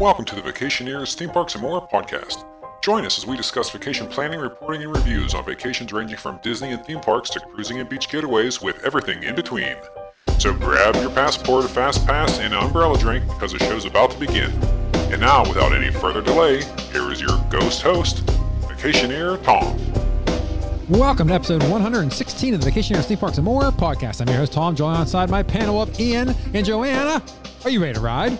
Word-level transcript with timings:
Welcome 0.00 0.26
to 0.26 0.34
the 0.34 0.42
Vacationeers 0.42 1.14
Theme 1.14 1.30
Parks 1.30 1.54
and 1.54 1.62
More 1.62 1.88
podcast. 1.88 2.44
Join 2.82 3.06
us 3.06 3.16
as 3.16 3.26
we 3.26 3.34
discuss 3.34 3.70
vacation 3.70 4.06
planning, 4.06 4.38
reporting, 4.38 4.82
and 4.82 4.94
reviews 4.94 5.32
on 5.32 5.42
vacations 5.46 5.90
ranging 5.90 6.18
from 6.18 6.38
Disney 6.42 6.72
and 6.72 6.84
theme 6.84 7.00
parks 7.00 7.30
to 7.30 7.40
cruising 7.40 7.80
and 7.80 7.88
beach 7.88 8.10
getaways 8.10 8.62
with 8.62 8.84
everything 8.84 9.22
in 9.22 9.34
between. 9.34 9.74
So 10.38 10.52
grab 10.52 10.96
your 10.96 11.08
passport, 11.08 11.64
a 11.64 11.68
fast 11.68 12.06
pass, 12.06 12.38
and 12.38 12.52
an 12.52 12.62
umbrella 12.62 12.98
drink 12.98 13.26
because 13.26 13.52
the 13.52 13.58
show's 13.58 13.86
about 13.86 14.10
to 14.10 14.18
begin. 14.18 14.50
And 15.10 15.22
now, 15.22 15.48
without 15.48 15.72
any 15.72 15.90
further 15.90 16.20
delay, 16.20 16.62
here 16.92 17.10
is 17.10 17.18
your 17.18 17.42
ghost 17.48 17.80
host, 17.80 18.18
Vacationeer 18.66 19.42
Tom. 19.44 19.78
Welcome 20.90 21.28
to 21.28 21.34
episode 21.34 21.62
116 21.62 22.52
of 22.52 22.60
the 22.60 22.70
Vacationeers 22.70 23.06
Theme 23.06 23.16
Parks 23.16 23.38
and 23.38 23.46
More 23.46 23.62
podcast. 23.62 24.20
I'm 24.20 24.28
your 24.28 24.36
host, 24.36 24.52
Tom, 24.52 24.76
joined 24.76 24.96
alongside 24.96 25.30
my 25.30 25.42
panel 25.42 25.80
of 25.80 25.98
Ian 25.98 26.34
and 26.52 26.66
Joanna. 26.66 27.22
Are 27.64 27.70
you 27.70 27.80
ready 27.80 27.94
to 27.94 28.00
ride? 28.00 28.38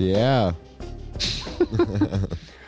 Yeah. 0.00 0.52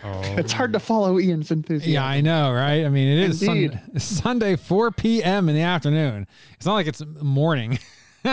Oh, 0.04 0.20
it's 0.36 0.50
hard 0.52 0.72
to 0.72 0.80
follow 0.80 1.20
Ian's 1.20 1.52
enthusiasm. 1.52 1.92
Yeah, 1.92 2.04
I 2.04 2.20
know, 2.20 2.50
right? 2.52 2.84
I 2.84 2.88
mean, 2.88 3.06
it 3.06 3.30
is 3.30 3.38
sun- 3.38 3.56
Indeed. 3.56 3.80
Sunday, 4.02 4.56
4 4.56 4.90
p.m. 4.90 5.48
in 5.48 5.54
the 5.54 5.60
afternoon. 5.60 6.26
It's 6.54 6.66
not 6.66 6.74
like 6.74 6.88
it's 6.88 7.00
morning. 7.20 7.78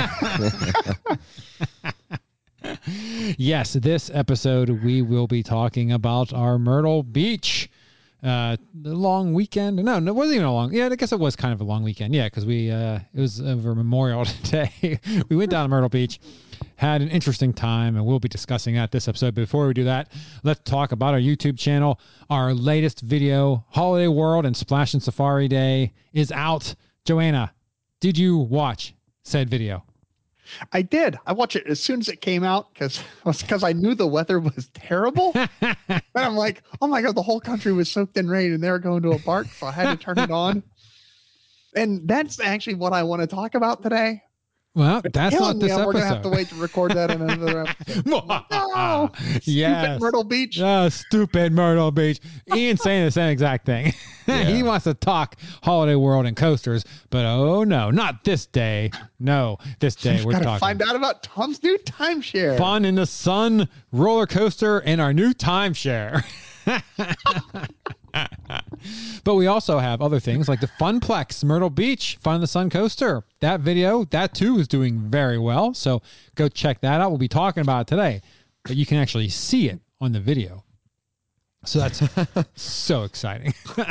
yes, 3.38 3.73
this 3.73 4.09
episode 4.12 4.84
we 4.84 5.04
will 5.04 5.27
be 5.27 5.43
talking 5.43 5.91
about 5.91 6.34
our 6.34 6.57
Myrtle 6.57 7.04
Beach 7.04 7.70
uh 8.23 8.58
the 8.73 8.94
long 8.94 9.34
weekend? 9.34 9.78
No 9.78 10.00
no 10.00 10.12
it 10.12 10.16
wasn't 10.16 10.36
even 10.36 10.48
a 10.48 10.54
long 10.54 10.73
yeah 10.73 10.88
i 10.88 10.96
guess 10.96 11.12
it 11.12 11.20
was 11.20 11.36
kind 11.36 11.54
of 11.54 11.62
a 11.62 11.64
long 11.64 11.84
weekend. 11.84 12.14
Yeah 12.14 12.27
because 12.27 12.46
we 12.46 12.70
uh 12.72 13.00
it 13.14 13.20
was 13.20 13.41
over 13.41 13.76
memorial 13.76 14.26
day. 14.44 15.00
We 15.30 15.36
went 15.36 15.52
down 15.52 15.66
to 15.66 15.70
myrtle 15.70 15.90
beach 15.90 16.20
had 16.76 17.02
an 17.02 17.10
interesting 17.10 17.54
time 17.54 17.96
and 17.96 18.05
we'll 18.05 18.20
be 18.20 18.27
discussing 18.27 18.76
that 18.76 18.91
this 18.91 19.08
episode. 19.08 19.36
But 19.36 19.41
before 19.41 19.68
we 19.68 19.74
do 19.74 19.86
that 19.86 20.12
let's 20.44 20.62
talk 20.70 20.91
about 20.91 21.13
our 21.13 21.20
youtube 21.20 21.58
channel. 21.58 22.00
Our 22.30 22.54
latest 22.54 23.02
video 23.02 23.66
holiday 23.70 24.08
world 24.08 24.46
and 24.46 24.55
Splashin' 24.55 25.02
Safari 25.02 25.48
day 25.48 25.93
is 26.13 26.32
out. 26.32 26.76
Joanna 27.05 27.54
did 27.99 28.18
you 28.18 28.38
watch 28.38 28.93
said 29.24 29.49
video 29.49 29.84
I 30.74 30.82
did. 30.82 31.18
I 31.26 31.34
watched 31.34 31.55
it 31.55 31.68
as 31.68 31.80
soon 31.80 32.00
as 32.00 32.08
it 32.08 32.22
came 32.22 32.44
out 32.44 32.74
because 32.74 33.02
because 33.24 33.64
I 33.64 33.74
knew 33.74 33.96
the 33.96 34.08
weather 34.08 34.40
was 34.40 34.70
terrible. 34.74 35.32
and 35.62 36.02
I'm 36.16 36.36
like, 36.36 36.64
oh 36.82 36.88
my 36.88 37.02
god, 37.02 37.16
the 37.16 37.22
whole 37.22 37.40
country 37.40 37.74
was 37.74 37.92
soaked 37.92 38.18
in 38.18 38.30
rain, 38.30 38.54
and 38.54 38.64
they 38.64 38.70
were 38.70 38.80
going 38.80 39.04
to 39.04 39.12
a 39.12 39.20
park, 39.20 39.48
so 39.48 39.68
I 39.68 39.72
had 39.72 39.92
to 39.92 39.98
turn 39.98 40.20
it 40.20 40.32
on. 40.32 40.64
And 41.76 42.08
that's 42.08 42.40
actually 42.40 42.76
what 42.76 42.94
I 42.94 43.04
want 43.04 43.22
to 43.22 43.27
talk 43.27 43.55
about 43.55 43.84
today. 43.84 44.24
Well 44.75 45.01
that's 45.13 45.39
not 45.39 45.59
this 45.59 45.71
and 45.71 45.85
We're 45.85 45.93
gonna 45.93 46.05
have 46.05 46.21
to 46.21 46.29
wait 46.29 46.49
to 46.49 46.55
record 46.55 46.91
that 46.93 47.12
in 47.12 47.21
another 47.21 47.62
episode. 47.67 48.05
No, 48.05 49.12
yes 49.43 49.85
Stupid 49.85 50.01
Myrtle 50.01 50.23
Beach. 50.23 50.59
Oh, 50.59 50.89
stupid 50.89 51.53
Myrtle 51.53 51.91
Beach. 51.91 52.20
Ian's 52.53 52.81
saying 52.81 53.05
the 53.05 53.12
same 53.12 53.29
exact 53.29 53.65
thing. 53.65 53.93
he 54.25 54.63
wants 54.63 54.84
to 54.84 54.93
talk 54.93 55.35
Holiday 55.63 55.95
World 55.95 56.25
and 56.25 56.37
coasters, 56.37 56.85
but 57.09 57.25
oh 57.25 57.63
no, 57.63 57.90
not 57.91 58.23
this 58.23 58.45
day. 58.45 58.91
No, 59.20 59.57
this 59.79 59.95
day 59.95 60.23
we're 60.23 60.34
talking 60.34 60.59
find 60.59 60.81
out 60.81 60.95
about 60.95 61.23
Tom's 61.23 61.62
new 61.63 61.77
timeshare. 61.79 62.57
fun 62.57 62.85
in 62.85 62.95
the 62.95 63.05
sun 63.05 63.67
roller 63.91 64.28
coaster 64.28 64.79
and 64.79 65.01
our 65.01 65.13
new 65.13 65.34
timeshare. 65.34 66.23
but 69.24 69.36
we 69.36 69.47
also 69.47 69.80
have 69.80 70.02
other 70.02 70.19
things 70.19 70.47
like 70.47 70.59
the 70.59 70.69
Funplex 70.80 71.44
Myrtle 71.44 71.69
Beach 71.69 72.18
Fun 72.22 72.42
the 72.42 72.47
Sun 72.47 72.69
coaster. 72.69 73.24
That 73.40 73.62
video, 73.62 74.06
that 74.06 74.34
too 74.34 74.59
is 74.59 74.68
doing 74.68 75.00
very 75.00 75.38
well. 75.38 75.74
So 75.74 76.02
go 76.36 76.47
check 76.47 76.81
that 76.81 77.02
out. 77.02 77.09
We'll 77.09 77.18
be 77.18 77.28
talking 77.28 77.62
about 77.62 77.81
it 77.81 77.88
today, 77.88 78.22
but 78.64 78.75
you 78.75 78.86
can 78.86 78.97
actually 78.97 79.30
see 79.30 79.70
it 79.70 79.80
on 80.02 80.12
the 80.12 80.20
video. 80.20 80.64
So 81.66 81.80
that's 81.80 82.02
so 82.56 83.03
exciting. 83.03 83.53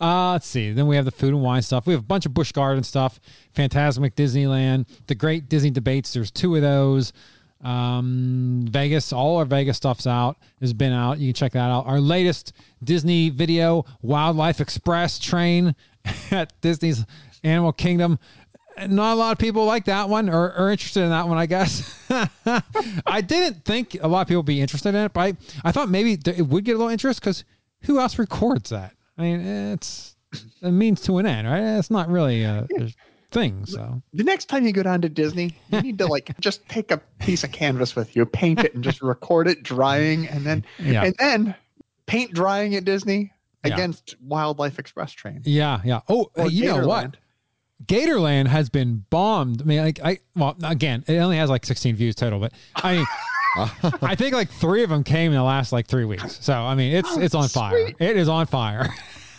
uh, 0.00 0.32
let's 0.32 0.46
see. 0.46 0.72
Then 0.72 0.86
we 0.86 0.96
have 0.96 1.04
the 1.04 1.10
food 1.10 1.34
and 1.34 1.42
wine 1.42 1.62
stuff. 1.62 1.86
We 1.86 1.92
have 1.92 2.02
a 2.02 2.06
bunch 2.06 2.26
of 2.26 2.34
Busch 2.34 2.52
Garden 2.52 2.82
stuff, 2.82 3.20
Fantasmic 3.54 4.14
Disneyland, 4.14 4.86
the 5.06 5.14
Great 5.14 5.48
Disney 5.48 5.70
Debates. 5.70 6.12
There's 6.12 6.30
two 6.30 6.56
of 6.56 6.62
those. 6.62 7.12
Um, 7.62 8.64
Vegas, 8.70 9.12
all 9.12 9.36
our 9.36 9.44
Vegas 9.44 9.76
stuff's 9.76 10.06
out, 10.06 10.38
has 10.60 10.72
been 10.72 10.92
out. 10.92 11.18
You 11.18 11.28
can 11.28 11.34
check 11.34 11.52
that 11.52 11.70
out. 11.70 11.86
Our 11.86 12.00
latest 12.00 12.54
Disney 12.82 13.30
video, 13.30 13.84
Wildlife 14.02 14.60
Express 14.60 15.18
train 15.18 15.74
at 16.30 16.58
Disney's 16.60 17.04
Animal 17.44 17.72
Kingdom. 17.72 18.18
Not 18.88 19.12
a 19.12 19.16
lot 19.16 19.32
of 19.32 19.38
people 19.38 19.66
like 19.66 19.84
that 19.86 20.08
one 20.08 20.30
or 20.30 20.52
are 20.52 20.70
interested 20.70 21.02
in 21.02 21.10
that 21.10 21.28
one, 21.28 21.36
I 21.36 21.44
guess. 21.44 21.94
I 23.06 23.20
didn't 23.20 23.64
think 23.64 23.98
a 24.00 24.08
lot 24.08 24.22
of 24.22 24.28
people 24.28 24.40
would 24.40 24.46
be 24.46 24.60
interested 24.60 24.90
in 24.90 24.96
it, 24.96 25.12
but 25.12 25.20
I, 25.20 25.34
I 25.64 25.72
thought 25.72 25.90
maybe 25.90 26.12
it 26.12 26.46
would 26.46 26.64
get 26.64 26.76
a 26.76 26.78
little 26.78 26.90
interest 26.90 27.20
because 27.20 27.44
who 27.82 27.98
else 27.98 28.18
records 28.18 28.70
that? 28.70 28.94
I 29.18 29.22
mean, 29.22 29.40
it's 29.40 30.16
a 30.62 30.70
means 30.70 31.02
to 31.02 31.18
an 31.18 31.26
end, 31.26 31.46
right? 31.46 31.78
It's 31.78 31.90
not 31.90 32.08
really 32.08 32.44
a, 32.44 32.66
a 32.78 32.88
thing. 33.30 33.64
So 33.66 34.02
the 34.12 34.24
next 34.24 34.46
time 34.48 34.66
you 34.66 34.72
go 34.72 34.82
down 34.82 35.00
to 35.02 35.08
Disney, 35.08 35.56
you 35.70 35.80
need 35.82 35.98
to 35.98 36.06
like 36.06 36.30
just 36.40 36.68
take 36.68 36.90
a 36.90 36.98
piece 37.18 37.44
of 37.44 37.52
canvas 37.52 37.94
with 37.96 38.14
you, 38.16 38.26
paint 38.26 38.60
it, 38.60 38.74
and 38.74 38.82
just 38.84 39.02
record 39.02 39.48
it 39.48 39.62
drying, 39.62 40.26
and 40.28 40.44
then 40.44 40.64
Yeah. 40.78 41.04
and 41.04 41.14
then 41.18 41.54
paint 42.06 42.32
drying 42.32 42.74
at 42.74 42.84
Disney 42.84 43.32
Yeah. 43.64 43.74
against 43.74 44.16
Wildlife 44.22 44.78
Express 44.78 45.12
train. 45.12 45.40
yeah, 45.44 45.80
yeah. 45.84 46.00
Oh, 46.08 46.30
hey, 46.36 46.42
Or 46.42 46.48
you 46.50 46.64
know 46.66 46.86
what? 46.86 47.12
Gatorland. 47.12 47.14
Gatorland 47.86 48.46
has 48.48 48.68
been 48.68 49.04
bombed. 49.10 49.62
I 49.62 49.64
mean, 49.64 49.80
like 49.82 50.00
I 50.04 50.18
well, 50.36 50.54
again, 50.64 51.02
it 51.06 51.16
only 51.16 51.36
has 51.38 51.48
like 51.48 51.64
16 51.64 51.96
views 51.96 52.14
total, 52.14 52.38
but 52.38 52.52
I 52.76 52.94
mean, 52.96 53.06
I 54.02 54.14
think 54.14 54.34
like 54.34 54.50
three 54.50 54.82
of 54.82 54.90
them 54.90 55.02
came 55.02 55.32
in 55.32 55.36
the 55.38 55.42
last 55.42 55.72
like 55.72 55.86
three 55.86 56.04
weeks. 56.04 56.38
So 56.44 56.52
I 56.52 56.74
mean, 56.74 56.94
it's 56.94 57.08
Oh, 57.10 57.20
it's 57.20 57.34
on 57.34 57.48
fire. 57.48 57.88
It 57.98 58.16
is 58.16 58.28
on 58.28 58.46
fire. 58.46 58.86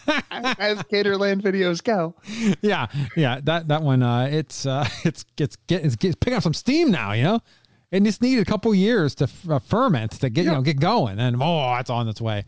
As 0.32 0.78
Gatorland 0.84 1.42
videos 1.42 1.84
go, 1.84 2.16
yeah, 2.62 2.88
yeah. 3.16 3.40
That 3.44 3.68
that 3.68 3.82
one, 3.84 4.02
uh, 4.04 4.28
it's 4.32 4.66
uh, 4.66 4.88
it's 5.06 5.26
it's 5.38 5.56
get 5.68 5.84
it's, 5.86 5.96
it's 6.02 6.16
picking 6.16 6.34
up 6.36 6.44
some 6.44 6.54
steam 6.54 6.92
now. 6.92 7.12
You 7.14 7.24
know, 7.24 7.40
it 7.92 8.04
just 8.04 8.22
needed 8.22 8.42
a 8.42 8.46
couple 8.50 8.74
years 8.74 9.16
to 9.16 9.26
f- 9.26 9.50
uh, 9.50 9.60
ferment 9.60 10.12
to 10.22 10.30
get 10.30 10.46
you 10.46 10.52
know 10.52 10.62
get 10.62 10.80
going, 10.80 11.20
and 11.20 11.38
oh, 11.42 11.76
it's 11.76 11.90
on 11.90 12.08
its 12.08 12.22
way. 12.22 12.44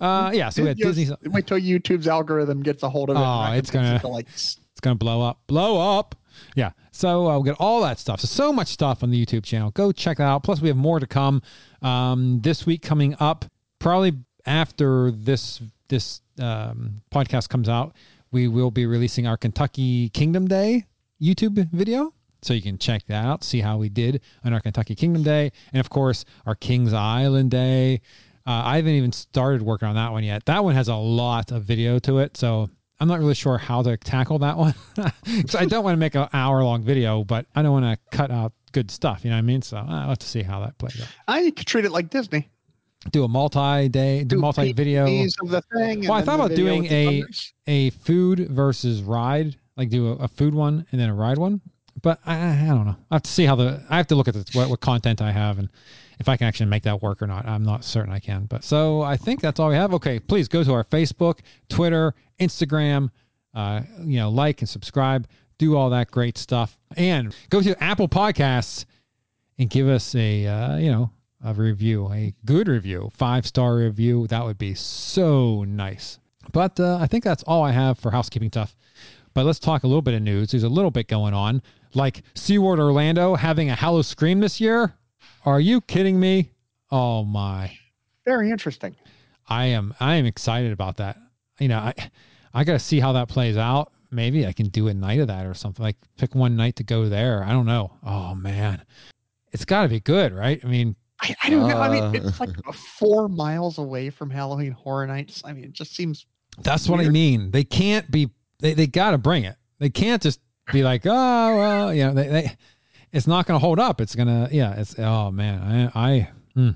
Uh, 0.00 0.30
yeah. 0.32 0.48
So 0.48 0.62
we 0.62 0.68
had 0.68 0.76
Disney. 0.78 1.14
wait 1.24 1.46
till 1.46 1.58
YouTube's 1.58 2.06
algorithm 2.08 2.62
gets 2.62 2.82
a 2.82 2.88
hold 2.88 3.10
of 3.10 3.16
it. 3.16 3.20
Oh, 3.20 3.52
it's 3.52 3.70
gonna- 3.70 3.98
to, 3.98 4.08
like 4.08 4.28
It's 4.28 4.56
gonna 4.80 4.94
blow 4.94 5.20
up, 5.22 5.40
blow 5.46 5.98
up. 5.98 6.14
Yeah. 6.54 6.70
So 6.92 7.26
uh, 7.26 7.32
we'll 7.32 7.42
get 7.42 7.56
all 7.58 7.80
that 7.82 7.98
stuff. 7.98 8.20
So 8.20 8.26
so 8.26 8.52
much 8.52 8.68
stuff 8.68 9.02
on 9.02 9.10
the 9.10 9.24
YouTube 9.26 9.44
channel. 9.44 9.70
Go 9.72 9.90
check 9.92 10.18
that 10.18 10.24
out. 10.24 10.44
Plus 10.44 10.60
we 10.60 10.68
have 10.68 10.76
more 10.76 11.00
to 11.00 11.06
come. 11.06 11.42
Um, 11.82 12.40
this 12.42 12.64
week 12.64 12.82
coming 12.82 13.16
up, 13.18 13.44
probably 13.80 14.12
after 14.46 15.10
this 15.10 15.60
this 15.88 16.20
um, 16.40 17.00
podcast 17.12 17.48
comes 17.48 17.68
out, 17.68 17.94
we 18.30 18.48
will 18.48 18.70
be 18.70 18.86
releasing 18.86 19.26
our 19.26 19.36
Kentucky 19.36 20.10
Kingdom 20.10 20.46
Day 20.46 20.84
YouTube 21.20 21.68
video. 21.72 22.12
So 22.42 22.54
you 22.54 22.62
can 22.62 22.78
check 22.78 23.04
that 23.08 23.24
out, 23.24 23.42
see 23.42 23.60
how 23.60 23.78
we 23.78 23.88
did 23.88 24.20
on 24.44 24.52
our 24.52 24.60
Kentucky 24.60 24.94
Kingdom 24.94 25.24
Day, 25.24 25.50
and 25.72 25.80
of 25.80 25.90
course 25.90 26.24
our 26.46 26.54
Kings 26.54 26.92
Island 26.92 27.50
Day. 27.50 28.00
Uh, 28.46 28.62
I 28.64 28.76
haven't 28.76 28.92
even 28.92 29.12
started 29.12 29.60
working 29.60 29.88
on 29.88 29.96
that 29.96 30.12
one 30.12 30.24
yet. 30.24 30.46
That 30.46 30.62
one 30.62 30.74
has 30.74 30.88
a 30.88 30.94
lot 30.94 31.50
of 31.50 31.64
video 31.64 31.98
to 32.00 32.18
it, 32.18 32.36
so 32.36 32.70
I'm 33.00 33.08
not 33.08 33.18
really 33.18 33.34
sure 33.34 33.58
how 33.58 33.82
to 33.82 33.96
tackle 33.96 34.38
that 34.40 34.56
one. 34.56 34.74
so 35.46 35.58
I 35.58 35.64
don't 35.64 35.84
want 35.84 35.94
to 35.94 35.98
make 35.98 36.14
an 36.14 36.28
hour 36.32 36.62
long 36.62 36.82
video, 36.82 37.24
but 37.24 37.46
I 37.54 37.62
don't 37.62 37.72
want 37.72 37.84
to 37.84 38.16
cut 38.16 38.30
out 38.30 38.52
good 38.72 38.90
stuff. 38.90 39.24
You 39.24 39.30
know 39.30 39.36
what 39.36 39.40
I 39.40 39.42
mean? 39.42 39.62
So 39.62 39.76
I'll 39.76 40.08
have 40.08 40.18
to 40.18 40.26
see 40.26 40.42
how 40.42 40.60
that 40.60 40.78
plays 40.78 41.00
out. 41.00 41.08
I 41.26 41.50
could 41.50 41.66
treat 41.66 41.84
it 41.84 41.92
like 41.92 42.10
Disney. 42.10 42.48
Do 43.10 43.24
a 43.24 43.28
multi 43.28 43.88
day, 43.88 44.24
do 44.24 44.38
multi 44.38 44.72
video. 44.72 45.06
of 45.40 45.48
the 45.50 45.62
thing. 45.72 46.02
Well, 46.02 46.12
I 46.12 46.22
thought 46.22 46.34
about 46.34 46.56
doing 46.56 46.84
a 46.86 47.24
a 47.66 47.90
food 47.90 48.48
versus 48.50 49.02
ride, 49.02 49.56
like 49.76 49.88
do 49.88 50.08
a, 50.08 50.12
a 50.16 50.28
food 50.28 50.54
one 50.54 50.84
and 50.90 51.00
then 51.00 51.08
a 51.08 51.14
ride 51.14 51.38
one. 51.38 51.60
But 52.02 52.20
I, 52.26 52.34
I 52.34 52.66
don't 52.66 52.86
know. 52.86 52.96
I 53.10 53.14
have 53.14 53.22
to 53.22 53.30
see 53.30 53.44
how 53.44 53.54
the 53.54 53.82
I 53.88 53.96
have 53.96 54.08
to 54.08 54.14
look 54.14 54.28
at 54.28 54.34
the, 54.34 54.44
what, 54.52 54.68
what 54.68 54.80
content 54.80 55.22
I 55.22 55.30
have 55.30 55.58
and 55.58 55.68
if 56.18 56.28
I 56.28 56.36
can 56.36 56.46
actually 56.46 56.66
make 56.66 56.82
that 56.82 57.00
work 57.00 57.22
or 57.22 57.26
not. 57.26 57.46
I'm 57.46 57.62
not 57.64 57.84
certain 57.84 58.12
I 58.12 58.18
can. 58.18 58.46
But 58.46 58.64
so 58.64 59.02
I 59.02 59.16
think 59.16 59.40
that's 59.40 59.60
all 59.60 59.68
we 59.68 59.76
have. 59.76 59.94
Okay, 59.94 60.18
please 60.18 60.48
go 60.48 60.64
to 60.64 60.72
our 60.72 60.84
Facebook, 60.84 61.40
Twitter, 61.68 62.14
Instagram. 62.40 63.10
Uh, 63.54 63.82
you 64.00 64.18
know, 64.18 64.28
like 64.28 64.60
and 64.60 64.68
subscribe. 64.68 65.26
Do 65.58 65.76
all 65.76 65.90
that 65.90 66.10
great 66.10 66.38
stuff, 66.38 66.78
and 66.96 67.34
go 67.50 67.60
to 67.60 67.82
Apple 67.82 68.08
Podcasts 68.08 68.84
and 69.58 69.68
give 69.68 69.88
us 69.88 70.14
a 70.14 70.46
uh, 70.46 70.76
you 70.76 70.90
know 70.90 71.10
a 71.44 71.54
review, 71.54 72.10
a 72.12 72.34
good 72.44 72.68
review, 72.68 73.10
five 73.14 73.46
star 73.46 73.76
review. 73.76 74.26
That 74.26 74.44
would 74.44 74.58
be 74.58 74.74
so 74.74 75.64
nice. 75.64 76.18
But 76.52 76.78
uh, 76.80 76.98
I 77.00 77.06
think 77.06 77.24
that's 77.24 77.42
all 77.44 77.62
I 77.62 77.72
have 77.72 77.98
for 77.98 78.10
housekeeping 78.10 78.50
stuff. 78.50 78.74
But 79.34 79.44
let's 79.44 79.58
talk 79.58 79.84
a 79.84 79.86
little 79.86 80.02
bit 80.02 80.14
of 80.14 80.22
news. 80.22 80.50
There's 80.50 80.64
a 80.64 80.68
little 80.68 80.90
bit 80.90 81.06
going 81.06 81.34
on, 81.34 81.62
like 81.94 82.22
SeaWorld 82.34 82.80
Orlando 82.80 83.34
having 83.34 83.70
a 83.70 83.74
Howl-O-Scream 83.74 84.40
this 84.40 84.60
year. 84.60 84.94
Are 85.44 85.60
you 85.60 85.80
kidding 85.82 86.18
me? 86.18 86.50
Oh 86.90 87.24
my! 87.24 87.70
Very 88.24 88.50
interesting. 88.50 88.96
I 89.48 89.66
am 89.66 89.94
I 90.00 90.16
am 90.16 90.26
excited 90.26 90.72
about 90.72 90.96
that. 90.96 91.18
You 91.60 91.68
know, 91.68 91.78
I 91.78 91.94
I 92.54 92.64
got 92.64 92.72
to 92.72 92.78
see 92.78 93.00
how 93.00 93.12
that 93.12 93.28
plays 93.28 93.56
out. 93.56 93.92
Maybe 94.10 94.46
I 94.46 94.52
can 94.52 94.68
do 94.68 94.88
a 94.88 94.94
night 94.94 95.20
of 95.20 95.28
that 95.28 95.46
or 95.46 95.54
something. 95.54 95.82
Like 95.82 95.96
pick 96.16 96.34
one 96.34 96.56
night 96.56 96.76
to 96.76 96.84
go 96.84 97.08
there. 97.08 97.44
I 97.44 97.52
don't 97.52 97.66
know. 97.66 97.92
Oh 98.04 98.34
man, 98.34 98.82
it's 99.52 99.64
got 99.64 99.82
to 99.82 99.88
be 99.88 100.00
good, 100.00 100.32
right? 100.32 100.60
I 100.64 100.66
mean, 100.66 100.96
I, 101.20 101.34
I 101.44 101.50
don't 101.50 101.68
know. 101.68 101.80
I 101.80 101.88
mean, 101.88 102.04
Uh. 102.04 102.28
it's 102.28 102.40
like 102.40 102.54
four 102.74 103.28
miles 103.28 103.78
away 103.78 104.10
from 104.10 104.30
Halloween 104.30 104.72
Horror 104.72 105.06
Nights. 105.06 105.42
I 105.44 105.52
mean, 105.52 105.64
it 105.64 105.72
just 105.72 105.94
seems 105.94 106.26
That's 106.62 106.88
what 106.88 107.00
I 107.00 107.08
mean. 107.08 107.50
They 107.50 107.64
can't 107.64 108.10
be. 108.10 108.30
They 108.60 108.74
they 108.74 108.86
got 108.86 109.12
to 109.12 109.18
bring 109.18 109.44
it. 109.44 109.56
They 109.78 109.90
can't 109.90 110.22
just 110.22 110.40
be 110.72 110.82
like, 110.82 111.02
oh 111.06 111.56
well, 111.56 111.94
you 111.94 112.04
know, 112.04 112.14
they, 112.14 112.28
they 112.28 112.56
it's 113.12 113.26
not 113.26 113.46
going 113.46 113.58
to 113.58 113.64
hold 113.64 113.78
up. 113.78 114.00
It's 114.00 114.14
gonna, 114.14 114.48
yeah. 114.52 114.74
It's 114.74 114.98
oh 114.98 115.30
man, 115.30 115.90
I 115.94 116.08
I 116.08 116.30
hmm. 116.54 116.70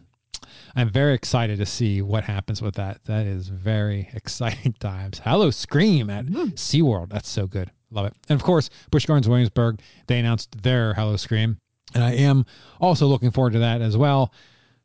I'm 0.75 0.89
very 0.89 1.15
excited 1.15 1.59
to 1.59 1.67
see 1.67 2.03
what 2.03 2.25
happens 2.25 2.63
with 2.63 2.75
that. 2.77 3.05
That 3.05 3.27
is 3.27 3.49
very 3.49 4.09
exciting 4.15 4.73
times. 4.75 5.19
Howl-O-Scream 5.19 6.09
at 6.11 6.27
SeaWorld. 6.27 7.11
That's 7.11 7.29
so 7.29 7.47
good. 7.47 7.71
Love 7.91 8.07
it. 8.07 8.15
And 8.29 8.41
of 8.41 8.45
course, 8.45 8.71
Busch 8.91 9.05
Gardens 9.05 9.29
Williamsburg, 9.29 9.81
they 10.07 10.19
announced 10.19 10.63
their 10.63 10.95
Howl-O-Scream. 10.95 11.59
And 11.95 12.03
I 12.03 12.13
am 12.13 12.47
also 12.81 13.07
looking 13.07 13.31
forward 13.31 13.53
to 13.55 13.59
that 13.61 13.81
as 13.81 13.97
well. 13.97 14.33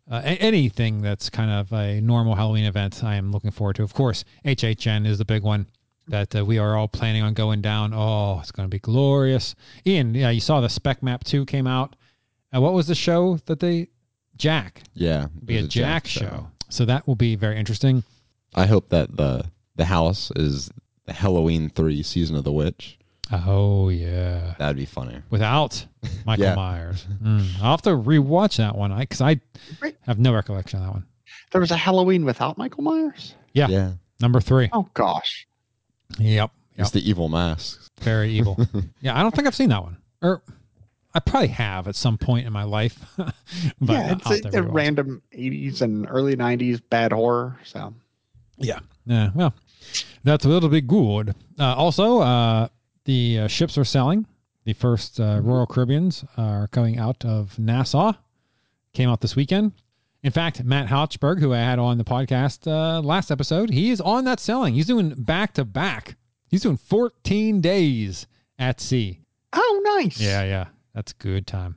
Uh, 0.09 0.21
a- 0.23 0.41
anything 0.41 1.01
that's 1.01 1.29
kind 1.29 1.51
of 1.51 1.71
a 1.73 1.99
normal 2.01 2.35
Halloween 2.35 2.65
event, 2.65 3.03
I 3.03 3.15
am 3.15 3.31
looking 3.31 3.51
forward 3.51 3.75
to. 3.77 3.83
Of 3.83 3.93
course, 3.93 4.23
HHN 4.45 5.05
is 5.05 5.17
the 5.17 5.25
big 5.25 5.43
one 5.43 5.67
that 6.07 6.35
uh, 6.35 6.45
we 6.45 6.57
are 6.57 6.75
all 6.77 6.87
planning 6.87 7.23
on 7.23 7.33
going 7.33 7.61
down. 7.61 7.93
Oh, 7.93 8.39
it's 8.39 8.51
going 8.51 8.67
to 8.67 8.73
be 8.73 8.79
glorious. 8.79 9.55
Ian, 9.85 10.15
yeah, 10.15 10.29
you 10.29 10.39
saw 10.39 10.61
the 10.61 10.69
Spec 10.69 11.03
Map 11.03 11.23
2 11.23 11.45
came 11.45 11.67
out. 11.67 11.95
Uh, 12.55 12.61
what 12.61 12.73
was 12.73 12.87
the 12.87 12.95
show 12.95 13.37
that 13.45 13.59
they, 13.59 13.89
Jack? 14.37 14.81
Yeah, 14.93 15.27
be 15.43 15.57
a 15.57 15.61
there's 15.61 15.73
Jack, 15.73 16.07
show. 16.07 16.47
So 16.69 16.85
that 16.85 17.05
will 17.07 17.15
be 17.15 17.35
very 17.35 17.57
interesting. 17.57 18.03
I 18.55 18.65
hope 18.65 18.89
that 18.89 19.15
the 19.15 19.45
the 19.75 19.85
house 19.85 20.31
is 20.35 20.71
the 21.05 21.13
Halloween 21.13 21.69
three 21.69 22.01
season 22.03 22.35
of 22.35 22.43
the 22.43 22.51
witch. 22.51 22.96
Oh 23.31 23.89
yeah, 23.89 24.55
That'd 24.57 24.77
be 24.77 24.85
funny. 24.85 25.21
without 25.29 25.85
Michael 26.25 26.45
Yeah. 26.45 26.55
Myers. 26.55 27.05
Mm. 27.21 27.47
I'll 27.61 27.71
have 27.71 27.81
to 27.83 27.89
rewatch 27.91 28.57
that 28.57 28.75
one 28.75 28.97
because 28.97 29.21
I 29.21 29.39
Right. 29.81 29.95
have 30.01 30.19
no 30.19 30.33
recollection 30.33 30.79
of 30.79 30.85
that 30.85 30.91
one. 30.93 31.05
there 31.51 31.61
was 31.61 31.71
a 31.71 31.77
Halloween 31.77 32.23
without 32.25 32.57
Michael 32.57 32.83
Myers. 32.83 33.35
Yeah. 33.53 33.67
Yeah, 33.67 33.91
Number 34.21 34.39
three. 34.39 34.69
Oh 34.71 34.87
gosh, 34.93 35.47
Yep. 36.19 36.51
it's 36.77 36.91
the 36.91 37.07
evil 37.07 37.27
mask. 37.29 37.81
Very 38.01 38.31
evil. 38.31 38.57
yeah, 39.01 39.17
I 39.17 39.23
don't 39.23 39.33
think 39.35 39.47
I've 39.47 39.55
seen 39.55 39.69
that 39.69 39.83
one, 39.83 39.97
or 40.21 40.41
I 41.13 41.19
probably 41.19 41.47
have 41.49 41.87
at 41.87 41.95
some 41.95 42.17
point 42.17 42.45
in 42.45 42.53
my 42.53 42.63
life. 42.63 42.97
but 43.17 43.33
yeah, 43.81 44.15
I'll 44.23 44.31
it's 44.33 44.45
a, 44.55 44.59
a 44.59 44.61
random 44.61 45.21
'80s 45.35 45.81
and 45.81 46.05
early 46.09 46.35
'90s 46.35 46.79
bad 46.89 47.11
horror. 47.11 47.57
So 47.65 47.93
Yeah. 48.57 48.79
Yeah. 49.05 49.31
Well, 49.33 49.53
that's 50.23 50.45
a 50.45 50.49
little 50.49 50.69
bit 50.69 50.87
good. 50.87 51.33
Uh, 51.59 51.73
also, 51.75 52.19
uh, 52.19 52.67
the 53.07 53.39
uh, 53.39 53.47
ships 53.47 53.77
are 53.77 53.85
selling. 53.85 54.27
The 54.65 54.73
first 54.73 55.19
uh, 55.19 55.39
Royal 55.41 55.65
Caribbeans 55.65 56.25
are 56.35 56.67
coming 56.67 56.99
out 56.99 57.23
of 57.23 57.57
Nassau. 57.57 58.11
Came 58.93 59.09
out 59.09 59.21
this 59.21 59.35
weekend. 59.35 59.71
In 60.23 60.31
fact, 60.31 60.63
Matt 60.65 60.87
Hochberg, 60.87 61.39
who 61.39 61.53
I 61.53 61.59
had 61.59 61.79
on 61.79 61.97
the 61.97 62.03
podcast 62.03 62.67
uh, 62.67 62.99
last 63.01 63.31
episode, 63.31 63.69
he 63.69 63.91
is 63.91 64.01
on 64.01 64.25
that 64.25 64.41
selling. 64.41 64.73
He's 64.73 64.87
doing 64.87 65.13
back 65.17 65.53
to 65.53 65.63
back. 65.63 66.17
He's 66.49 66.61
doing 66.61 66.75
14 66.75 67.61
days 67.61 68.27
at 68.59 68.81
sea. 68.81 69.21
oh, 69.53 69.95
nice. 69.97 70.19
Yeah, 70.19 70.43
yeah. 70.43 70.65
That's 70.93 71.13
good 71.13 71.47
time. 71.47 71.75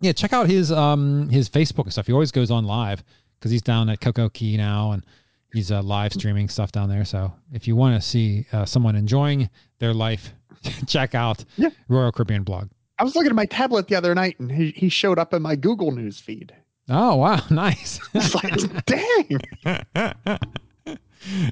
Yeah, 0.00 0.12
check 0.12 0.32
out 0.32 0.48
his 0.48 0.70
um 0.70 1.28
his 1.28 1.48
Facebook 1.48 1.84
and 1.84 1.92
stuff. 1.92 2.06
He 2.06 2.12
always 2.12 2.32
goes 2.32 2.50
on 2.50 2.64
live 2.64 3.02
because 3.38 3.50
he's 3.50 3.62
down 3.62 3.88
at 3.88 4.00
CocoCay 4.00 4.56
now 4.56 4.92
and 4.92 5.04
he's 5.52 5.70
uh, 5.70 5.82
live 5.82 6.12
streaming 6.12 6.48
stuff 6.48 6.72
down 6.72 6.88
there. 6.88 7.04
So 7.04 7.32
if 7.52 7.66
you 7.66 7.76
want 7.76 8.00
to 8.00 8.06
see 8.06 8.46
uh, 8.52 8.64
someone 8.64 8.96
enjoying 8.96 9.48
their 9.78 9.94
life, 9.94 10.34
check 10.86 11.14
out 11.14 11.44
Yeah. 11.56 11.70
Royal 11.88 12.12
Caribbean 12.12 12.42
blog. 12.42 12.68
I 12.98 13.04
was 13.04 13.14
looking 13.16 13.30
at 13.30 13.36
my 13.36 13.46
tablet 13.46 13.88
the 13.88 13.96
other 13.96 14.14
night, 14.14 14.38
and 14.38 14.50
he, 14.52 14.70
he 14.76 14.88
showed 14.88 15.18
up 15.18 15.34
in 15.34 15.42
my 15.42 15.56
Google 15.56 15.90
News 15.90 16.20
feed. 16.20 16.54
Oh 16.88 17.16
wow, 17.16 17.40
nice. 17.50 18.00
It's 18.14 18.34
like, 18.34 18.84
dang. 18.84 19.40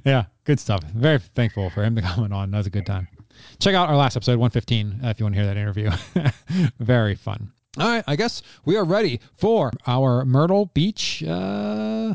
yeah, 0.04 0.24
good 0.44 0.60
stuff. 0.60 0.82
Very 0.94 1.18
thankful 1.18 1.70
for 1.70 1.82
him 1.82 1.96
to 1.96 2.02
come 2.02 2.32
on. 2.32 2.50
That 2.50 2.58
was 2.58 2.66
a 2.66 2.70
good 2.70 2.86
time. 2.86 3.08
Check 3.58 3.74
out 3.74 3.88
our 3.88 3.96
last 3.96 4.16
episode, 4.16 4.38
115, 4.38 5.00
uh, 5.04 5.08
if 5.08 5.18
you 5.18 5.24
want 5.24 5.34
to 5.34 5.40
hear 5.40 5.46
that 5.46 5.56
interview. 5.56 5.90
Very 6.78 7.14
fun. 7.14 7.52
All 7.78 7.88
right, 7.88 8.04
I 8.06 8.16
guess 8.16 8.42
we 8.64 8.76
are 8.76 8.84
ready 8.84 9.20
for 9.36 9.70
our 9.86 10.24
Myrtle 10.24 10.66
Beach 10.66 11.22
uh, 11.26 12.14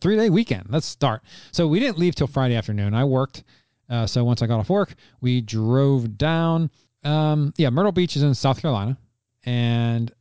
three 0.00 0.16
day 0.16 0.30
weekend. 0.30 0.66
Let's 0.68 0.86
start. 0.86 1.22
So 1.52 1.66
we 1.66 1.80
didn't 1.80 1.98
leave 1.98 2.14
till 2.14 2.26
Friday 2.26 2.54
afternoon. 2.54 2.94
I 2.94 3.04
worked. 3.04 3.44
Uh, 3.88 4.06
so 4.06 4.24
once 4.24 4.42
I 4.42 4.46
got 4.46 4.58
off 4.58 4.68
work, 4.68 4.94
we 5.20 5.40
drove 5.40 6.16
down. 6.18 6.70
Um, 7.04 7.52
yeah, 7.56 7.70
Myrtle 7.70 7.92
Beach 7.92 8.16
is 8.16 8.22
in 8.22 8.34
South 8.34 8.60
Carolina. 8.60 8.96
And 9.44 10.12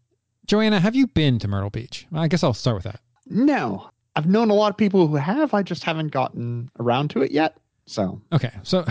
Joanna, 0.45 0.79
have 0.79 0.95
you 0.95 1.07
been 1.07 1.39
to 1.39 1.47
Myrtle 1.47 1.69
Beach? 1.71 2.05
I 2.13 2.27
guess 2.27 2.43
I'll 2.43 2.53
start 2.53 2.75
with 2.75 2.83
that. 2.83 2.99
No, 3.27 3.89
I've 4.15 4.27
known 4.27 4.49
a 4.51 4.53
lot 4.53 4.69
of 4.71 4.77
people 4.77 5.07
who 5.07 5.15
have. 5.15 5.53
I 5.53 5.63
just 5.63 5.83
haven't 5.83 6.09
gotten 6.09 6.69
around 6.79 7.09
to 7.11 7.21
it 7.23 7.31
yet. 7.31 7.57
So 7.87 8.21
Okay, 8.33 8.51
so 8.63 8.85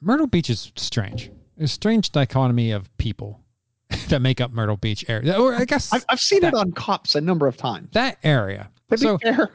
Myrtle 0.00 0.26
Beach 0.26 0.50
is 0.50 0.72
strange. 0.76 1.30
A 1.60 1.66
strange 1.68 2.10
dichotomy 2.10 2.72
of 2.72 2.94
people 2.98 3.40
that 4.08 4.20
make 4.20 4.40
up 4.40 4.50
Myrtle 4.52 4.76
Beach 4.76 5.04
area. 5.08 5.38
Or 5.40 5.54
I 5.54 5.64
guess 5.64 5.92
I've, 5.92 6.04
I've 6.08 6.20
seen 6.20 6.40
That- 6.40 6.54
it 6.54 6.56
on 6.56 6.72
cops 6.72 7.14
a 7.14 7.20
number 7.20 7.46
of 7.46 7.56
times. 7.56 7.90
that 7.92 8.18
area. 8.24 8.68
To 8.90 8.96
be 8.96 9.02
So, 9.02 9.18
fair, 9.18 9.50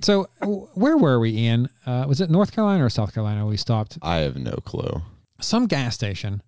so 0.00 0.28
where 0.74 0.96
were 0.96 1.18
we, 1.20 1.30
Ian? 1.30 1.68
Uh, 1.86 2.04
was 2.08 2.20
it 2.20 2.30
North 2.30 2.52
Carolina 2.52 2.84
or 2.84 2.90
South 2.90 3.12
Carolina? 3.12 3.46
We 3.46 3.56
stopped 3.56 3.98
I 4.02 4.18
have 4.18 4.36
no 4.36 4.52
clue. 4.64 5.02
some 5.40 5.66
gas 5.66 5.94
station. 5.94 6.42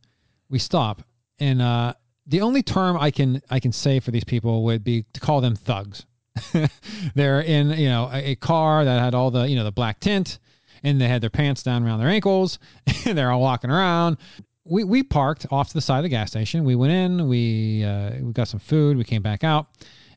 We 0.48 0.58
stop, 0.58 1.02
and 1.38 1.60
uh, 1.62 1.94
the 2.26 2.40
only 2.40 2.62
term 2.62 2.96
I 2.98 3.10
can 3.10 3.40
I 3.50 3.60
can 3.60 3.72
say 3.72 4.00
for 4.00 4.10
these 4.10 4.24
people 4.24 4.64
would 4.64 4.82
be 4.84 5.04
to 5.12 5.20
call 5.20 5.40
them 5.40 5.56
thugs. 5.56 6.06
They're 7.14 7.40
in 7.40 7.70
you 7.70 7.88
know 7.88 8.08
a, 8.12 8.30
a 8.30 8.34
car 8.36 8.84
that 8.84 9.00
had 9.00 9.14
all 9.14 9.30
the 9.30 9.48
you 9.48 9.56
know 9.56 9.64
the 9.64 9.72
black 9.72 10.00
tint, 10.00 10.38
and 10.82 11.00
they 11.00 11.08
had 11.08 11.20
their 11.22 11.30
pants 11.30 11.62
down 11.62 11.84
around 11.84 11.98
their 12.00 12.08
ankles, 12.08 12.58
and 13.06 13.16
they're 13.16 13.30
all 13.30 13.40
walking 13.40 13.70
around. 13.70 14.16
We 14.64 14.84
we 14.84 15.02
parked 15.02 15.46
off 15.50 15.68
to 15.68 15.74
the 15.74 15.80
side 15.80 15.98
of 15.98 16.02
the 16.04 16.08
gas 16.08 16.30
station. 16.30 16.64
We 16.64 16.74
went 16.76 16.92
in. 16.92 17.28
We 17.28 17.84
uh, 17.84 18.12
we 18.20 18.32
got 18.32 18.48
some 18.48 18.60
food. 18.60 18.96
We 18.96 19.04
came 19.04 19.22
back 19.22 19.42
out, 19.44 19.66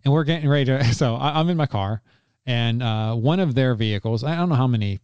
and 0.03 0.13
we're 0.13 0.23
getting 0.23 0.49
ready 0.49 0.65
to. 0.65 0.83
So 0.93 1.15
I, 1.15 1.39
I'm 1.39 1.49
in 1.49 1.57
my 1.57 1.65
car, 1.67 2.01
and 2.45 2.83
uh, 2.83 3.15
one 3.15 3.39
of 3.39 3.55
their 3.55 3.75
vehicles. 3.75 4.23
I 4.23 4.35
don't 4.35 4.49
know 4.49 4.55
how 4.55 4.67
many, 4.67 4.99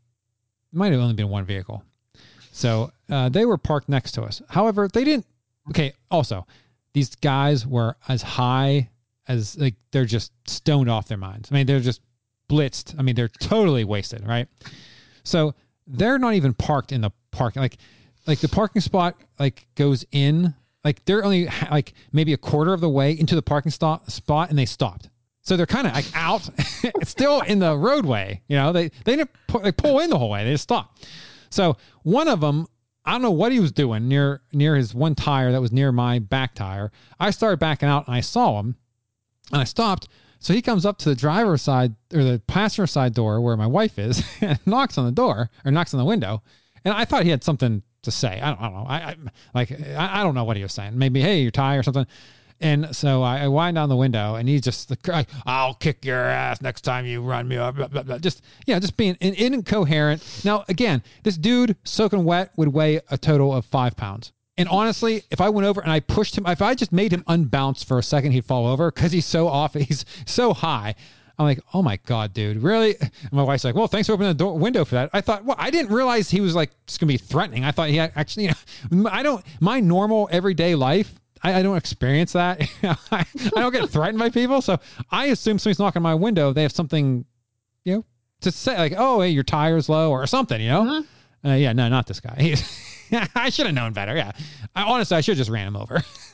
might 0.71 0.91
have 0.91 1.01
only 1.01 1.13
been 1.13 1.29
one 1.29 1.45
vehicle. 1.45 1.83
So 2.51 2.91
uh, 3.09 3.29
they 3.29 3.45
were 3.45 3.57
parked 3.57 3.89
next 3.89 4.13
to 4.13 4.23
us. 4.23 4.41
However, 4.49 4.87
they 4.91 5.03
didn't. 5.03 5.25
Okay. 5.69 5.93
Also, 6.11 6.45
these 6.93 7.15
guys 7.15 7.65
were 7.65 7.95
as 8.07 8.21
high 8.21 8.89
as 9.27 9.57
like 9.57 9.75
they're 9.91 10.05
just 10.05 10.31
stoned 10.47 10.89
off 10.89 11.07
their 11.07 11.17
minds. 11.17 11.49
I 11.51 11.55
mean, 11.55 11.65
they're 11.65 11.79
just 11.79 12.01
blitzed. 12.49 12.99
I 12.99 13.03
mean, 13.03 13.15
they're 13.15 13.27
totally 13.27 13.83
wasted, 13.83 14.25
right? 14.27 14.47
So 15.23 15.53
they're 15.87 16.19
not 16.19 16.33
even 16.33 16.53
parked 16.53 16.91
in 16.91 17.01
the 17.01 17.11
parking. 17.31 17.61
Like, 17.61 17.77
like 18.27 18.39
the 18.39 18.49
parking 18.49 18.81
spot 18.81 19.15
like 19.39 19.67
goes 19.75 20.05
in. 20.11 20.53
Like 20.83 21.05
they're 21.05 21.23
only 21.23 21.47
like 21.69 21.93
maybe 22.11 22.33
a 22.33 22.37
quarter 22.37 22.73
of 22.73 22.81
the 22.81 22.89
way 22.89 23.11
into 23.11 23.35
the 23.35 23.41
parking 23.41 23.71
spot 23.71 24.11
spot, 24.11 24.49
and 24.49 24.57
they 24.57 24.65
stopped. 24.65 25.09
So 25.41 25.57
they're 25.57 25.65
kind 25.65 25.87
of 25.87 25.93
like 25.93 26.05
out, 26.13 26.49
still 27.03 27.41
in 27.41 27.59
the 27.59 27.75
roadway. 27.75 28.41
You 28.47 28.57
know, 28.57 28.71
they 28.71 28.89
they 29.05 29.15
didn't 29.15 29.31
they 29.63 29.71
pull 29.71 29.99
in 29.99 30.09
the 30.09 30.17
whole 30.17 30.29
way. 30.29 30.43
They 30.43 30.51
just 30.51 30.63
stopped. 30.63 31.07
So 31.49 31.77
one 32.03 32.27
of 32.27 32.41
them, 32.41 32.67
I 33.05 33.13
don't 33.13 33.21
know 33.21 33.31
what 33.31 33.51
he 33.51 33.59
was 33.59 33.71
doing 33.71 34.07
near 34.07 34.41
near 34.53 34.75
his 34.75 34.93
one 34.93 35.15
tire 35.15 35.51
that 35.51 35.61
was 35.61 35.71
near 35.71 35.91
my 35.91 36.19
back 36.19 36.55
tire. 36.55 36.91
I 37.19 37.31
started 37.31 37.59
backing 37.59 37.89
out 37.89 38.07
and 38.07 38.15
I 38.15 38.21
saw 38.21 38.59
him, 38.59 38.75
and 39.51 39.61
I 39.61 39.63
stopped. 39.63 40.07
So 40.41 40.53
he 40.53 40.61
comes 40.61 40.85
up 40.85 40.97
to 40.99 41.09
the 41.09 41.15
driver's 41.15 41.61
side 41.61 41.95
or 42.13 42.23
the 42.23 42.41
passenger 42.47 42.87
side 42.87 43.13
door 43.13 43.41
where 43.41 43.57
my 43.57 43.67
wife 43.67 43.99
is, 43.99 44.23
and 44.41 44.59
knocks 44.65 44.97
on 44.97 45.05
the 45.05 45.11
door 45.11 45.49
or 45.65 45.71
knocks 45.71 45.93
on 45.93 45.97
the 45.97 46.05
window. 46.05 46.43
And 46.85 46.93
I 46.93 47.05
thought 47.05 47.23
he 47.23 47.29
had 47.29 47.43
something 47.43 47.83
to 48.03 48.11
say. 48.11 48.39
I 48.39 48.49
don't, 48.51 48.61
I 48.61 48.63
don't 48.69 48.73
know. 48.73 48.85
I, 48.87 48.95
I 48.95 49.15
like 49.53 49.71
I, 49.71 50.21
I 50.21 50.23
don't 50.23 50.35
know 50.35 50.43
what 50.43 50.57
he 50.57 50.63
was 50.63 50.73
saying. 50.73 50.97
Maybe 50.97 51.21
hey, 51.21 51.41
your 51.41 51.51
tie 51.51 51.75
or 51.75 51.83
something. 51.83 52.05
And 52.61 52.93
so 52.95 53.23
I, 53.23 53.39
I 53.39 53.47
wind 53.47 53.75
down 53.75 53.89
the 53.89 53.95
window, 53.95 54.35
and 54.35 54.49
he's 54.49 54.61
just 54.61 54.91
like, 55.07 55.29
"I'll 55.45 55.73
kick 55.73 56.03
your 56.03 56.19
ass 56.19 56.61
next 56.61 56.81
time 56.81 57.05
you 57.05 57.21
run 57.21 57.47
me 57.47 57.57
up." 57.57 57.75
Blah, 57.75 57.87
blah, 57.87 58.03
blah. 58.03 58.17
Just 58.17 58.41
yeah, 58.65 58.79
just 58.79 58.97
being 58.97 59.15
in, 59.21 59.33
incoherent. 59.33 60.23
Now 60.43 60.65
again, 60.67 61.01
this 61.23 61.37
dude 61.37 61.77
soaking 61.83 62.25
wet 62.25 62.51
would 62.57 62.69
weigh 62.69 63.01
a 63.09 63.17
total 63.17 63.55
of 63.55 63.65
five 63.65 63.95
pounds. 63.95 64.33
And 64.57 64.67
honestly, 64.67 65.23
if 65.31 65.39
I 65.39 65.47
went 65.47 65.65
over 65.65 65.79
and 65.79 65.89
I 65.89 66.01
pushed 66.01 66.37
him, 66.37 66.45
if 66.45 66.61
I 66.61 66.75
just 66.75 66.91
made 66.91 67.13
him 67.13 67.23
unbounce 67.29 67.85
for 67.85 67.97
a 67.97 68.03
second, 68.03 68.33
he'd 68.33 68.43
fall 68.43 68.67
over 68.67 68.91
because 68.91 69.13
he's 69.13 69.25
so 69.25 69.47
off. 69.47 69.73
He's 69.79 70.03
so 70.25 70.53
high. 70.53 70.95
I'm 71.39 71.45
like, 71.45 71.61
oh 71.73 71.81
my 71.81 71.97
god, 72.05 72.33
dude, 72.33 72.61
really? 72.61 72.97
And 72.99 73.31
my 73.31 73.43
wife's 73.43 73.63
like, 73.63 73.73
well, 73.73 73.87
thanks 73.87 74.07
for 74.07 74.13
opening 74.13 74.31
the 74.31 74.33
door 74.33 74.57
window 74.57 74.83
for 74.83 74.95
that. 74.95 75.09
I 75.13 75.21
thought, 75.21 75.45
well, 75.45 75.55
I 75.57 75.69
didn't 75.69 75.93
realize 75.93 76.29
he 76.29 76.41
was 76.41 76.53
like 76.53 76.71
just 76.85 76.99
gonna 76.99 77.07
be 77.07 77.17
threatening. 77.17 77.63
I 77.63 77.71
thought 77.71 77.87
he 77.87 77.97
actually, 77.99 78.43
you 78.43 78.51
know, 78.91 79.09
I 79.09 79.23
don't 79.23 79.45
my 79.61 79.79
normal 79.79 80.27
everyday 80.33 80.75
life. 80.75 81.13
I, 81.43 81.59
I 81.59 81.63
don't 81.63 81.77
experience 81.77 82.33
that. 82.33 82.61
I, 82.83 82.97
I 83.11 83.25
don't 83.55 83.71
get 83.71 83.89
threatened 83.89 84.19
by 84.19 84.29
people, 84.29 84.61
so 84.61 84.79
I 85.11 85.27
assume 85.27 85.59
somebody's 85.59 85.79
knocking 85.79 85.99
on 85.99 86.03
my 86.03 86.15
window. 86.15 86.53
They 86.53 86.63
have 86.63 86.71
something, 86.71 87.25
you 87.85 87.93
know, 87.93 88.05
to 88.41 88.51
say 88.51 88.77
like, 88.77 88.93
oh, 88.97 89.21
hey, 89.21 89.29
your 89.29 89.43
tire's 89.43 89.89
low 89.89 90.11
or 90.11 90.25
something, 90.27 90.59
you 90.61 90.69
know. 90.69 91.03
Uh, 91.45 91.53
yeah, 91.53 91.73
no, 91.73 91.87
not 91.87 92.07
this 92.07 92.19
guy. 92.19 92.35
He's, 92.37 92.79
I 93.35 93.49
should 93.49 93.65
have 93.65 93.75
known 93.75 93.93
better. 93.93 94.15
Yeah, 94.15 94.31
I, 94.75 94.83
honestly, 94.83 95.17
I 95.17 95.21
should 95.21 95.37
have 95.37 95.47
just 95.47 95.49
ran 95.49 95.67
him 95.67 95.75
over. 95.75 96.03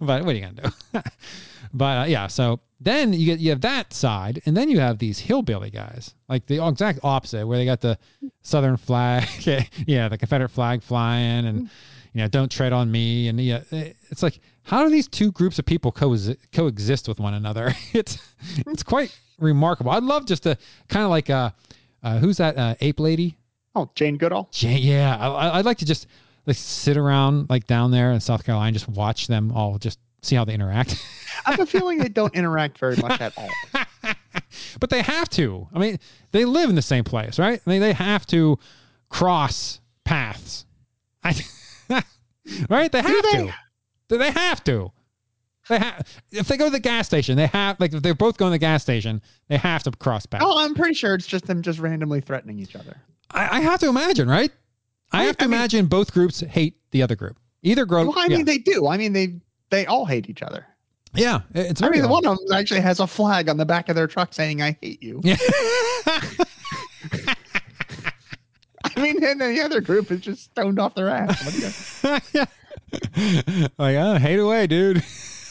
but 0.00 0.24
what 0.24 0.26
are 0.26 0.32
you 0.32 0.40
gonna 0.40 0.62
do? 0.62 1.00
but 1.74 1.98
uh, 1.98 2.04
yeah, 2.04 2.26
so 2.26 2.60
then 2.80 3.12
you 3.12 3.26
get 3.26 3.38
you 3.40 3.50
have 3.50 3.60
that 3.62 3.92
side, 3.92 4.40
and 4.46 4.56
then 4.56 4.68
you 4.68 4.80
have 4.80 4.98
these 4.98 5.18
hillbilly 5.18 5.70
guys, 5.70 6.14
like 6.28 6.46
the 6.46 6.66
exact 6.66 7.00
opposite, 7.02 7.46
where 7.46 7.58
they 7.58 7.64
got 7.64 7.80
the 7.80 7.98
Southern 8.42 8.76
flag, 8.76 9.28
yeah, 9.86 10.08
the 10.08 10.18
Confederate 10.18 10.50
flag 10.50 10.82
flying, 10.82 11.46
and 11.46 11.70
you 12.12 12.20
know, 12.20 12.28
don't 12.28 12.50
tread 12.50 12.72
on 12.72 12.90
me, 12.90 13.28
and 13.28 13.40
yeah, 13.40 13.62
it's 13.70 14.22
like 14.22 14.40
how 14.64 14.84
do 14.84 14.90
these 14.90 15.08
two 15.08 15.32
groups 15.32 15.58
of 15.58 15.64
people 15.64 15.90
co- 15.92 16.16
coexist 16.52 17.08
with 17.08 17.20
one 17.20 17.34
another? 17.34 17.74
It's 17.92 18.18
it's 18.66 18.82
quite 18.82 19.16
remarkable. 19.38 19.92
I'd 19.92 20.02
love 20.02 20.26
just 20.26 20.44
to 20.44 20.56
kind 20.88 21.04
of 21.04 21.10
like 21.10 21.30
uh, 21.30 21.50
uh 22.02 22.18
who's 22.18 22.38
that 22.38 22.56
uh, 22.56 22.74
ape 22.80 23.00
lady? 23.00 23.36
Oh, 23.74 23.90
Jane 23.94 24.16
Goodall. 24.16 24.48
Jane, 24.50 24.82
yeah, 24.82 25.16
I, 25.16 25.58
I'd 25.58 25.64
like 25.64 25.78
to 25.78 25.84
just 25.84 26.06
like 26.46 26.56
sit 26.56 26.96
around 26.96 27.48
like 27.50 27.66
down 27.66 27.90
there 27.90 28.12
in 28.12 28.20
South 28.20 28.44
Carolina, 28.44 28.68
and 28.68 28.74
just 28.74 28.88
watch 28.88 29.26
them 29.26 29.52
all 29.52 29.78
just 29.78 29.98
see 30.22 30.36
how 30.36 30.44
they 30.44 30.54
interact. 30.54 31.02
I 31.46 31.52
have 31.52 31.60
a 31.60 31.66
feeling 31.66 31.98
they 31.98 32.08
don't 32.08 32.34
interact 32.34 32.78
very 32.78 32.96
much 32.96 33.20
at 33.20 33.32
all. 33.36 33.48
but 34.80 34.90
they 34.90 35.02
have 35.02 35.28
to. 35.30 35.68
I 35.74 35.78
mean, 35.78 35.98
they 36.30 36.44
live 36.44 36.70
in 36.70 36.76
the 36.76 36.82
same 36.82 37.04
place, 37.04 37.38
right? 37.38 37.60
I 37.64 37.70
mean, 37.70 37.80
they 37.80 37.92
have 37.92 38.26
to 38.26 38.58
cross 39.08 39.80
paths. 40.04 40.64
I, 41.24 41.34
right? 42.68 42.90
They 42.90 43.02
have 43.02 43.24
they? 43.32 43.52
to. 44.08 44.18
They 44.18 44.30
have 44.30 44.64
to. 44.64 44.92
They 45.68 45.78
have 45.78 46.22
if 46.32 46.48
they 46.48 46.56
go 46.56 46.64
to 46.66 46.70
the 46.70 46.80
gas 46.80 47.06
station, 47.06 47.36
they 47.36 47.46
have 47.46 47.78
like 47.78 47.92
if 47.92 48.02
they're 48.02 48.14
both 48.14 48.36
going 48.36 48.50
to 48.50 48.54
the 48.54 48.58
gas 48.58 48.82
station, 48.82 49.22
they 49.48 49.56
have 49.56 49.82
to 49.84 49.92
cross 49.92 50.26
paths. 50.26 50.44
Oh, 50.46 50.58
I'm 50.58 50.74
pretty 50.74 50.94
sure 50.94 51.14
it's 51.14 51.26
just 51.26 51.46
them 51.46 51.62
just 51.62 51.78
randomly 51.78 52.20
threatening 52.20 52.58
each 52.58 52.74
other. 52.74 52.96
I, 53.30 53.58
I 53.58 53.60
have 53.60 53.80
to 53.80 53.88
imagine, 53.88 54.28
right? 54.28 54.50
I, 55.12 55.22
I 55.22 55.24
have 55.24 55.36
to 55.38 55.44
I 55.44 55.46
imagine 55.46 55.82
mean, 55.82 55.88
both 55.88 56.12
groups 56.12 56.40
hate 56.40 56.78
the 56.90 57.02
other 57.02 57.14
group. 57.14 57.38
Either 57.62 57.86
group. 57.86 58.08
Well, 58.08 58.18
I 58.18 58.26
yeah. 58.26 58.38
mean, 58.38 58.44
they 58.44 58.58
do. 58.58 58.88
I 58.88 58.96
mean, 58.96 59.12
they 59.12 59.40
they 59.70 59.86
all 59.86 60.04
hate 60.04 60.28
each 60.28 60.42
other. 60.42 60.66
Yeah, 61.14 61.40
it's. 61.54 61.82
I 61.82 61.90
mean, 61.90 62.08
one 62.08 62.26
of 62.26 62.38
them 62.38 62.52
actually 62.52 62.80
has 62.80 62.98
a 62.98 63.06
flag 63.06 63.48
on 63.48 63.56
the 63.56 63.66
back 63.66 63.88
of 63.88 63.94
their 63.94 64.06
truck 64.08 64.32
saying 64.32 64.62
"I 64.62 64.76
hate 64.80 65.02
you." 65.02 65.20
Yeah. 65.22 65.36
I 68.96 69.00
mean, 69.00 69.22
and 69.24 69.40
the 69.40 69.60
other 69.62 69.80
group 69.80 70.10
is 70.10 70.20
just 70.20 70.44
stoned 70.44 70.78
off 70.78 70.94
their 70.94 71.08
ass. 71.08 72.04
yeah. 72.32 72.44
Like, 73.78 73.96
oh, 73.96 74.18
hate 74.18 74.38
away, 74.38 74.66
dude. 74.66 75.02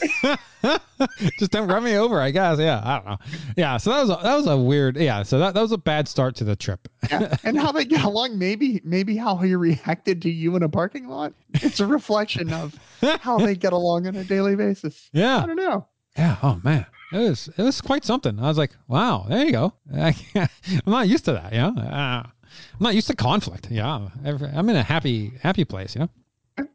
just 1.39 1.51
don't 1.51 1.67
run 1.67 1.83
me 1.83 1.97
over, 1.97 2.21
I 2.21 2.31
guess. 2.31 2.59
Yeah, 2.59 2.81
I 2.83 2.95
don't 2.95 3.05
know. 3.05 3.17
Yeah, 3.57 3.77
so 3.77 3.91
that 3.91 4.01
was 4.01 4.09
a, 4.09 4.19
that 4.23 4.35
was 4.35 4.47
a 4.47 4.57
weird. 4.57 4.97
Yeah, 4.97 5.23
so 5.23 5.39
that, 5.39 5.53
that 5.53 5.61
was 5.61 5.71
a 5.71 5.77
bad 5.77 6.07
start 6.07 6.35
to 6.37 6.43
the 6.43 6.55
trip. 6.55 6.87
yeah. 7.09 7.35
And 7.43 7.57
how 7.57 7.71
they 7.71 7.85
get 7.85 8.03
along, 8.03 8.37
maybe 8.37 8.81
maybe 8.83 9.17
how 9.17 9.37
he 9.37 9.55
reacted 9.55 10.21
to 10.23 10.29
you 10.29 10.55
in 10.55 10.63
a 10.63 10.69
parking 10.69 11.07
lot. 11.07 11.33
It's 11.55 11.79
a 11.79 11.87
reflection 11.87 12.53
of 12.53 12.77
how 13.21 13.37
they 13.39 13.55
get 13.55 13.73
along 13.73 14.07
on 14.07 14.15
a 14.15 14.23
daily 14.23 14.55
basis. 14.55 15.09
Yeah, 15.13 15.39
I 15.39 15.45
don't 15.45 15.55
know. 15.55 15.87
Yeah. 16.17 16.37
Oh 16.43 16.59
man, 16.63 16.85
it 17.11 17.17
was 17.17 17.49
it 17.57 17.61
was 17.61 17.81
quite 17.81 18.05
something. 18.05 18.39
I 18.39 18.47
was 18.47 18.57
like, 18.57 18.71
wow, 18.87 19.25
there 19.27 19.45
you 19.45 19.51
go. 19.51 19.73
I, 19.95 20.15
am 20.35 20.49
not 20.85 21.07
used 21.07 21.25
to 21.25 21.33
that. 21.33 21.53
Yeah, 21.53 21.69
uh, 21.69 22.29
I'm 22.73 22.83
not 22.83 22.95
used 22.95 23.07
to 23.07 23.15
conflict. 23.15 23.69
Yeah, 23.69 24.09
I'm 24.23 24.69
in 24.69 24.75
a 24.75 24.83
happy 24.83 25.33
happy 25.41 25.65
place. 25.65 25.95
You 25.95 26.09
know. 26.57 26.67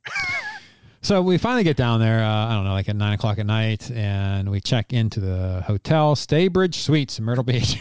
So 1.07 1.23
we 1.23 1.38
finally 1.38 1.62
get 1.62 1.76
down 1.76 2.00
there, 2.00 2.25
uh, 2.25 2.47
I 2.49 2.55
don't 2.55 2.64
know, 2.64 2.73
like 2.73 2.88
at 2.88 2.97
nine 2.97 3.12
o'clock 3.12 3.38
at 3.38 3.47
night, 3.47 3.93
and 3.93 4.50
we 4.50 4.61
check 4.61 4.93
into 4.93 5.21
the 5.21 5.62
hotel, 5.64 6.16
Staybridge 6.16 6.75
Suites, 6.75 7.21
Myrtle 7.21 7.45
Beach. 7.45 7.78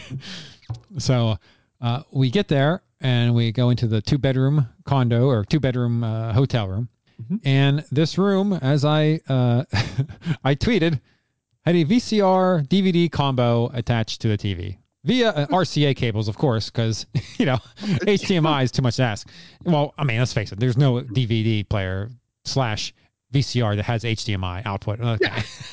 so 0.98 1.36
uh, 1.80 2.02
we 2.12 2.30
get 2.30 2.46
there 2.46 2.82
and 3.00 3.34
we 3.34 3.50
go 3.50 3.70
into 3.70 3.88
the 3.88 4.00
two 4.00 4.16
bedroom 4.16 4.68
condo 4.84 5.26
or 5.26 5.44
two 5.44 5.58
bedroom 5.58 6.04
uh, 6.04 6.32
hotel 6.34 6.68
room. 6.68 6.88
Mm-hmm. 7.20 7.36
And 7.44 7.84
this 7.90 8.16
room, 8.16 8.52
as 8.52 8.84
I 8.84 9.20
uh, 9.28 9.64
I 10.44 10.54
tweeted, 10.54 11.00
had 11.64 11.74
a 11.74 11.84
VCR 11.84 12.68
DVD 12.68 13.10
combo 13.10 13.70
attached 13.74 14.20
to 14.20 14.28
the 14.28 14.38
TV 14.38 14.78
via 15.06 15.30
uh, 15.30 15.46
RCA 15.46 15.96
cables, 15.96 16.28
of 16.28 16.36
course, 16.36 16.68
because 16.68 17.06
you 17.38 17.46
know 17.46 17.58
HDMI 17.80 18.64
is 18.64 18.72
too 18.72 18.82
much 18.82 18.96
to 18.96 19.02
ask. 19.02 19.28
Well, 19.64 19.94
I 19.96 20.04
mean, 20.04 20.18
let's 20.18 20.32
face 20.32 20.52
it, 20.52 20.60
there's 20.60 20.76
no 20.76 21.00
DVD 21.00 21.66
player 21.66 22.10
slash 22.44 22.92
VCR 23.32 23.76
that 23.76 23.84
has 23.84 24.04
HDMI 24.04 24.62
output. 24.66 25.00
Okay. 25.00 25.26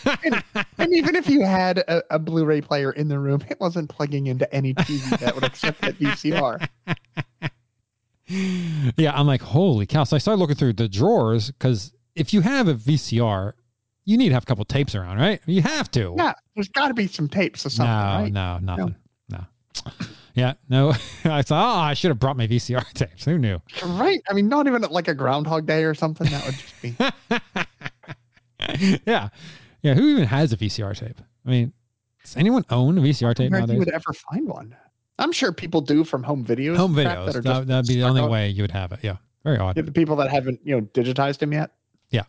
Yeah. 0.06 0.16
And, 0.26 0.44
and, 0.78 0.94
even 0.94 1.16
if 1.16 1.30
you 1.30 1.42
had 1.44 1.80
a, 1.80 2.04
a, 2.16 2.20
Blu-ray 2.20 2.62
player 2.62 2.92
in 2.92 3.08
the 3.08 3.18
room, 3.18 3.42
it 3.50 3.60
wasn't 3.60 3.90
plugging 3.90 4.28
into 4.28 4.54
any 4.54 4.74
TV 4.74 5.18
that 5.20 5.34
would 5.34 5.44
accept 5.44 5.82
that 5.82 5.98
VCR. 5.98 6.68
Yeah, 8.98 9.14
I'm 9.14 9.28
like, 9.28 9.42
holy 9.42 9.86
cow! 9.86 10.04
So 10.04 10.16
I 10.16 10.20
started 10.20 10.40
looking 10.40 10.56
through 10.56 10.74
the 10.74 10.90
drawers 10.90 11.52
because 11.52 11.94
if 12.16 12.34
you 12.34 12.42
have 12.42 12.68
a 12.68 12.76
VCR, 12.76 13.54
you 14.06 14.18
need 14.18 14.30
to 14.30 14.34
have 14.34 14.44
a 14.44 14.46
couple 14.46 14.66
tapes 14.66 14.96
around, 14.96 15.18
right? 15.18 15.42
You 15.46 15.62
have 15.62 15.90
to. 15.92 16.14
Yeah, 16.18 16.34
there's 16.56 16.70
got 16.70 16.90
to 16.90 16.94
be 16.94 17.08
some 17.08 17.28
tapes 17.28 17.66
or 17.66 17.70
something. 17.70 17.94
No, 17.94 18.24
right? 18.24 18.32
no, 18.32 18.58
nothing. 18.60 18.86
No. 18.88 18.96
Yeah, 20.36 20.54
no. 20.68 20.94
I 21.26 21.42
thought, 21.42 21.78
oh, 21.78 21.80
I 21.80 21.94
should 21.94 22.10
have 22.10 22.20
brought 22.20 22.38
my 22.38 22.48
VCR 22.48 22.86
tapes. 22.94 23.26
Who 23.26 23.38
knew? 23.38 23.62
Right. 23.86 24.22
I 24.30 24.34
mean, 24.34 24.48
not 24.48 24.68
even 24.68 24.82
like 24.84 25.08
a 25.08 25.14
Groundhog 25.14 25.66
Day 25.66 25.84
or 25.84 25.94
something. 25.94 26.28
That 26.30 26.46
would 26.46 26.56
just 26.56 26.82
be. 26.82 26.96
yeah, 29.06 29.30
yeah. 29.82 29.94
Who 29.94 30.10
even 30.10 30.26
has 30.26 30.54
a 30.54 30.58
VCR 30.58 30.98
tape? 30.98 31.22
I 31.46 31.50
mean, 31.50 31.74
does 32.24 32.38
anyone 32.38 32.66
own 32.70 32.98
a 32.98 33.02
VCR 33.02 33.36
tape 33.36 33.52
nowadays? 33.52 33.74
You 33.74 33.80
would 33.80 33.90
ever 33.90 34.14
find 34.14 34.48
one? 34.48 34.76
I'm 35.20 35.32
sure 35.32 35.52
people 35.52 35.82
do 35.82 36.04
from 36.04 36.24
home 36.24 36.44
videos. 36.44 36.78
Home 36.78 36.96
videos. 36.96 37.44
That, 37.44 37.68
would 37.68 37.88
be 37.88 37.96
the 37.96 38.04
only 38.04 38.24
way 38.24 38.50
you 38.50 38.64
would 38.64 38.72
have 38.72 38.92
it. 38.92 39.00
Yeah, 39.04 39.18
very 39.44 39.58
odd. 39.58 39.76
the 39.76 39.92
people 39.92 40.16
that 40.16 40.32
haven't, 40.32 40.60
you 40.64 40.76
know, 40.76 40.82
digitized 40.94 41.38
them 41.38 41.54
yet. 41.54 41.72
Yeah. 42.10 42.24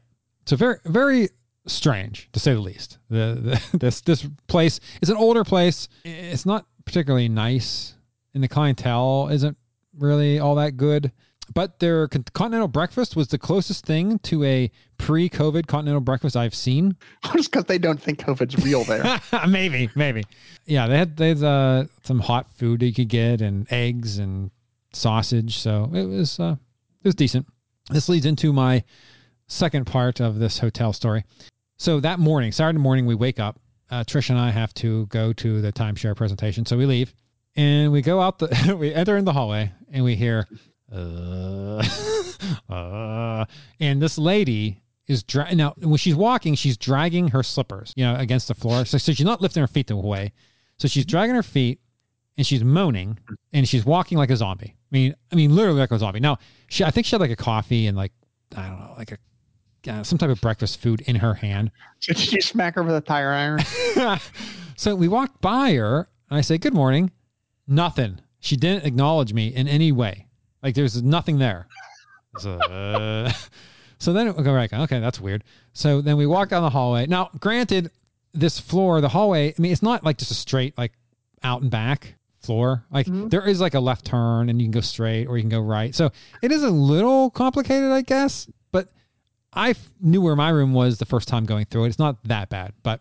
So 0.45 0.57
very, 0.57 0.77
very 0.85 1.31
strange 1.67 2.29
to 2.33 2.41
say 2.41 2.53
the 2.53 2.61
least. 2.61 2.99
The, 3.09 3.59
the 3.73 3.79
this 3.79 4.03
this 4.03 4.29
place 4.49 4.81
is 5.01 5.09
an 5.09 5.17
older 5.17 5.45
place. 5.45 5.89
It's 6.05 6.45
not 6.45 6.67
particularly 6.85 7.29
nice, 7.29 7.95
and 8.35 8.43
the 8.43 8.49
clientele 8.49 9.29
isn't 9.31 9.57
really 9.99 10.39
all 10.39 10.57
that 10.57 10.77
good. 10.77 11.13
But 11.53 11.79
their 11.79 12.09
continental 12.09 12.69
breakfast 12.69 13.17
was 13.17 13.29
the 13.29 13.37
closest 13.37 13.85
thing 13.85 14.19
to 14.21 14.45
a 14.45 14.71
pre-COVID 14.97 15.67
continental 15.67 16.01
breakfast 16.01 16.37
I've 16.37 16.55
seen. 16.55 16.97
Just 17.35 17.51
because 17.51 17.65
they 17.65 17.77
don't 17.77 18.01
think 18.01 18.19
COVID's 18.21 18.65
real 18.65 18.85
there. 18.85 19.21
maybe, 19.49 19.91
maybe. 19.95 20.25
Yeah, 20.65 20.87
they 20.87 20.97
had 20.97 21.17
they 21.17 21.29
had 21.29 21.43
uh, 21.43 21.85
some 22.03 22.19
hot 22.19 22.51
food 22.55 22.83
you 22.83 22.95
could 22.95 23.09
get 23.09 23.43
and 23.43 23.71
eggs 23.71 24.19
and 24.19 24.51
sausage. 24.95 25.59
So 25.59 25.91
it 25.93 26.05
was 26.05 26.41
uh, 26.41 26.57
it 27.03 27.09
was 27.09 27.15
decent. 27.15 27.47
This 27.91 28.09
leads 28.09 28.25
into 28.25 28.53
my 28.53 28.83
second 29.47 29.87
part 29.87 30.21
of 30.21 30.39
this 30.39 30.59
hotel 30.59 30.95
story. 30.95 31.25
So 31.77 32.01
that 32.01 32.19
morning, 32.19 32.53
Saturday 32.53 32.79
morning, 32.79 33.05
we 33.05 33.15
wake 33.15 33.39
up. 33.39 33.61
Uh, 33.91 34.03
Trish 34.05 34.31
and 34.31 34.39
I 34.39 34.51
have 34.51 34.73
to 34.75 35.07
go 35.07 35.33
to 35.35 35.61
the 35.61 35.73
timeshare 35.73 36.17
presentation, 36.17 36.65
so 36.67 36.77
we 36.77 36.87
leave 36.87 37.15
and 37.57 37.93
we 37.93 38.03
go 38.03 38.21
out 38.21 38.39
the 38.39 38.77
we 38.79 38.93
enter 38.93 39.17
in 39.17 39.25
the 39.25 39.33
hallway 39.33 39.71
and 39.93 40.05
we 40.05 40.15
hear 40.15 40.47
uh, 40.93 41.83
uh, 42.69 43.45
and 43.81 44.01
this 44.01 44.19
lady 44.19 44.83
is 45.07 45.23
dra- 45.23 45.55
now 45.55 45.75
when 45.79 45.97
she's 45.97 46.15
walking 46.15 46.55
she's 46.55 46.77
dragging 46.77 47.29
her 47.29 47.43
slippers 47.43 47.93
you 47.97 48.05
know 48.05 48.17
against 48.17 48.49
the 48.49 48.55
floor. 48.55 48.85
So, 48.85 48.99
so 48.99 49.13
she's 49.13 49.25
not 49.27 49.41
lifting 49.41 49.61
her 49.61 49.67
feet 49.67 49.91
away 49.91 50.33
so 50.79 50.89
she's 50.89 51.07
dragging 51.07 51.37
her 51.37 51.43
feet 51.43 51.81
and 52.37 52.47
she's 52.47 52.65
moaning 52.65 53.19
and 53.53 53.69
she's 53.69 53.85
walking 53.85 54.19
like 54.19 54.31
a 54.31 54.37
zombie. 54.37 54.75
I 54.77 54.95
mean 54.97 55.15
i 55.33 55.37
mean 55.37 55.55
literally 55.55 55.81
like 55.81 55.93
a 55.93 55.99
zombie. 55.99 56.21
Now 56.21 56.39
she 56.69 56.85
i 56.85 56.91
think 56.91 57.07
she 57.07 57.13
had 57.13 57.21
like 57.21 57.31
a 57.31 57.37
coffee 57.37 57.87
and 57.87 57.97
like 57.97 58.13
i 58.57 58.67
don't 58.69 58.79
know 58.81 58.95
like 58.97 59.13
a 59.13 59.19
uh, 59.89 60.03
some 60.03 60.19
type 60.19 60.31
of 60.31 60.41
breakfast 60.41 60.81
food 60.81 61.01
in 61.03 61.17
her 61.17 61.35
hand 61.35 61.71
did 62.01 62.33
you 62.33 62.41
smack 62.41 62.75
her 62.75 62.83
with 62.83 62.95
a 62.95 63.01
tire 63.01 63.31
iron 63.31 64.19
so 64.77 64.95
we 64.95 65.09
walk 65.09 65.41
by 65.41 65.75
her 65.75 66.09
and 66.31 66.39
i 66.39 66.41
say 66.41 66.59
good 66.59 66.75
morning 66.75 67.11
Nothing. 67.67 68.21
She 68.41 68.57
didn't 68.57 68.85
acknowledge 68.85 69.33
me 69.33 69.49
in 69.49 69.69
any 69.69 69.93
way. 69.93 70.27
Like 70.63 70.75
there's 70.75 71.03
nothing 71.03 71.39
there. 71.39 71.67
So, 72.39 72.53
uh, 72.55 73.33
so 73.99 74.13
then 74.13 74.35
we 74.35 74.43
go 74.43 74.53
right. 74.53 74.73
Okay, 74.73 75.01
that's 75.01 75.21
weird. 75.21 75.45
So 75.73 76.01
then 76.01 76.17
we 76.17 76.27
walk 76.27 76.51
down 76.51 76.63
the 76.63 76.71
hallway. 76.71 77.07
Now, 77.07 77.31
granted, 77.41 77.91
this 78.33 78.59
floor, 78.59 79.01
the 79.01 79.09
hallway. 79.09 79.51
I 79.51 79.63
mean, 79.63 79.73
it's 79.73 79.83
not 79.83 80.05
like 80.05 80.19
just 80.19 80.31
a 80.31 80.35
straight 80.35 80.77
like 80.77 80.93
out 81.43 81.63
and 81.63 81.71
back 81.71 82.17
floor. 82.41 82.85
Like 82.91 83.07
mm-hmm. 83.07 83.29
there 83.29 83.47
is 83.47 83.61
like 83.61 83.75
a 83.75 83.81
left 83.81 84.05
turn, 84.05 84.51
and 84.51 84.61
you 84.61 84.67
can 84.67 84.73
go 84.73 84.81
straight 84.81 85.27
or 85.27 85.39
you 85.39 85.43
can 85.43 85.51
go 85.51 85.61
right. 85.61 85.95
So 85.95 86.11
it 86.43 86.53
is 86.53 86.63
a 86.63 86.71
little 86.71 87.31
complicated, 87.31 87.91
I 87.91 88.03
guess. 88.03 88.47
I 89.55 89.71
f- 89.71 89.91
knew 90.01 90.21
where 90.21 90.37
my 90.37 90.51
room 90.51 90.73
was 90.73 90.99
the 90.99 91.07
first 91.07 91.29
time 91.29 91.45
going 91.45 91.65
through 91.67 91.85
it. 91.85 91.89
It's 91.89 91.99
not 91.99 92.23
that 92.25 92.49
bad, 92.49 92.73
but 92.83 93.01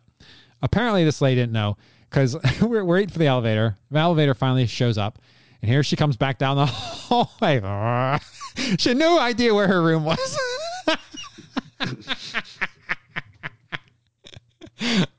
apparently 0.62 1.04
this 1.04 1.22
lady 1.22 1.42
didn't 1.42 1.54
know 1.54 1.78
because 2.10 2.38
we're, 2.62 2.86
waiting 2.86 3.10
for 3.10 3.20
the 3.20 3.28
elevator. 3.28 3.78
The 3.92 4.00
elevator 4.00 4.34
finally 4.34 4.68
shows 4.68 4.98
up, 4.98 5.20
and 5.62 5.70
here 5.70 5.84
she 5.84 5.96
comes 5.96 6.16
back 6.16 6.38
down 6.38 6.58
the 6.58 6.66
hallway. 6.68 7.60
she 8.78 8.90
had 8.90 8.98
no 8.98 9.20
idea 9.20 9.54
where 9.54 9.68
her 9.68 9.82
room 9.82 10.06
was. 10.06 10.38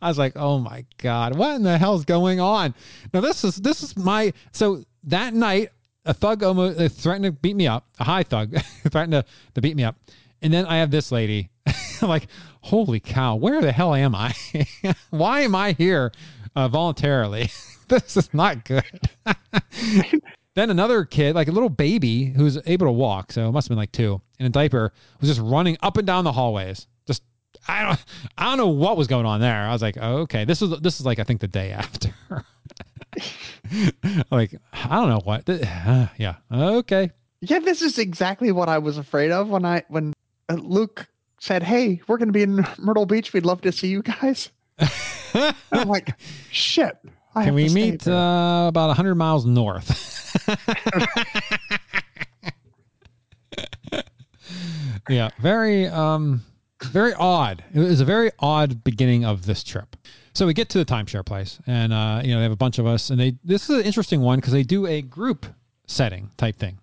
I 0.02 0.08
was 0.08 0.18
like, 0.18 0.34
"Oh 0.36 0.58
my 0.58 0.84
god, 0.98 1.36
what 1.36 1.54
in 1.56 1.62
the 1.62 1.78
hell's 1.78 2.04
going 2.04 2.38
on?" 2.38 2.74
Now 3.12 3.20
this 3.20 3.44
is 3.44 3.56
this 3.56 3.82
is 3.82 3.96
my 3.96 4.32
so 4.52 4.84
that 5.04 5.32
night 5.34 5.70
a 6.04 6.12
thug 6.12 6.42
almost 6.42 6.78
uh, 6.78 6.88
threatened 6.88 7.24
to 7.24 7.32
beat 7.32 7.56
me 7.56 7.66
up, 7.66 7.86
a 7.98 8.04
high 8.04 8.22
thug 8.22 8.56
threatened 8.90 9.12
to, 9.12 9.24
to 9.54 9.60
beat 9.60 9.76
me 9.76 9.84
up, 9.84 9.96
and 10.44 10.52
then 10.52 10.66
I 10.66 10.76
have 10.76 10.90
this 10.90 11.10
lady 11.10 11.48
like 12.02 12.28
holy 12.60 13.00
cow, 13.00 13.34
where 13.34 13.60
the 13.60 13.72
hell 13.72 13.94
am 13.94 14.14
I? 14.14 14.34
Why 15.10 15.40
am 15.40 15.54
I 15.54 15.72
here 15.72 16.12
uh, 16.54 16.68
voluntarily? 16.68 17.50
this 17.88 18.16
is 18.16 18.32
not 18.32 18.64
good. 18.64 19.08
then 20.54 20.70
another 20.70 21.04
kid, 21.04 21.34
like 21.34 21.48
a 21.48 21.52
little 21.52 21.70
baby 21.70 22.26
who's 22.26 22.58
able 22.66 22.86
to 22.86 22.92
walk, 22.92 23.32
so 23.32 23.48
it 23.48 23.52
must 23.52 23.66
have 23.66 23.70
been 23.70 23.78
like 23.78 23.92
two, 23.92 24.20
in 24.38 24.46
a 24.46 24.50
diaper, 24.50 24.92
was 25.20 25.30
just 25.30 25.40
running 25.40 25.76
up 25.82 25.96
and 25.96 26.06
down 26.06 26.24
the 26.24 26.32
hallways. 26.32 26.86
Just 27.06 27.22
I 27.66 27.82
don't 27.82 28.04
I 28.36 28.44
don't 28.44 28.58
know 28.58 28.68
what 28.68 28.98
was 28.98 29.06
going 29.06 29.26
on 29.26 29.40
there. 29.40 29.62
I 29.62 29.72
was 29.72 29.82
like, 29.82 29.96
oh, 30.00 30.18
okay, 30.18 30.44
this 30.44 30.60
is 30.60 30.78
this 30.80 31.00
is 31.00 31.06
like 31.06 31.18
I 31.18 31.24
think 31.24 31.40
the 31.40 31.48
day 31.48 31.72
after. 31.72 32.14
like 34.30 34.54
I 34.74 34.96
don't 34.96 35.08
know 35.08 35.20
what. 35.24 35.48
Yeah. 36.18 36.34
Okay. 36.52 37.10
Yeah, 37.40 37.58
this 37.58 37.82
is 37.82 37.98
exactly 37.98 38.52
what 38.52 38.68
I 38.70 38.78
was 38.78 38.96
afraid 38.96 39.30
of 39.30 39.50
when 39.50 39.64
I 39.64 39.84
when 39.88 40.14
uh, 40.48 40.54
Luke 40.54 41.06
said, 41.38 41.62
"Hey, 41.62 42.00
we're 42.06 42.18
going 42.18 42.28
to 42.28 42.32
be 42.32 42.42
in 42.42 42.66
Myrtle 42.78 43.06
Beach. 43.06 43.32
We'd 43.32 43.46
love 43.46 43.60
to 43.62 43.72
see 43.72 43.88
you 43.88 44.02
guys." 44.02 44.50
I'm 45.72 45.88
like, 45.88 46.10
"Shit." 46.50 46.96
I 47.34 47.44
Can 47.44 47.54
we 47.54 47.68
meet 47.68 48.02
there." 48.02 48.14
uh, 48.14 48.68
about 48.68 48.86
100 48.88 49.16
miles 49.16 49.44
north? 49.44 50.12
yeah, 55.08 55.30
very 55.40 55.88
um 55.88 56.42
very 56.84 57.14
odd. 57.14 57.64
It 57.72 57.80
was 57.80 58.00
a 58.00 58.04
very 58.04 58.30
odd 58.38 58.84
beginning 58.84 59.24
of 59.24 59.46
this 59.46 59.64
trip. 59.64 59.96
So 60.34 60.46
we 60.46 60.54
get 60.54 60.68
to 60.70 60.78
the 60.78 60.84
timeshare 60.84 61.24
place 61.24 61.58
and 61.66 61.92
uh 61.92 62.20
you 62.24 62.32
know, 62.32 62.38
they 62.38 62.44
have 62.44 62.52
a 62.52 62.56
bunch 62.56 62.78
of 62.78 62.86
us 62.86 63.10
and 63.10 63.18
they 63.18 63.34
this 63.44 63.68
is 63.68 63.78
an 63.78 63.84
interesting 63.84 64.20
one 64.20 64.38
because 64.38 64.52
they 64.52 64.62
do 64.62 64.86
a 64.86 65.02
group 65.02 65.46
setting 65.86 66.30
type 66.36 66.56
thing. 66.56 66.78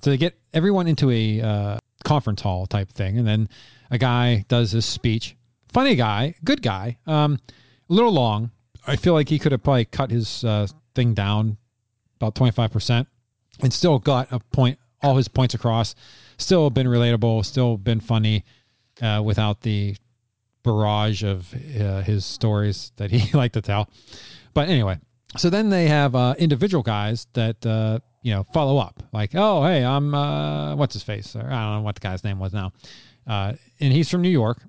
So 0.00 0.10
they 0.10 0.16
get 0.16 0.38
everyone 0.54 0.86
into 0.86 1.10
a 1.10 1.40
uh, 1.40 1.78
conference 2.04 2.42
hall 2.42 2.66
type 2.66 2.90
thing, 2.90 3.18
and 3.18 3.26
then 3.26 3.48
a 3.90 3.98
guy 3.98 4.44
does 4.48 4.72
his 4.72 4.84
speech. 4.84 5.36
Funny 5.72 5.94
guy, 5.94 6.34
good 6.44 6.62
guy. 6.62 6.98
Um, 7.06 7.38
a 7.88 7.92
little 7.92 8.12
long. 8.12 8.50
I 8.86 8.96
feel 8.96 9.14
like 9.14 9.28
he 9.28 9.38
could 9.38 9.52
have 9.52 9.62
probably 9.62 9.84
cut 9.84 10.10
his 10.10 10.44
uh, 10.44 10.66
thing 10.94 11.14
down 11.14 11.56
about 12.16 12.34
twenty 12.34 12.52
five 12.52 12.72
percent, 12.72 13.08
and 13.60 13.72
still 13.72 13.98
got 13.98 14.28
a 14.30 14.40
point, 14.40 14.78
all 15.02 15.16
his 15.16 15.28
points 15.28 15.54
across. 15.54 15.94
Still 16.38 16.70
been 16.70 16.86
relatable. 16.86 17.44
Still 17.44 17.76
been 17.76 18.00
funny, 18.00 18.44
uh, 19.02 19.22
without 19.24 19.60
the 19.62 19.96
barrage 20.62 21.22
of 21.22 21.52
uh, 21.80 22.02
his 22.02 22.24
stories 22.24 22.92
that 22.96 23.10
he 23.10 23.32
liked 23.36 23.54
to 23.54 23.62
tell. 23.62 23.88
But 24.54 24.68
anyway, 24.68 24.98
so 25.36 25.50
then 25.50 25.70
they 25.70 25.88
have 25.88 26.14
uh, 26.14 26.34
individual 26.38 26.82
guys 26.82 27.26
that 27.34 27.64
uh, 27.64 28.00
you 28.26 28.32
know 28.32 28.42
follow 28.52 28.76
up, 28.76 29.04
like, 29.12 29.36
oh 29.36 29.64
hey, 29.64 29.84
I'm 29.84 30.12
uh, 30.12 30.74
what's 30.74 30.94
his 30.94 31.04
face, 31.04 31.36
or 31.36 31.46
I 31.46 31.62
don't 31.62 31.76
know 31.76 31.82
what 31.82 31.94
the 31.94 32.00
guy's 32.00 32.24
name 32.24 32.40
was 32.40 32.52
now, 32.52 32.72
uh, 33.24 33.52
and 33.78 33.92
he's 33.92 34.10
from 34.10 34.20
New 34.20 34.30
York, 34.30 34.64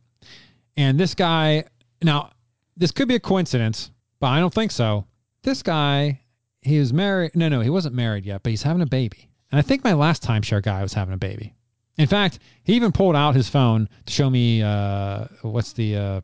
and 0.78 1.00
this 1.00 1.16
guy 1.16 1.64
now 2.04 2.30
this 2.78 2.92
could 2.92 3.08
be 3.08 3.16
a 3.16 3.20
coincidence, 3.20 3.90
but 4.20 4.28
I 4.28 4.40
don't 4.40 4.54
think 4.54 4.70
so. 4.70 5.08
This 5.42 5.64
guy, 5.64 6.22
he 6.62 6.78
was 6.78 6.94
married. 6.94 7.36
No, 7.36 7.50
no, 7.50 7.62
he 7.62 7.72
wasn't 7.72 7.96
married 7.96 8.28
yet, 8.28 8.44
but 8.44 8.52
he's 8.52 8.62
having 8.62 8.84
a 8.84 8.86
baby, 8.86 9.28
and 9.52 9.58
I 9.58 9.64
think 9.64 9.84
my 9.84 9.94
last 9.94 10.22
timeshare 10.22 10.62
guy 10.62 10.84
was 10.84 10.94
having 10.94 11.16
a 11.16 11.18
baby. 11.18 11.56
In 11.98 12.06
fact, 12.06 12.38
he 12.64 12.76
even 12.76 12.92
pulled 12.92 13.16
out 13.16 13.34
his 13.34 13.50
phone 13.50 13.90
to 14.06 14.14
show 14.14 14.30
me 14.30 14.62
uh, 14.62 15.26
what's 15.42 15.74
the 15.74 15.96
uh, 15.96 16.22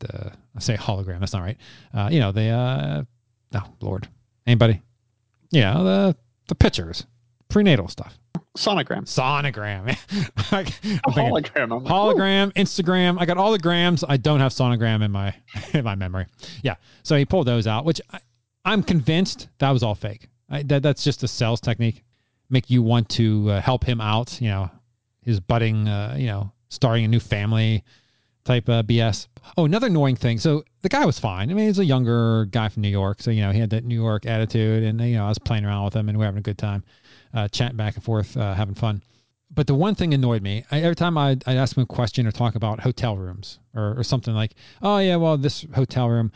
the 0.00 0.32
I 0.54 0.60
say 0.60 0.76
hologram. 0.76 1.20
That's 1.20 1.32
not 1.32 1.44
right. 1.44 1.56
Uh, 1.94 2.10
you 2.12 2.20
know 2.20 2.30
the 2.30 2.50
uh, 2.50 3.02
oh 3.54 3.74
Lord, 3.80 4.06
anybody? 4.46 4.82
Yeah, 5.50 5.72
the 5.74 6.16
the 6.48 6.54
pictures, 6.54 7.06
prenatal 7.48 7.88
stuff, 7.88 8.18
sonogram, 8.56 9.02
sonogram. 9.02 9.88
I'm 10.52 10.64
thinking 10.64 10.98
hologram. 11.06 11.62
I'm 11.62 11.84
like, 11.84 11.92
hologram, 11.92 12.52
Instagram. 12.52 13.16
I 13.18 13.26
got 13.26 13.36
all 13.36 13.52
the 13.52 13.58
grams. 13.58 14.04
I 14.08 14.16
don't 14.16 14.40
have 14.40 14.52
sonogram 14.52 15.02
in 15.02 15.10
my 15.10 15.34
in 15.72 15.84
my 15.84 15.94
memory. 15.94 16.26
Yeah, 16.62 16.76
so 17.02 17.16
he 17.16 17.24
pulled 17.24 17.46
those 17.46 17.66
out, 17.66 17.84
which 17.84 18.00
I, 18.12 18.20
I'm 18.64 18.82
convinced 18.82 19.48
that 19.58 19.70
was 19.70 19.82
all 19.82 19.94
fake. 19.94 20.28
I, 20.50 20.62
that 20.64 20.82
that's 20.82 21.04
just 21.04 21.22
a 21.22 21.28
sales 21.28 21.60
technique, 21.60 22.04
make 22.50 22.70
you 22.70 22.82
want 22.82 23.08
to 23.10 23.50
uh, 23.50 23.60
help 23.60 23.84
him 23.84 24.00
out. 24.00 24.40
You 24.40 24.48
know, 24.48 24.70
his 25.22 25.40
budding, 25.40 25.88
uh, 25.88 26.16
you 26.18 26.26
know, 26.26 26.52
starting 26.68 27.04
a 27.04 27.08
new 27.08 27.20
family 27.20 27.82
type 28.44 28.68
uh, 28.68 28.82
BS. 28.82 29.28
Oh, 29.56 29.64
another 29.64 29.88
annoying 29.88 30.16
thing. 30.16 30.38
So 30.38 30.64
the 30.82 30.88
guy 30.88 31.04
was 31.04 31.18
fine. 31.18 31.50
I 31.50 31.54
mean, 31.54 31.66
he's 31.66 31.78
a 31.78 31.84
younger 31.84 32.46
guy 32.46 32.68
from 32.68 32.82
New 32.82 32.88
York, 32.88 33.20
so 33.22 33.30
you 33.30 33.42
know 33.42 33.50
he 33.50 33.58
had 33.58 33.70
that 33.70 33.84
New 33.84 33.94
York 33.94 34.26
attitude, 34.26 34.82
and 34.82 35.00
you 35.00 35.16
know 35.16 35.26
I 35.26 35.28
was 35.28 35.38
playing 35.38 35.64
around 35.64 35.84
with 35.84 35.94
him, 35.94 36.08
and 36.08 36.18
we 36.18 36.24
are 36.24 36.26
having 36.26 36.38
a 36.38 36.42
good 36.42 36.58
time, 36.58 36.84
uh, 37.32 37.48
chatting 37.48 37.76
back 37.76 37.94
and 37.94 38.04
forth, 38.04 38.36
uh, 38.36 38.54
having 38.54 38.74
fun. 38.74 39.02
But 39.50 39.66
the 39.66 39.74
one 39.74 39.94
thing 39.94 40.14
annoyed 40.14 40.42
me. 40.42 40.64
I, 40.70 40.80
every 40.80 40.96
time 40.96 41.16
I'd, 41.16 41.44
I'd 41.46 41.56
ask 41.56 41.76
him 41.76 41.82
a 41.82 41.86
question 41.86 42.26
or 42.26 42.32
talk 42.32 42.54
about 42.54 42.80
hotel 42.80 43.16
rooms 43.16 43.60
or, 43.74 43.98
or 43.98 44.04
something 44.04 44.34
like, 44.34 44.54
"Oh 44.82 44.98
yeah, 44.98 45.16
well 45.16 45.36
this 45.36 45.66
hotel 45.74 46.08
room," 46.08 46.32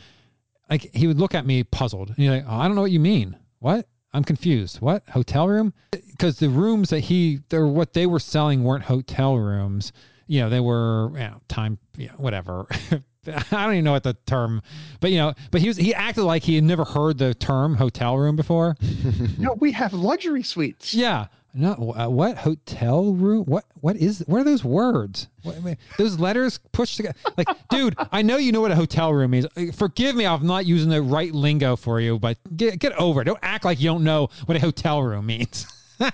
like 0.70 0.94
he 0.94 1.06
would 1.06 1.18
look 1.18 1.34
at 1.34 1.46
me 1.46 1.64
puzzled, 1.64 2.08
and 2.08 2.18
he's 2.18 2.30
like, 2.30 2.44
oh, 2.46 2.56
"I 2.56 2.66
don't 2.66 2.74
know 2.74 2.82
what 2.82 2.90
you 2.90 3.00
mean. 3.00 3.36
What? 3.58 3.88
I'm 4.12 4.24
confused. 4.24 4.80
What 4.80 5.02
hotel 5.08 5.48
room? 5.48 5.74
Because 5.90 6.38
the 6.38 6.48
rooms 6.48 6.90
that 6.90 7.00
he, 7.00 7.40
they're 7.50 7.66
what 7.66 7.92
they 7.92 8.06
were 8.06 8.20
selling 8.20 8.64
weren't 8.64 8.84
hotel 8.84 9.36
rooms. 9.36 9.92
You 10.28 10.42
know, 10.42 10.48
they 10.50 10.60
were 10.60 11.10
you 11.14 11.18
know, 11.18 11.40
time, 11.48 11.78
you 11.96 12.06
know, 12.06 12.14
whatever. 12.18 12.66
I 13.26 13.42
don't 13.50 13.72
even 13.72 13.84
know 13.84 13.92
what 13.92 14.04
the 14.04 14.14
term, 14.26 14.62
but 15.00 15.10
you 15.10 15.18
know, 15.18 15.34
but 15.50 15.60
he 15.60 15.68
was 15.68 15.76
he 15.76 15.92
acted 15.94 16.22
like 16.22 16.42
he 16.42 16.54
had 16.54 16.64
never 16.64 16.84
heard 16.84 17.18
the 17.18 17.34
term 17.34 17.74
hotel 17.74 18.16
room 18.16 18.36
before. 18.36 18.76
no, 19.38 19.54
we 19.54 19.72
have 19.72 19.92
luxury 19.92 20.42
suites. 20.42 20.94
Yeah. 20.94 21.26
No, 21.54 21.94
uh, 21.98 22.08
what 22.08 22.36
hotel 22.36 23.12
room? 23.14 23.44
What 23.46 23.64
what 23.80 23.96
is? 23.96 24.22
What 24.26 24.42
are 24.42 24.44
those 24.44 24.62
words? 24.64 25.28
What, 25.42 25.56
I 25.56 25.60
mean, 25.60 25.76
those 25.96 26.18
letters 26.18 26.60
pushed 26.72 26.96
together. 26.98 27.16
Like, 27.36 27.48
dude, 27.70 27.96
I 28.12 28.22
know 28.22 28.36
you 28.36 28.52
know 28.52 28.60
what 28.60 28.70
a 28.70 28.76
hotel 28.76 29.12
room 29.12 29.32
is. 29.34 29.46
Uh, 29.56 29.72
Forgive 29.72 30.14
me, 30.14 30.26
I'm 30.26 30.46
not 30.46 30.66
using 30.66 30.90
the 30.90 31.02
right 31.02 31.32
lingo 31.32 31.74
for 31.74 32.00
you, 32.00 32.18
but 32.18 32.38
get 32.56 32.78
get 32.78 32.92
over 32.92 33.22
it. 33.22 33.24
Don't 33.24 33.38
act 33.42 33.64
like 33.64 33.80
you 33.80 33.86
don't 33.88 34.04
know 34.04 34.28
what 34.44 34.56
a 34.56 34.60
hotel 34.60 35.02
room 35.02 35.26
means. 35.26 35.66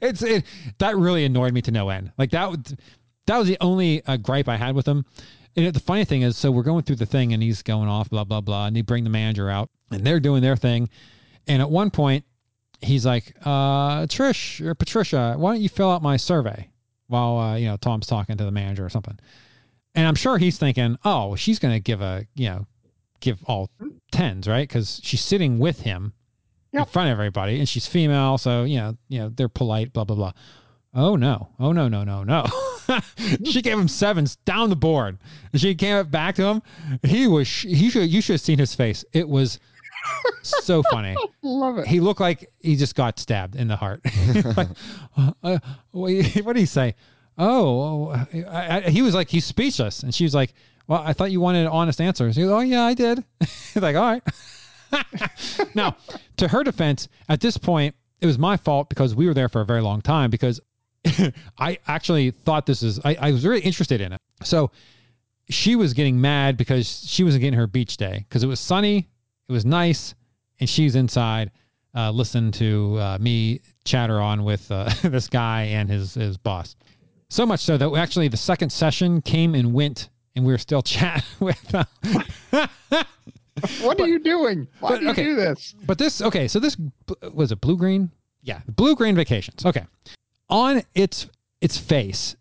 it's 0.00 0.22
it 0.22 0.44
that 0.78 0.96
really 0.96 1.24
annoyed 1.24 1.52
me 1.52 1.62
to 1.62 1.70
no 1.70 1.88
end. 1.90 2.10
Like 2.18 2.30
that 2.30 2.50
would- 2.50 2.78
that 3.28 3.38
was 3.38 3.46
the 3.46 3.58
only 3.60 4.04
uh, 4.06 4.16
gripe 4.16 4.48
I 4.48 4.56
had 4.56 4.74
with 4.74 4.86
him. 4.86 5.04
And 5.56 5.74
the 5.74 5.80
funny 5.80 6.04
thing 6.04 6.22
is, 6.22 6.36
so 6.36 6.50
we're 6.50 6.62
going 6.62 6.82
through 6.82 6.96
the 6.96 7.06
thing, 7.06 7.32
and 7.32 7.42
he's 7.42 7.62
going 7.62 7.88
off, 7.88 8.10
blah 8.10 8.24
blah 8.24 8.40
blah, 8.40 8.66
and 8.66 8.76
they 8.76 8.82
bring 8.82 9.04
the 9.04 9.10
manager 9.10 9.48
out, 9.50 9.70
and 9.90 10.04
they're 10.04 10.20
doing 10.20 10.42
their 10.42 10.56
thing. 10.56 10.88
And 11.46 11.62
at 11.62 11.70
one 11.70 11.90
point, 11.90 12.24
he's 12.80 13.06
like, 13.06 13.34
uh, 13.44 14.06
Trish 14.06 14.64
or 14.64 14.74
Patricia, 14.74 15.34
why 15.36 15.52
don't 15.52 15.62
you 15.62 15.68
fill 15.68 15.90
out 15.90 16.02
my 16.02 16.16
survey 16.16 16.68
while 17.06 17.38
uh, 17.38 17.56
you 17.56 17.66
know 17.66 17.76
Tom's 17.76 18.06
talking 18.06 18.36
to 18.36 18.44
the 18.44 18.50
manager 18.50 18.84
or 18.84 18.90
something? 18.90 19.18
And 19.94 20.06
I'm 20.06 20.14
sure 20.14 20.38
he's 20.38 20.58
thinking, 20.58 20.96
oh, 21.04 21.34
she's 21.34 21.58
going 21.58 21.74
to 21.74 21.80
give 21.80 22.00
a 22.02 22.26
you 22.34 22.48
know 22.48 22.66
give 23.20 23.42
all 23.44 23.70
tens, 24.12 24.46
right? 24.46 24.68
Because 24.68 25.00
she's 25.02 25.22
sitting 25.22 25.58
with 25.58 25.80
him 25.80 26.12
in 26.72 26.84
front 26.84 27.08
of 27.08 27.12
everybody, 27.12 27.58
and 27.58 27.68
she's 27.68 27.86
female, 27.86 28.38
so 28.38 28.64
you 28.64 28.78
know 28.78 28.96
you 29.08 29.18
know 29.18 29.28
they're 29.30 29.48
polite, 29.48 29.92
blah 29.92 30.04
blah 30.04 30.16
blah. 30.16 30.32
Oh 30.94 31.16
no! 31.16 31.48
Oh 31.58 31.72
no! 31.72 31.88
No 31.88 32.04
no 32.04 32.22
no! 32.22 32.44
she 33.44 33.62
gave 33.62 33.78
him 33.78 33.88
sevens 33.88 34.36
down 34.44 34.70
the 34.70 34.76
board. 34.76 35.18
And 35.52 35.60
she 35.60 35.74
came 35.74 36.06
back 36.08 36.36
to 36.36 36.44
him. 36.44 36.62
He 37.02 37.26
was. 37.26 37.48
He 37.48 37.90
should. 37.90 38.08
You 38.10 38.20
should 38.20 38.34
have 38.34 38.40
seen 38.40 38.58
his 38.58 38.74
face. 38.74 39.04
It 39.12 39.28
was 39.28 39.58
so 40.42 40.82
funny 40.90 41.16
Love 41.42 41.78
it. 41.78 41.86
he 41.86 42.00
looked 42.00 42.20
like 42.20 42.48
he 42.60 42.76
just 42.76 42.94
got 42.94 43.18
stabbed 43.18 43.56
in 43.56 43.68
the 43.68 43.76
heart. 43.76 44.00
like, 44.56 44.68
uh, 45.42 45.58
what 45.92 46.08
did 46.12 46.56
he 46.56 46.66
say? 46.66 46.94
Oh, 47.36 48.08
I, 48.10 48.76
I, 48.76 48.80
he 48.90 49.02
was 49.02 49.14
like 49.14 49.28
he's 49.28 49.44
speechless, 49.44 50.02
and 50.02 50.12
she 50.14 50.24
was 50.24 50.34
like, 50.34 50.54
"Well, 50.88 51.02
I 51.04 51.12
thought 51.12 51.30
you 51.30 51.40
wanted 51.40 51.66
honest 51.66 52.00
answers." 52.00 52.34
He 52.34 52.42
was, 52.42 52.50
"Oh 52.50 52.60
yeah, 52.60 52.82
I 52.84 52.94
did." 52.94 53.22
he's 53.40 53.76
like, 53.76 53.94
"All 53.96 54.02
right." 54.02 54.22
now, 55.74 55.96
to 56.38 56.48
her 56.48 56.64
defense, 56.64 57.08
at 57.28 57.40
this 57.40 57.56
point, 57.56 57.94
it 58.20 58.26
was 58.26 58.38
my 58.38 58.56
fault 58.56 58.88
because 58.88 59.14
we 59.14 59.26
were 59.26 59.34
there 59.34 59.48
for 59.48 59.60
a 59.60 59.64
very 59.64 59.82
long 59.82 60.00
time. 60.00 60.30
Because 60.30 60.60
I 61.58 61.78
actually 61.86 62.30
thought 62.30 62.66
this 62.66 62.82
is, 62.82 63.00
I, 63.04 63.16
I 63.20 63.30
was 63.32 63.44
really 63.46 63.60
interested 63.60 64.00
in 64.00 64.12
it. 64.12 64.20
So 64.42 64.70
she 65.50 65.76
was 65.76 65.94
getting 65.94 66.20
mad 66.20 66.56
because 66.56 67.04
she 67.08 67.24
wasn't 67.24 67.42
getting 67.42 67.58
her 67.58 67.66
beach 67.66 67.96
day 67.96 68.24
because 68.28 68.42
it 68.42 68.46
was 68.46 68.60
sunny, 68.60 69.08
it 69.48 69.52
was 69.52 69.64
nice, 69.64 70.14
and 70.60 70.68
she's 70.68 70.94
inside 70.96 71.50
uh, 71.94 72.10
listening 72.10 72.52
to 72.52 72.96
uh, 72.98 73.18
me 73.20 73.60
chatter 73.84 74.20
on 74.20 74.44
with 74.44 74.70
uh, 74.70 74.90
this 75.04 75.28
guy 75.28 75.62
and 75.64 75.88
his 75.88 76.14
his 76.14 76.36
boss. 76.36 76.76
So 77.30 77.46
much 77.46 77.60
so 77.60 77.76
that 77.78 77.92
actually 77.94 78.28
the 78.28 78.36
second 78.36 78.70
session 78.70 79.22
came 79.22 79.54
and 79.54 79.72
went, 79.72 80.10
and 80.36 80.44
we 80.44 80.52
were 80.52 80.58
still 80.58 80.82
chatting 80.82 81.24
with. 81.40 81.74
Uh, 81.74 82.66
What 83.82 84.00
are 84.00 84.06
you 84.06 84.20
doing? 84.20 84.68
Why 84.80 84.90
but- 84.90 84.98
do 85.00 85.04
you 85.06 85.10
okay. 85.10 85.24
do 85.24 85.34
this? 85.34 85.74
but 85.86 85.98
this 85.98 86.22
okay, 86.22 86.46
so 86.46 86.60
this 86.60 86.76
was 87.32 87.50
it 87.52 87.60
Bluegreen? 87.60 88.10
Yeah, 88.42 88.60
Bluegreen 88.72 89.16
vacations. 89.16 89.64
Okay. 89.66 89.84
On 90.50 90.82
its 90.94 91.28
its 91.60 91.76
face, 91.76 92.36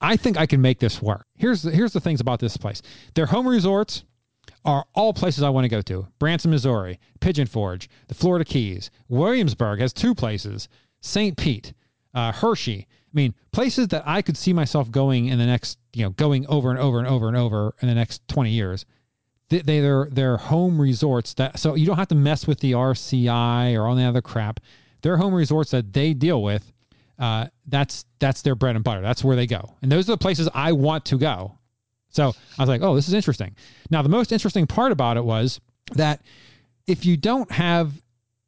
I 0.00 0.16
think 0.16 0.36
I 0.36 0.46
can 0.46 0.60
make 0.60 0.80
this 0.80 1.00
work. 1.00 1.26
Here's 1.36 1.62
the, 1.62 1.70
here's 1.70 1.92
the 1.92 2.00
things 2.00 2.20
about 2.20 2.40
this 2.40 2.56
place. 2.56 2.82
Their 3.14 3.26
home 3.26 3.46
resorts 3.46 4.04
are 4.64 4.86
all 4.94 5.12
places 5.12 5.42
I 5.42 5.50
want 5.50 5.64
to 5.64 5.68
go 5.68 5.82
to. 5.82 6.06
Branson, 6.18 6.50
Missouri, 6.50 6.98
Pigeon 7.20 7.46
Forge, 7.46 7.88
the 8.08 8.14
Florida 8.14 8.44
Keys, 8.44 8.90
Williamsburg 9.08 9.80
has 9.80 9.92
two 9.92 10.14
places, 10.14 10.68
St. 11.00 11.36
Pete, 11.36 11.74
uh, 12.14 12.32
Hershey, 12.32 12.86
I 13.14 13.16
mean, 13.16 13.34
places 13.52 13.88
that 13.88 14.02
I 14.06 14.22
could 14.22 14.36
see 14.36 14.52
myself 14.52 14.90
going 14.90 15.26
in 15.26 15.38
the 15.38 15.46
next, 15.46 15.78
you 15.92 16.02
know, 16.02 16.10
going 16.10 16.46
over 16.48 16.70
and 16.70 16.80
over 16.80 16.98
and 16.98 17.06
over 17.06 17.28
and 17.28 17.36
over 17.36 17.74
in 17.80 17.86
the 17.86 17.94
next 17.94 18.26
20 18.26 18.50
years. 18.50 18.84
They, 19.50 19.60
they 19.60 19.80
they're 19.80 20.08
they're 20.10 20.36
home 20.36 20.80
resorts 20.80 21.34
that 21.34 21.58
so 21.58 21.74
you 21.74 21.86
don't 21.86 21.98
have 21.98 22.08
to 22.08 22.16
mess 22.16 22.46
with 22.46 22.58
the 22.58 22.72
RCI 22.72 23.78
or 23.78 23.86
all 23.86 23.94
the 23.94 24.02
other 24.02 24.22
crap. 24.22 24.58
They're 25.02 25.18
home 25.18 25.34
resorts 25.34 25.70
that 25.70 25.92
they 25.92 26.12
deal 26.12 26.42
with. 26.42 26.72
Uh, 27.18 27.46
that's 27.66 28.04
that's 28.18 28.42
their 28.42 28.54
bread 28.54 28.76
and 28.76 28.84
butter. 28.84 29.00
That's 29.00 29.22
where 29.22 29.36
they 29.36 29.46
go, 29.46 29.74
and 29.82 29.90
those 29.90 30.08
are 30.08 30.12
the 30.12 30.18
places 30.18 30.48
I 30.54 30.72
want 30.72 31.04
to 31.06 31.18
go. 31.18 31.58
So 32.10 32.32
I 32.58 32.62
was 32.62 32.68
like, 32.68 32.82
oh, 32.82 32.94
this 32.94 33.08
is 33.08 33.14
interesting. 33.14 33.56
Now, 33.90 34.02
the 34.02 34.08
most 34.08 34.30
interesting 34.30 34.66
part 34.66 34.92
about 34.92 35.16
it 35.16 35.24
was 35.24 35.60
that 35.94 36.22
if 36.86 37.04
you 37.04 37.16
don't 37.16 37.50
have 37.50 37.92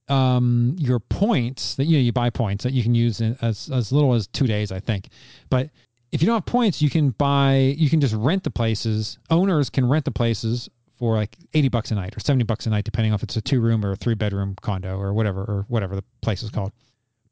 um, 0.08 0.76
your 0.78 1.00
points 1.00 1.74
that 1.76 1.84
you 1.86 1.96
know 1.96 2.02
you 2.02 2.12
buy 2.12 2.30
points 2.30 2.64
that 2.64 2.72
you 2.72 2.82
can 2.82 2.94
use 2.94 3.20
in 3.20 3.36
as 3.42 3.68
as 3.72 3.92
little 3.92 4.14
as 4.14 4.26
two 4.28 4.46
days, 4.46 4.70
I 4.72 4.80
think. 4.80 5.08
But 5.50 5.70
if 6.12 6.22
you 6.22 6.26
don't 6.26 6.36
have 6.36 6.46
points, 6.46 6.80
you 6.80 6.90
can 6.90 7.10
buy 7.10 7.74
you 7.76 7.90
can 7.90 8.00
just 8.00 8.14
rent 8.14 8.44
the 8.44 8.50
places. 8.50 9.18
Owners 9.30 9.70
can 9.70 9.88
rent 9.88 10.04
the 10.04 10.10
places 10.10 10.68
for 10.96 11.16
like 11.16 11.36
eighty 11.54 11.68
bucks 11.68 11.90
a 11.90 11.94
night 11.94 12.16
or 12.16 12.20
seventy 12.20 12.44
bucks 12.44 12.66
a 12.66 12.70
night, 12.70 12.84
depending 12.84 13.12
on 13.12 13.16
if 13.16 13.22
it's 13.22 13.36
a 13.36 13.40
two 13.40 13.60
room 13.60 13.84
or 13.84 13.92
a 13.92 13.96
three 13.96 14.14
bedroom 14.14 14.54
condo 14.60 14.98
or 14.98 15.12
whatever 15.12 15.40
or 15.42 15.64
whatever 15.68 15.96
the 15.96 16.04
place 16.22 16.42
is 16.42 16.50
called. 16.50 16.72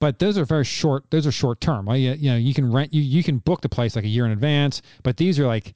But 0.05 0.19
those 0.19 0.37
are 0.37 0.45
very 0.45 0.67
short. 0.67 1.05
Those 1.09 1.27
are 1.27 1.33
short 1.33 1.63
term. 1.63 1.87
Well, 1.87 1.97
you, 1.97 2.13
you 2.13 2.31
know, 2.31 2.37
you 2.37 2.53
can 2.53 2.71
rent 2.71 2.93
you 2.93 3.01
you 3.01 3.23
can 3.23 3.39
book 3.39 3.63
the 3.63 3.71
place 3.71 3.97
like 3.97 4.05
a 4.05 4.09
year 4.09 4.27
in 4.27 4.33
advance. 4.33 4.83
But 5.03 5.17
these 5.17 5.41
are 5.41 5.47
like 5.47 5.73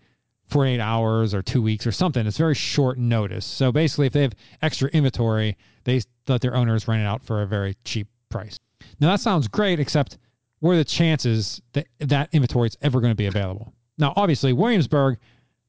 48 0.48 0.80
hours 0.80 1.32
or 1.32 1.40
two 1.40 1.62
weeks 1.62 1.86
or 1.86 1.92
something. 1.92 2.26
It's 2.26 2.36
very 2.36 2.54
short 2.54 2.98
notice. 2.98 3.46
So 3.46 3.72
basically, 3.72 4.06
if 4.08 4.12
they 4.12 4.20
have 4.20 4.34
extra 4.60 4.90
inventory, 4.90 5.56
they 5.84 6.02
let 6.26 6.42
their 6.42 6.54
owners 6.54 6.86
rent 6.86 7.00
it 7.00 7.06
out 7.06 7.22
for 7.22 7.40
a 7.40 7.46
very 7.46 7.74
cheap 7.86 8.06
price. 8.28 8.60
Now, 9.00 9.08
that 9.12 9.20
sounds 9.20 9.48
great, 9.48 9.80
except 9.80 10.18
what 10.58 10.72
are 10.72 10.76
the 10.76 10.84
chances 10.84 11.62
that 11.72 11.86
that 12.00 12.28
inventory 12.32 12.68
is 12.68 12.76
ever 12.82 13.00
going 13.00 13.12
to 13.12 13.16
be 13.16 13.28
available? 13.28 13.72
Now, 13.96 14.12
obviously, 14.14 14.52
Williamsburg, 14.52 15.18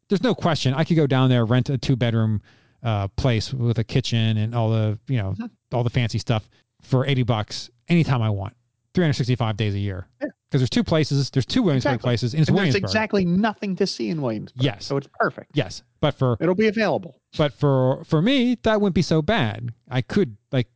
there's 0.10 0.22
no 0.22 0.36
question. 0.36 0.74
I 0.74 0.84
could 0.84 0.98
go 0.98 1.08
down 1.08 1.30
there, 1.30 1.46
rent 1.46 1.70
a 1.70 1.78
two 1.78 1.96
bedroom 1.96 2.42
uh, 2.84 3.08
place 3.08 3.54
with 3.54 3.80
a 3.80 3.86
kitchen 3.86 4.36
and 4.36 4.54
all 4.54 4.70
the, 4.70 5.00
you 5.08 5.18
know, 5.18 5.34
all 5.72 5.86
the 5.86 5.90
fancy 5.90 6.20
stuff 6.20 6.50
for 6.82 7.06
80 7.06 7.24
bucks 7.24 7.70
anytime 7.88 8.22
I 8.22 8.30
want, 8.30 8.54
365 8.94 9.58
days 9.58 9.76
a 9.76 9.80
year. 9.80 10.08
Yeah. 10.22 10.28
Because 10.50 10.62
there's 10.62 10.70
two 10.72 10.84
places, 10.84 11.30
there's 11.30 11.46
two 11.46 11.62
Williamsburg 11.62 11.92
Exactly. 11.96 12.08
places, 12.08 12.34
and 12.34 12.42
it's 12.42 12.50
And 12.50 12.58
there's 12.58 12.74
exactly 12.76 13.24
nothing 13.24 13.76
to 13.76 13.86
see 13.86 14.10
in 14.10 14.20
Williamsburg. 14.20 14.64
Yes. 14.64 14.86
So 14.86 14.98
it's 14.98 15.08
perfect. 15.20 15.52
Yes, 15.54 15.84
but 16.02 16.16
for 16.16 16.38
It'll 16.40 16.56
be 16.56 16.68
available. 16.68 17.20
but 17.38 17.54
for 17.54 18.04
for 18.06 18.20
me 18.22 18.58
that 18.64 18.82
wouldn't 18.82 18.96
be 18.96 19.04
so 19.04 19.22
bad. 19.22 19.70
I 19.90 20.02
could 20.02 20.36
like 20.52 20.68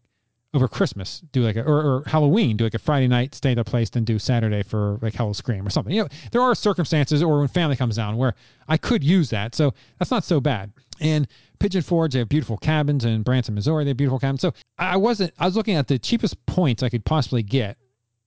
over 0.54 0.68
Christmas 0.68 1.24
do 1.32 1.42
like 1.42 1.56
a 1.56 1.64
or, 1.64 1.82
or 1.82 2.04
Halloween 2.06 2.56
do 2.56 2.64
like 2.66 2.76
a 2.76 2.80
Friday 2.80 3.08
night 3.08 3.34
stay 3.34 3.54
at 3.54 3.58
a 3.58 3.64
place 3.64 3.90
then 3.90 4.04
do 4.04 4.20
Saturday 4.20 4.62
for 4.62 5.00
like 5.02 5.16
Howl-O-Scream 5.16 5.66
or 5.66 5.72
something. 5.72 5.92
You 5.92 6.04
know, 6.04 6.10
there 6.32 6.42
are 6.44 6.54
circumstances 6.54 7.24
or 7.24 7.40
when 7.40 7.48
family 7.48 7.76
comes 7.76 7.96
down 7.96 8.16
where 8.18 8.36
I 8.68 8.78
could 8.78 9.04
use 9.04 9.32
that, 9.32 9.56
so 9.56 9.74
that's 9.98 10.12
not 10.12 10.24
so 10.24 10.40
bad. 10.40 10.72
And 11.00 11.28
Pigeon 11.60 11.82
Forge, 11.82 12.14
they 12.14 12.20
have 12.20 12.30
beautiful 12.30 12.58
cabins 12.58 13.06
in 13.06 13.24
Branson, 13.24 13.56
Missouri. 13.56 13.84
They 13.84 13.92
have 13.92 13.98
beautiful 13.98 14.20
cabins. 14.20 14.42
So 14.42 14.54
I 14.78 14.98
wasn't. 14.98 15.34
I 15.40 15.46
was 15.46 15.56
looking 15.56 15.76
at 15.76 15.88
the 15.88 16.00
cheapest 16.00 16.46
points 16.46 16.84
I 16.84 16.90
could 16.90 17.06
possibly 17.06 17.44
get 17.44 17.78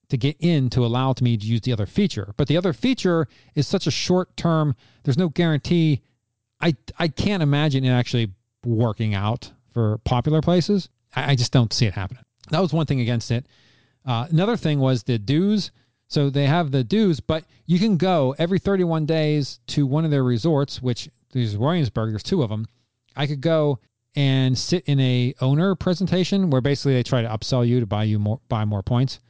to 0.09 0.17
get 0.17 0.37
in 0.41 0.71
to 0.71 0.85
allow 0.85 1.13
to 1.13 1.25
me 1.25 1.37
to 1.37 1.47
use 1.47 1.61
the 1.63 1.73
other 1.73 1.87
feature. 1.87 2.33
But 2.37 2.49
the 2.49 2.57
other 2.57 2.73
feature 2.73 3.27
is 3.55 3.67
such 3.67 3.87
a 3.87 3.91
short 3.91 4.37
term. 4.37 4.75
There's 5.05 5.19
no 5.19 5.29
guarantee. 5.29 6.03
I 6.61 6.75
I 6.99 7.09
can't 7.09 7.43
imagine 7.43 7.85
it 7.85 7.91
actually 7.91 8.33
working 8.65 9.15
out 9.15 9.51
for 9.73 9.99
popular 9.99 10.41
places. 10.41 10.89
I, 11.15 11.33
I 11.33 11.35
just 11.35 11.53
don't 11.53 11.73
see 11.73 11.87
it 11.87 11.95
happening. 11.95 12.23
That 12.51 12.61
was 12.61 12.73
one 12.73 12.87
thing 12.87 13.01
against 13.01 13.31
it. 13.31 13.47
Uh, 14.05 14.27
another 14.31 14.57
thing 14.57 14.79
was 14.79 15.03
the 15.03 15.19
dues. 15.19 15.71
So 16.09 16.31
they 16.31 16.47
have 16.47 16.71
the 16.71 16.85
dues, 16.85 17.19
but 17.19 17.45
you 17.67 17.81
can 17.81 17.97
go 17.97 18.35
every 18.39 18.61
31 18.61 19.07
days 19.07 19.59
to 19.69 19.87
one 19.87 20.05
of 20.05 20.13
their 20.13 20.23
resorts, 20.23 20.81
which 20.81 21.11
there's 21.33 21.57
Williamsburg. 21.57 22.11
There's 22.11 22.23
two 22.23 22.43
of 22.43 22.51
them. 22.51 22.67
I 23.17 23.27
could 23.27 23.41
go 23.41 23.79
and 24.15 24.57
sit 24.57 24.85
in 24.87 24.99
a 25.01 25.35
owner 25.41 25.75
presentation 25.75 26.51
where 26.51 26.61
basically 26.61 26.95
they 26.95 27.03
try 27.03 27.23
to 27.23 27.29
upsell 27.29 27.67
you 27.67 27.81
to 27.81 27.87
buy 27.87 28.05
you 28.05 28.19
more 28.19 28.41
buy 28.49 28.65
more 28.65 28.83
points 28.83 29.21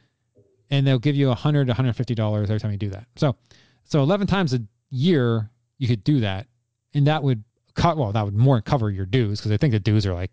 and 0.69 0.85
they'll 0.85 0.99
give 0.99 1.15
you 1.15 1.29
a 1.29 1.35
hundred 1.35 1.67
to 1.67 1.73
hundred 1.73 1.95
fifty 1.95 2.15
dollars 2.15 2.49
every 2.49 2.59
time 2.59 2.71
you 2.71 2.77
do 2.77 2.89
that. 2.89 3.07
So, 3.15 3.35
so 3.83 4.01
eleven 4.01 4.27
times 4.27 4.53
a 4.53 4.61
year 4.89 5.49
you 5.77 5.87
could 5.87 6.03
do 6.03 6.19
that, 6.21 6.47
and 6.93 7.07
that 7.07 7.23
would 7.23 7.43
cut. 7.75 7.97
Well, 7.97 8.11
that 8.11 8.25
would 8.25 8.35
more 8.35 8.61
cover 8.61 8.89
your 8.89 9.05
dues 9.05 9.39
because 9.39 9.51
I 9.51 9.57
think 9.57 9.71
the 9.71 9.79
dues 9.79 10.05
are 10.05 10.13
like 10.13 10.31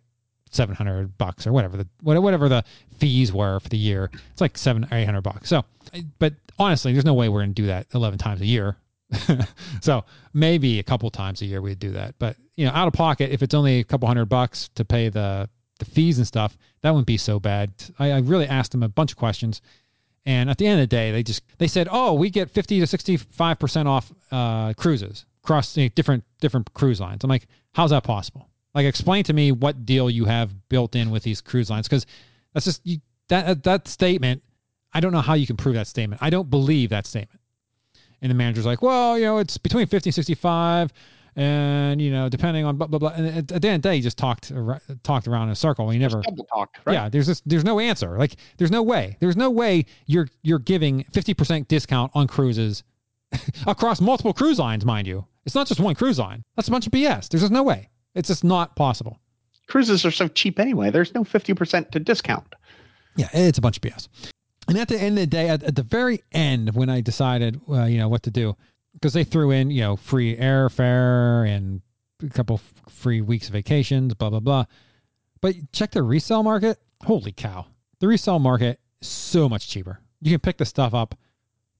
seven 0.50 0.74
hundred 0.74 1.16
bucks 1.18 1.46
or 1.46 1.52
whatever 1.52 1.76
the 1.76 1.88
whatever 2.02 2.48
the 2.48 2.64
fees 2.98 3.32
were 3.32 3.60
for 3.60 3.68
the 3.68 3.78
year. 3.78 4.10
It's 4.32 4.40
like 4.40 4.58
seven 4.58 4.86
eight 4.92 5.04
hundred 5.04 5.22
bucks. 5.22 5.48
So, 5.48 5.64
but 6.18 6.34
honestly, 6.58 6.92
there's 6.92 7.04
no 7.04 7.14
way 7.14 7.28
we're 7.28 7.42
gonna 7.42 7.52
do 7.52 7.66
that 7.66 7.86
eleven 7.94 8.18
times 8.18 8.40
a 8.40 8.46
year. 8.46 8.76
so 9.80 10.04
maybe 10.32 10.78
a 10.78 10.82
couple 10.82 11.10
times 11.10 11.42
a 11.42 11.46
year 11.46 11.60
we'd 11.60 11.78
do 11.78 11.90
that, 11.90 12.14
but 12.18 12.36
you 12.56 12.66
know, 12.66 12.72
out 12.72 12.86
of 12.86 12.94
pocket, 12.94 13.30
if 13.30 13.42
it's 13.42 13.54
only 13.54 13.80
a 13.80 13.84
couple 13.84 14.06
hundred 14.06 14.26
bucks 14.26 14.70
to 14.74 14.84
pay 14.84 15.08
the 15.08 15.48
the 15.78 15.84
fees 15.84 16.18
and 16.18 16.26
stuff, 16.26 16.56
that 16.82 16.90
wouldn't 16.90 17.06
be 17.06 17.16
so 17.16 17.40
bad. 17.40 17.72
I, 17.98 18.12
I 18.12 18.18
really 18.18 18.46
asked 18.46 18.72
them 18.72 18.82
a 18.82 18.88
bunch 18.88 19.10
of 19.10 19.18
questions. 19.18 19.60
And 20.26 20.48
at 20.48 20.56
the 20.56 20.66
end 20.66 20.80
of 20.80 20.84
the 20.84 20.96
day, 20.96 21.10
they 21.10 21.22
just 21.22 21.42
they 21.58 21.66
said, 21.66 21.88
"Oh, 21.90 22.14
we 22.14 22.30
get 22.30 22.50
fifty 22.50 22.80
to 22.80 22.86
sixty 22.86 23.16
five 23.16 23.58
percent 23.58 23.88
off 23.88 24.10
uh, 24.30 24.72
cruises 24.74 25.26
across 25.42 25.76
you 25.76 25.84
know, 25.84 25.88
different 25.94 26.24
different 26.40 26.72
cruise 26.72 27.00
lines." 27.00 27.24
I'm 27.24 27.30
like, 27.30 27.46
"How's 27.72 27.90
that 27.90 28.04
possible?" 28.04 28.48
Like, 28.74 28.86
explain 28.86 29.24
to 29.24 29.32
me 29.32 29.52
what 29.52 29.84
deal 29.84 30.08
you 30.08 30.24
have 30.24 30.50
built 30.68 30.96
in 30.96 31.10
with 31.10 31.22
these 31.22 31.40
cruise 31.40 31.70
lines 31.70 31.86
because 31.86 32.06
that's 32.54 32.64
just 32.64 32.80
you, 32.86 32.98
that 33.28 33.62
that 33.64 33.86
statement. 33.86 34.42
I 34.96 35.00
don't 35.00 35.12
know 35.12 35.20
how 35.20 35.34
you 35.34 35.46
can 35.46 35.56
prove 35.56 35.74
that 35.74 35.88
statement. 35.88 36.22
I 36.22 36.30
don't 36.30 36.48
believe 36.48 36.90
that 36.90 37.06
statement. 37.06 37.40
And 38.24 38.30
the 38.30 38.34
manager's 38.34 38.64
like, 38.64 38.80
"Well, 38.80 39.18
you 39.18 39.26
know, 39.26 39.36
it's 39.36 39.58
between 39.58 39.86
fifty 39.86 40.08
and 40.08 40.14
sixty-five, 40.14 40.90
and 41.36 42.00
you 42.00 42.10
know, 42.10 42.30
depending 42.30 42.64
on 42.64 42.78
blah 42.78 42.86
blah 42.86 42.98
blah." 42.98 43.10
And 43.10 43.26
at, 43.26 43.52
at 43.52 43.60
the 43.60 43.68
end 43.68 43.76
of 43.76 43.82
the 43.82 43.88
day, 43.90 43.96
he 43.96 44.00
just 44.00 44.16
talked 44.16 44.50
talked 45.02 45.28
around 45.28 45.48
in 45.48 45.52
a 45.52 45.54
circle. 45.54 45.90
He 45.90 45.98
never 45.98 46.22
talk, 46.22 46.70
right? 46.86 46.94
yeah, 46.94 47.10
there's 47.10 47.26
just 47.26 47.46
there's 47.46 47.64
no 47.64 47.78
answer. 47.78 48.16
Like 48.16 48.36
there's 48.56 48.70
no 48.70 48.82
way. 48.82 49.18
There's 49.20 49.36
no 49.36 49.50
way 49.50 49.84
you're 50.06 50.26
you're 50.42 50.58
giving 50.58 51.04
50% 51.12 51.68
discount 51.68 52.12
on 52.14 52.26
cruises 52.26 52.82
across 53.66 54.00
multiple 54.00 54.32
cruise 54.32 54.58
lines, 54.58 54.86
mind 54.86 55.06
you. 55.06 55.26
It's 55.44 55.54
not 55.54 55.66
just 55.66 55.80
one 55.80 55.94
cruise 55.94 56.18
line. 56.18 56.42
That's 56.56 56.68
a 56.68 56.70
bunch 56.70 56.86
of 56.86 56.92
BS. 56.94 57.28
There's 57.28 57.42
just 57.42 57.52
no 57.52 57.62
way. 57.62 57.90
It's 58.14 58.28
just 58.28 58.42
not 58.42 58.74
possible. 58.74 59.20
Cruises 59.66 60.06
are 60.06 60.10
so 60.10 60.28
cheap 60.28 60.58
anyway. 60.58 60.90
There's 60.90 61.14
no 61.14 61.24
50% 61.24 61.90
to 61.90 62.00
discount. 62.00 62.54
Yeah, 63.16 63.28
it's 63.34 63.58
a 63.58 63.60
bunch 63.60 63.76
of 63.76 63.82
BS. 63.82 64.08
And 64.68 64.78
at 64.78 64.88
the 64.88 65.00
end 65.00 65.18
of 65.18 65.22
the 65.22 65.26
day, 65.26 65.48
at, 65.48 65.62
at 65.62 65.76
the 65.76 65.82
very 65.82 66.22
end, 66.32 66.74
when 66.74 66.88
I 66.88 67.00
decided, 67.00 67.60
uh, 67.68 67.84
you 67.84 67.98
know, 67.98 68.08
what 68.08 68.22
to 68.24 68.30
do, 68.30 68.56
because 68.94 69.12
they 69.12 69.24
threw 69.24 69.50
in, 69.50 69.70
you 69.70 69.82
know, 69.82 69.96
free 69.96 70.36
airfare 70.36 71.48
and 71.48 71.82
a 72.22 72.28
couple 72.28 72.60
free 72.88 73.20
weeks 73.20 73.48
of 73.48 73.52
vacations, 73.52 74.14
blah 74.14 74.30
blah 74.30 74.40
blah. 74.40 74.64
But 75.40 75.56
check 75.72 75.90
the 75.90 76.02
resale 76.02 76.42
market. 76.42 76.78
Holy 77.02 77.32
cow! 77.32 77.66
The 78.00 78.08
resale 78.08 78.38
market 78.38 78.80
is 79.02 79.08
so 79.08 79.48
much 79.48 79.68
cheaper. 79.68 80.00
You 80.22 80.30
can 80.30 80.40
pick 80.40 80.56
the 80.56 80.64
stuff 80.64 80.94
up, 80.94 81.14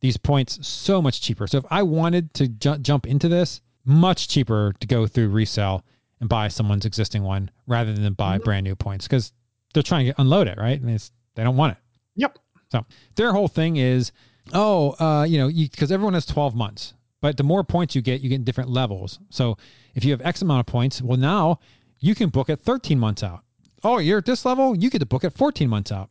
these 0.01 0.19
points, 0.19 0.67
so 0.67 1.01
much 1.01 1.23
cheaper. 1.23 1.47
So 1.47 1.59
if 1.59 1.65
I 1.71 1.83
wanted 1.83 2.35
to 2.35 2.49
ju- 2.49 2.79
jump 2.79 3.07
into 3.07 3.29
this, 3.29 3.63
much 3.87 4.29
cheaper 4.29 4.75
to 4.81 4.87
go 4.87 5.07
through 5.07 5.29
resale 5.29 5.83
and 6.21 6.29
buy 6.29 6.49
someone's 6.49 6.85
existing 6.85 7.23
one 7.23 7.51
rather 7.67 7.93
than 7.93 8.13
buy 8.15 8.39
brand 8.39 8.65
new 8.65 8.75
points 8.75 9.07
because 9.07 9.33
they're 9.73 9.83
trying 9.83 10.07
to 10.07 10.21
unload 10.21 10.49
it, 10.49 10.59
right? 10.59 10.81
And 10.81 10.91
it's, 10.91 11.11
they 11.35 11.45
don't 11.45 11.57
want 11.57 11.73
it. 11.73 11.79
Yep. 12.17 12.39
So 12.71 12.85
their 13.15 13.33
whole 13.33 13.49
thing 13.49 13.77
is, 13.77 14.13
oh, 14.53 14.95
uh, 15.01 15.25
you 15.25 15.39
know, 15.39 15.49
because 15.49 15.93
everyone 15.93 16.15
has 16.15 16.27
12 16.27 16.55
months, 16.55 16.95
but 17.21 17.37
the 17.37 17.43
more 17.43 17.65
points 17.65 17.95
you 17.95 18.03
get, 18.03 18.21
you 18.21 18.29
get 18.29 18.45
different 18.45 18.71
levels. 18.71 19.19
So 19.31 19.57
if 19.95 20.05
you 20.05 20.11
have 20.13 20.21
X 20.23 20.43
amount 20.43 20.61
of 20.61 20.67
points, 20.67 21.01
well, 21.01 21.19
now 21.19 21.61
you 22.01 22.15
can 22.15 22.29
book 22.29 22.51
at 22.51 22.61
13 22.61 22.99
months 22.99 23.23
out. 23.23 23.41
Oh, 23.83 23.99
you're 23.99 24.19
at 24.19 24.27
this 24.27 24.45
level, 24.45 24.77
you 24.77 24.91
get 24.91 24.99
to 24.99 25.07
book 25.07 25.25
at 25.25 25.33
14 25.33 25.69
months 25.69 25.93
out. 25.93 26.11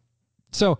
So, 0.51 0.77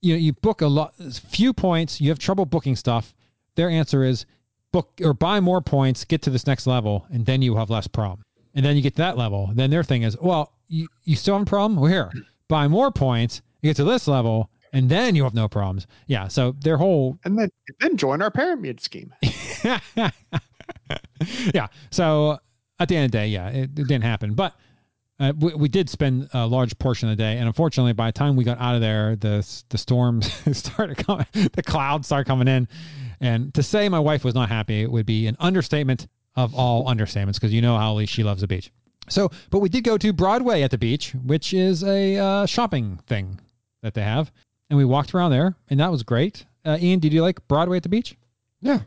you 0.00 0.14
know, 0.14 0.18
you 0.18 0.32
book 0.32 0.60
a 0.60 0.66
lot, 0.66 0.94
few 0.96 1.52
points, 1.52 2.00
you 2.00 2.10
have 2.10 2.18
trouble 2.18 2.46
booking 2.46 2.76
stuff. 2.76 3.14
Their 3.56 3.70
answer 3.70 4.04
is 4.04 4.26
book 4.72 5.00
or 5.02 5.14
buy 5.14 5.40
more 5.40 5.60
points, 5.60 6.04
get 6.04 6.22
to 6.22 6.30
this 6.30 6.46
next 6.46 6.66
level, 6.66 7.06
and 7.10 7.24
then 7.24 7.42
you 7.42 7.56
have 7.56 7.70
less 7.70 7.86
problem. 7.86 8.22
And 8.54 8.64
then 8.64 8.76
you 8.76 8.82
get 8.82 8.94
to 8.96 9.02
that 9.02 9.18
level. 9.18 9.50
Then 9.54 9.70
their 9.70 9.84
thing 9.84 10.02
is, 10.02 10.16
well, 10.20 10.52
you, 10.68 10.88
you 11.04 11.16
still 11.16 11.34
have 11.34 11.42
a 11.42 11.46
problem? 11.46 11.80
Well, 11.80 11.90
here, 11.90 12.12
buy 12.48 12.68
more 12.68 12.90
points, 12.90 13.42
you 13.62 13.70
get 13.70 13.76
to 13.76 13.84
this 13.84 14.08
level, 14.08 14.50
and 14.72 14.88
then 14.88 15.14
you 15.14 15.24
have 15.24 15.34
no 15.34 15.48
problems. 15.48 15.86
Yeah. 16.06 16.28
So 16.28 16.52
their 16.60 16.76
whole 16.76 17.18
And 17.24 17.38
then 17.38 17.50
then 17.80 17.96
join 17.96 18.22
our 18.22 18.30
pyramid 18.30 18.80
scheme. 18.80 19.12
yeah. 21.54 21.68
So 21.90 22.38
at 22.78 22.88
the 22.88 22.96
end 22.96 23.06
of 23.06 23.10
the 23.12 23.18
day, 23.18 23.28
yeah, 23.28 23.48
it, 23.48 23.62
it 23.62 23.74
didn't 23.74 24.02
happen. 24.02 24.34
But 24.34 24.54
uh, 25.20 25.32
we, 25.38 25.54
we 25.54 25.68
did 25.68 25.90
spend 25.90 26.28
a 26.32 26.46
large 26.46 26.78
portion 26.78 27.08
of 27.08 27.16
the 27.16 27.22
day, 27.22 27.38
and 27.38 27.46
unfortunately, 27.48 27.92
by 27.92 28.06
the 28.08 28.12
time 28.12 28.36
we 28.36 28.44
got 28.44 28.60
out 28.60 28.76
of 28.76 28.80
there, 28.80 29.16
the 29.16 29.44
the 29.68 29.78
storms 29.78 30.32
started 30.56 30.96
coming, 30.96 31.26
the 31.32 31.62
clouds 31.62 32.06
started 32.06 32.26
coming 32.26 32.46
in, 32.46 32.68
and 33.20 33.52
to 33.54 33.62
say 33.62 33.88
my 33.88 33.98
wife 33.98 34.24
was 34.24 34.34
not 34.34 34.48
happy 34.48 34.86
would 34.86 35.06
be 35.06 35.26
an 35.26 35.36
understatement 35.40 36.06
of 36.36 36.54
all 36.54 36.86
understatements 36.86 37.34
because 37.34 37.52
you 37.52 37.60
know 37.60 37.76
how 37.76 37.94
Lee 37.94 38.06
she 38.06 38.22
loves 38.22 38.42
the 38.42 38.46
beach. 38.46 38.70
So, 39.08 39.30
but 39.50 39.58
we 39.58 39.68
did 39.68 39.82
go 39.82 39.98
to 39.98 40.12
Broadway 40.12 40.62
at 40.62 40.70
the 40.70 40.78
beach, 40.78 41.14
which 41.24 41.52
is 41.52 41.82
a 41.82 42.16
uh, 42.16 42.46
shopping 42.46 42.98
thing 43.06 43.40
that 43.82 43.94
they 43.94 44.02
have, 44.02 44.30
and 44.70 44.76
we 44.78 44.84
walked 44.84 45.14
around 45.14 45.30
there, 45.30 45.54
and 45.70 45.80
that 45.80 45.90
was 45.90 46.02
great. 46.02 46.44
Uh, 46.64 46.76
Ian, 46.80 47.00
did 47.00 47.12
you 47.12 47.22
like 47.22 47.46
Broadway 47.48 47.76
at 47.78 47.82
the 47.82 47.88
beach? 47.88 48.16
Yeah, 48.60 48.80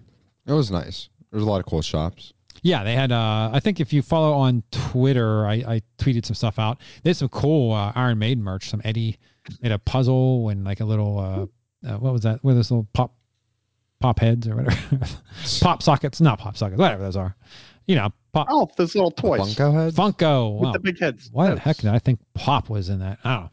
it 0.46 0.54
was 0.54 0.70
nice. 0.72 1.10
There's 1.32 1.44
a 1.44 1.48
lot 1.48 1.60
of 1.60 1.66
cool 1.66 1.82
shops. 1.82 2.34
Yeah, 2.64 2.84
they 2.84 2.94
had. 2.94 3.12
Uh, 3.12 3.50
I 3.54 3.60
think 3.60 3.80
if 3.80 3.92
you 3.94 4.02
follow 4.02 4.34
on 4.34 4.62
Twitter, 4.72 5.48
I, 5.48 5.54
I 5.54 5.82
tweeted 5.98 6.26
some 6.26 6.36
stuff 6.36 6.60
out. 6.60 6.80
They 7.04 7.10
had 7.10 7.18
some 7.18 7.30
cool 7.30 7.74
uh, 7.74 7.92
Iron 7.96 8.20
Maiden 8.20 8.44
merch. 8.44 8.70
Some 8.70 8.82
Eddie 8.84 9.18
made 9.62 9.72
a 9.72 9.80
puzzle 9.80 10.50
and 10.50 10.64
like 10.64 10.80
a 10.82 10.86
little. 10.86 11.18
Uh, 11.20 11.88
uh, 11.90 11.98
what 11.98 12.14
was 12.14 12.22
that? 12.24 12.44
What 12.44 12.52
are 12.52 12.56
those 12.56 12.70
little 12.70 12.88
pop 12.94 13.16
pop 14.00 14.20
heads 14.20 14.48
or 14.48 14.58
whatever? 14.58 14.78
pop 15.62 15.82
sockets, 15.82 16.22
not 16.22 16.38
pop 16.40 16.56
sockets, 16.58 16.78
whatever 16.80 17.02
those 17.02 17.16
are. 17.16 17.36
You 17.88 17.96
know, 17.96 18.10
pop 18.34 18.48
Oh, 18.52 18.70
those 18.78 18.94
little 18.94 19.10
toys 19.12 19.56
Funko 19.56 19.74
heads. 19.74 19.96
Funko. 19.96 20.54
with 20.54 20.64
Wow. 20.68 20.72
the 20.74 20.80
big 20.80 21.00
heads. 21.00 21.30
Why 21.32 21.50
the 21.50 21.60
heck 21.60 21.78
did 21.78 21.90
I 21.90 21.98
think 21.98 22.20
Pop 22.36 22.70
was 22.70 22.90
in 22.90 23.00
that? 23.00 23.18
I 23.24 23.34
don't 23.34 23.44
know. 23.46 23.50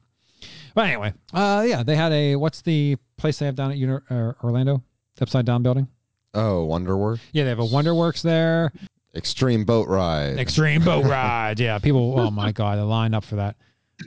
But 0.75 0.87
anyway, 0.87 1.13
uh, 1.33 1.65
yeah, 1.67 1.83
they 1.83 1.97
had 1.97 2.13
a 2.13 2.37
what's 2.37 2.63
the 2.63 2.97
place 3.17 3.39
they 3.39 3.47
have 3.47 3.55
down 3.55 3.71
at 3.71 3.77
Uni- 3.79 4.01
uh, 4.11 4.33
Orlando? 4.43 4.83
The 5.17 5.23
upside 5.23 5.45
down 5.47 5.63
building. 5.63 5.89
Oh, 6.35 6.67
Wonderworks. 6.69 7.21
Yeah, 7.33 7.45
they 7.45 7.51
have 7.51 7.59
a 7.59 7.67
WonderWorks 7.67 8.23
there. 8.23 8.73
Extreme 9.15 9.65
boat 9.65 9.89
ride. 9.89 10.39
Extreme 10.39 10.85
boat 10.85 11.05
ride. 11.07 11.59
Yeah, 11.59 11.79
people. 11.79 12.19
Oh 12.19 12.31
my 12.31 12.53
god, 12.53 12.79
they 12.79 12.83
lined 12.83 13.15
up 13.15 13.25
for 13.25 13.37
that. 13.37 13.57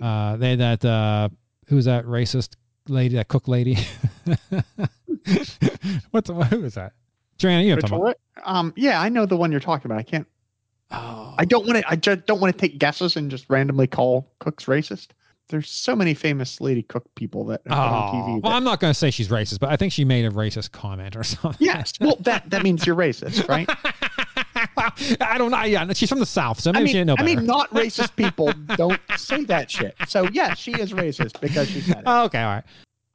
Uh, 0.01 0.37
they 0.37 0.51
had 0.51 0.59
that. 0.59 0.85
Uh, 0.85 1.29
who's 1.67 1.85
that 1.85 2.05
racist 2.05 2.55
lady? 2.87 3.15
That 3.15 3.27
cook 3.27 3.47
lady. 3.47 3.77
What's 6.11 6.29
who 6.29 6.63
is 6.63 6.75
that? 6.75 6.93
Joanna, 7.37 7.63
you 7.63 7.69
know 7.69 7.75
what 7.75 7.81
talking 7.81 7.99
about. 8.01 8.17
Um, 8.43 8.73
yeah, 8.77 9.01
I 9.01 9.09
know 9.09 9.25
the 9.25 9.35
one 9.35 9.51
you're 9.51 9.59
talking 9.59 9.87
about. 9.89 9.99
I 9.99 10.03
can't. 10.03 10.27
Oh, 10.91 11.33
I 11.37 11.45
don't 11.45 11.65
want 11.65 11.79
to. 11.79 11.89
I 11.89 11.95
just 11.95 12.25
don't 12.25 12.39
want 12.39 12.53
to 12.55 12.59
take 12.59 12.77
guesses 12.77 13.15
and 13.15 13.31
just 13.31 13.49
randomly 13.49 13.87
call 13.87 14.31
cooks 14.39 14.65
racist. 14.65 15.07
There's 15.49 15.69
so 15.69 15.95
many 15.95 16.13
famous 16.13 16.61
lady 16.61 16.81
cook 16.83 17.03
people 17.15 17.45
that 17.47 17.63
been 17.65 17.73
on 17.73 18.09
Oh, 18.09 18.17
TV. 18.17 18.41
well, 18.41 18.53
I'm 18.53 18.63
not 18.63 18.79
going 18.79 18.91
to 18.91 18.97
say 18.97 19.11
she's 19.11 19.27
racist, 19.27 19.59
but 19.59 19.69
I 19.69 19.75
think 19.75 19.91
she 19.91 20.05
made 20.05 20.23
a 20.25 20.29
racist 20.29 20.71
comment 20.71 21.15
or 21.17 21.23
something. 21.23 21.57
yes, 21.65 21.91
well, 21.99 22.15
that 22.21 22.49
that 22.49 22.63
means 22.63 22.85
you're 22.87 22.95
racist, 22.95 23.47
right? 23.49 23.69
I 25.21 25.37
don't 25.37 25.51
know. 25.51 25.61
Yeah, 25.63 25.91
she's 25.93 26.09
from 26.09 26.19
the 26.19 26.25
South, 26.25 26.59
so 26.59 26.69
I 26.69 26.73
maybe 26.73 26.87
she 26.87 26.93
mean, 26.97 27.07
didn't 27.07 27.19
know 27.19 27.23
I 27.23 27.25
mean, 27.35 27.45
not 27.45 27.69
racist 27.71 28.15
people 28.15 28.53
don't 28.77 28.99
say 29.17 29.43
that 29.45 29.69
shit. 29.69 29.95
So 30.07 30.27
yes, 30.31 30.57
she 30.57 30.71
is 30.71 30.93
racist 30.93 31.39
because 31.41 31.69
she 31.69 31.81
said 31.81 31.97
it. 31.97 32.03
Oh, 32.05 32.25
okay, 32.25 32.41
all 32.41 32.55
right. 32.55 32.63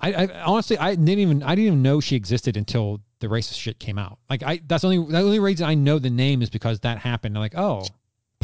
I, 0.00 0.12
I 0.12 0.40
honestly, 0.42 0.76
I 0.76 0.94
didn't 0.94 1.08
even, 1.20 1.42
I 1.42 1.54
didn't 1.54 1.66
even 1.68 1.82
know 1.82 2.00
she 2.00 2.16
existed 2.16 2.56
until 2.58 3.00
the 3.20 3.28
racist 3.28 3.58
shit 3.58 3.78
came 3.78 3.98
out. 3.98 4.18
Like, 4.28 4.42
I 4.42 4.60
that's 4.66 4.82
the 4.82 4.88
only 4.88 5.10
the 5.10 5.18
only 5.20 5.38
reason 5.38 5.66
I 5.66 5.74
know 5.74 5.98
the 5.98 6.10
name 6.10 6.42
is 6.42 6.50
because 6.50 6.80
that 6.80 6.98
happened. 6.98 7.36
I'm 7.36 7.40
like, 7.40 7.56
oh, 7.56 7.84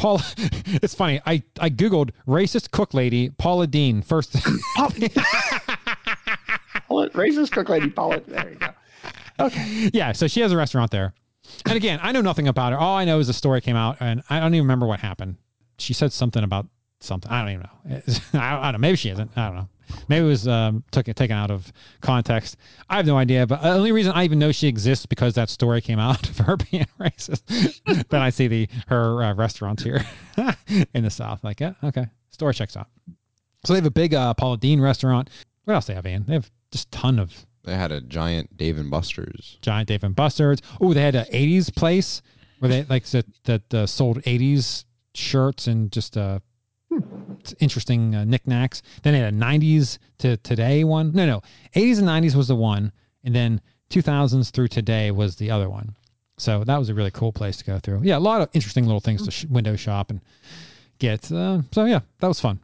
Paula. 0.03 0.23
it's 0.37 0.95
funny. 0.95 1.21
I 1.25 1.43
I 1.61 1.71
googled 1.71 2.11
racist 2.27 2.73
cook 2.73 2.93
lady 2.93 3.31
Paula 3.31 3.69
Deen 3.69 4.03
first. 4.03 4.33
Paula- 4.75 4.99
racist 7.11 7.53
cook 7.53 7.69
lady 7.69 7.89
Paula. 7.89 8.21
There 8.27 8.51
you 8.51 8.57
go. 8.57 8.69
Okay. 9.41 9.91
yeah, 9.93 10.13
so 10.13 10.27
she 10.27 10.41
has 10.41 10.53
a 10.53 10.57
restaurant 10.57 10.91
there. 10.91 11.15
And 11.67 11.77
again, 11.77 12.01
I 12.03 12.13
know 12.13 12.21
nothing 12.21 12.49
about 12.49 12.73
her. 12.73 12.79
All 12.79 12.97
I 12.97 13.05
know 13.05 13.19
is 13.21 13.29
the 13.29 13.33
story 13.33 13.61
came 13.61 13.77
out, 13.77 13.97
and 14.01 14.23
I 14.29 14.41
don't 14.41 14.55
even 14.55 14.65
remember 14.65 14.87
what 14.87 15.01
happened. 15.01 15.37
She 15.79 15.95
said 15.95 16.13
something 16.13 16.43
about 16.45 16.67
something. 17.01 17.31
I 17.31 17.41
don't 17.41 17.51
even 17.51 17.63
know. 17.63 18.03
I 18.41 18.63
don't 18.63 18.73
know. 18.73 18.79
Maybe 18.79 18.97
she 18.97 19.11
isn't. 19.11 19.31
I 19.37 19.47
don't 19.47 19.57
know. 19.57 19.69
Maybe 20.09 20.25
it 20.25 20.29
was 20.29 20.49
um, 20.49 20.85
took 20.91 21.07
taken 21.07 21.37
out 21.37 21.51
of 21.51 21.73
context. 22.01 22.57
I 22.89 22.97
have 22.97 23.07
no 23.07 23.17
idea. 23.17 23.47
But 23.47 23.63
the 23.63 23.71
only 23.71 23.93
reason 23.93 24.13
I 24.13 24.25
even 24.25 24.39
know 24.39 24.53
she 24.53 24.69
exists 24.69 25.07
because 25.07 25.35
that 25.35 25.51
story 25.51 25.81
came 25.81 25.99
out 25.99 26.29
of 26.29 26.39
her 26.39 26.57
being 26.57 26.87
racist. 27.01 28.09
then 28.09 28.21
I 28.21 28.31
see 28.31 28.49
the 28.49 28.69
her 28.89 29.23
uh, 29.23 29.35
restaurants 29.35 29.83
here 29.83 30.05
in 30.95 31.05
the 31.05 31.11
South. 31.11 31.43
Like, 31.45 31.61
yeah, 31.61 31.75
okay, 31.85 32.07
story 32.31 32.55
checks 32.55 32.77
out. 32.77 32.89
So 33.65 33.73
they 33.73 33.79
have 33.79 33.87
a 33.87 33.91
big 33.91 34.15
uh, 34.15 34.35
Paula 34.35 34.57
Deen 34.59 34.81
restaurant. 34.81 35.31
What 35.65 35.75
else 35.75 35.87
they 35.87 35.95
have, 35.95 36.07
Ian? 36.07 36.25
They 36.27 36.35
have 36.35 36.51
just 36.73 36.91
ton 36.91 37.19
of 37.19 37.33
They 37.65 37.75
had 37.77 37.93
a 37.93 38.01
giant 38.01 38.57
Dave 38.57 38.79
and 38.79 38.91
Buster's. 38.91 39.59
Giant 39.63 39.89
Dave 39.89 40.03
and 40.03 40.17
Buster's. 40.17 40.59
Oh, 40.81 40.93
they 40.93 41.03
had 41.03 41.15
an 41.15 41.27
'80s 41.27 41.75
place 41.75 42.23
where 42.59 42.69
they 42.69 42.85
like 42.85 43.05
that 43.07 43.27
that 43.45 43.75
uh, 43.75 43.87
sold 43.87 44.23
'80s 44.23 44.85
shirts 45.15 45.67
and 45.67 45.93
just 45.93 46.17
uh, 46.17 46.41
interesting 47.61 48.15
uh, 48.15 48.25
knickknacks. 48.25 48.83
Then 49.03 49.13
they 49.13 49.21
had 49.21 49.33
a 49.33 49.37
'90s 49.37 49.99
to 50.19 50.37
today 50.39 50.85
one. 50.85 51.13
No, 51.13 51.27
no, 51.27 51.43
'80s 51.75 51.99
and 51.99 52.09
'90s 52.09 52.35
was 52.35 52.49
the 52.49 52.57
one, 52.57 52.93
and 53.25 53.35
then 53.35 53.61
2000s 53.91 54.51
through 54.51 54.69
today 54.69 55.11
was 55.11 55.37
the 55.37 55.51
other 55.51 55.69
one. 55.69 55.95
So 56.39 56.65
that 56.65 56.79
was 56.79 56.89
a 56.89 56.95
really 56.95 57.11
cool 57.11 57.33
place 57.33 57.59
to 57.59 57.65
go 57.65 57.79
through. 57.79 58.01
Yeah, 58.03 58.19
a 58.19 58.21
lot 58.21 58.41
of 58.41 58.49
interesting 58.53 58.87
little 58.87 59.01
things 59.01 59.23
to 59.25 59.31
sh- 59.31 59.45
window 59.45 59.77
shop 59.77 60.11
and 60.11 60.21
get. 60.99 61.31
Uh, 61.31 61.63
so 61.73 61.85
yeah, 61.85 62.01
that 62.21 62.27
was 62.27 62.41
fun. 62.41 62.59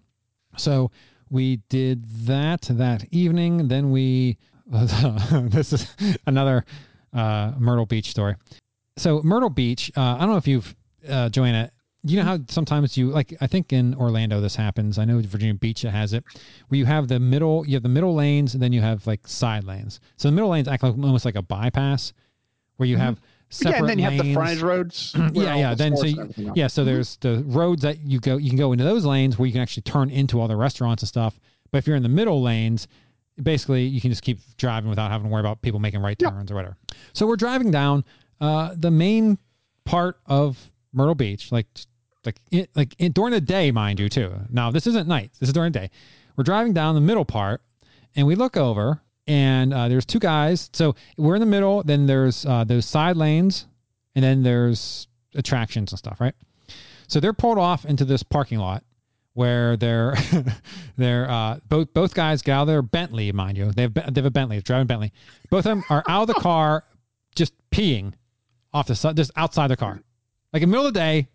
So 0.56 0.90
we 1.30 1.56
did 1.68 2.04
that 2.26 2.62
that 2.70 3.04
evening. 3.12 3.68
Then 3.68 3.90
we 3.90 4.38
this 4.70 5.72
is 5.72 5.94
another 6.26 6.64
uh, 7.12 7.52
Myrtle 7.58 7.86
Beach 7.86 8.10
story. 8.10 8.34
So 8.96 9.22
Myrtle 9.22 9.50
Beach, 9.50 9.92
uh, 9.96 10.16
I 10.16 10.20
don't 10.20 10.30
know 10.30 10.36
if 10.36 10.48
you've 10.48 10.74
uh, 11.08 11.28
Joanna. 11.28 11.70
You 12.04 12.16
know 12.18 12.22
how 12.24 12.38
sometimes 12.48 12.96
you 12.96 13.10
like. 13.10 13.34
I 13.40 13.46
think 13.48 13.72
in 13.72 13.94
Orlando 13.96 14.40
this 14.40 14.54
happens. 14.54 14.98
I 14.98 15.04
know 15.04 15.20
Virginia 15.20 15.54
Beach 15.54 15.84
it 15.84 15.90
has 15.90 16.12
it, 16.12 16.24
where 16.68 16.78
you 16.78 16.86
have 16.86 17.08
the 17.08 17.18
middle. 17.18 17.66
You 17.66 17.74
have 17.74 17.82
the 17.82 17.88
middle 17.88 18.14
lanes, 18.14 18.54
and 18.54 18.62
then 18.62 18.72
you 18.72 18.80
have 18.80 19.06
like 19.06 19.26
side 19.26 19.64
lanes. 19.64 19.98
So 20.16 20.28
the 20.28 20.32
middle 20.32 20.50
lanes 20.50 20.68
act 20.68 20.82
like 20.84 20.92
almost 20.92 21.24
like 21.24 21.34
a 21.34 21.42
bypass, 21.42 22.12
where 22.76 22.88
you 22.88 22.96
have 22.96 23.20
separate 23.50 23.72
yeah, 23.76 23.80
and 23.80 23.88
then 23.88 23.98
you 23.98 24.04
have 24.04 24.12
the 24.12 24.22
lanes. 24.22 24.34
frontage 24.34 24.62
roads. 24.62 25.12
yeah, 25.32 25.56
yeah. 25.56 25.70
the 25.70 25.76
Then 25.76 25.96
so 25.96 26.04
you- 26.04 26.10
and 26.12 26.20
everything 26.30 26.50
are. 26.50 26.52
yeah, 26.54 26.66
so 26.68 26.84
there's 26.84 27.16
the 27.16 27.42
roads 27.46 27.82
that 27.82 27.98
you 28.00 28.20
go. 28.20 28.36
You 28.36 28.48
can 28.50 28.58
go 28.58 28.70
into 28.72 28.84
those 28.84 29.04
lanes 29.04 29.36
where 29.36 29.46
you 29.46 29.52
can 29.52 29.60
actually 29.62 29.82
turn 29.82 30.08
into 30.10 30.40
all 30.40 30.46
the 30.46 30.56
restaurants 30.56 31.02
and 31.02 31.08
stuff. 31.08 31.40
But 31.72 31.78
if 31.78 31.86
you're 31.88 31.96
in 31.96 32.04
the 32.04 32.08
middle 32.08 32.40
lanes, 32.40 32.86
basically 33.42 33.84
you 33.84 34.00
can 34.00 34.10
just 34.10 34.22
keep 34.22 34.38
driving 34.56 34.88
without 34.88 35.10
having 35.10 35.26
to 35.26 35.32
worry 35.32 35.40
about 35.40 35.62
people 35.62 35.80
making 35.80 36.00
right 36.00 36.16
Yeah. 36.20 36.30
turns 36.30 36.52
or 36.52 36.54
whatever. 36.54 36.76
So 37.12 37.26
we're 37.26 37.36
driving 37.36 37.72
down 37.72 38.04
uh, 38.40 38.74
the 38.76 38.90
main 38.92 39.36
part 39.84 40.20
of 40.26 40.70
Myrtle 40.92 41.14
Beach, 41.14 41.52
like 41.52 41.66
like 42.24 42.40
it, 42.50 42.70
like 42.74 42.94
in, 42.98 43.12
during 43.12 43.32
the 43.32 43.40
day, 43.40 43.70
mind 43.70 44.00
you, 44.00 44.08
too. 44.08 44.32
Now 44.50 44.70
this 44.70 44.86
isn't 44.86 45.08
night. 45.08 45.30
This 45.38 45.48
is 45.48 45.52
during 45.52 45.72
the 45.72 45.80
day. 45.80 45.90
We're 46.36 46.44
driving 46.44 46.72
down 46.72 46.94
the 46.94 47.00
middle 47.00 47.24
part, 47.24 47.62
and 48.16 48.26
we 48.26 48.34
look 48.34 48.56
over, 48.56 49.00
and 49.26 49.72
uh, 49.72 49.88
there's 49.88 50.04
two 50.06 50.18
guys. 50.18 50.70
So 50.72 50.94
we're 51.16 51.36
in 51.36 51.40
the 51.40 51.46
middle. 51.46 51.82
Then 51.82 52.06
there's 52.06 52.44
uh, 52.46 52.64
those 52.64 52.86
side 52.86 53.16
lanes, 53.16 53.66
and 54.14 54.24
then 54.24 54.42
there's 54.42 55.08
attractions 55.34 55.92
and 55.92 55.98
stuff, 55.98 56.20
right? 56.20 56.34
So 57.08 57.20
they're 57.20 57.32
pulled 57.32 57.58
off 57.58 57.84
into 57.86 58.04
this 58.04 58.22
parking 58.22 58.58
lot 58.58 58.84
where 59.34 59.76
they're 59.76 60.16
they're 60.96 61.30
uh, 61.30 61.58
both 61.68 61.92
both 61.94 62.14
guys 62.14 62.42
get 62.42 62.52
out 62.52 62.62
of 62.62 62.68
their 62.68 62.82
Bentley, 62.82 63.30
mind 63.32 63.56
you. 63.56 63.70
They 63.72 63.82
have 63.82 63.94
they 63.94 64.20
have 64.20 64.24
a 64.24 64.30
Bentley, 64.30 64.60
driving 64.60 64.86
Bentley. 64.86 65.12
Both 65.50 65.60
of 65.60 65.70
them 65.70 65.84
are 65.90 66.02
out 66.08 66.22
of 66.28 66.34
the 66.34 66.40
car, 66.40 66.84
just 67.34 67.52
peeing 67.70 68.12
off 68.72 68.88
the 68.88 68.94
side, 68.94 69.16
just 69.16 69.30
outside 69.36 69.68
the 69.68 69.76
car, 69.76 70.00
like 70.52 70.62
in 70.62 70.68
the 70.68 70.72
middle 70.72 70.86
of 70.86 70.94
the 70.94 71.00
day. 71.00 71.28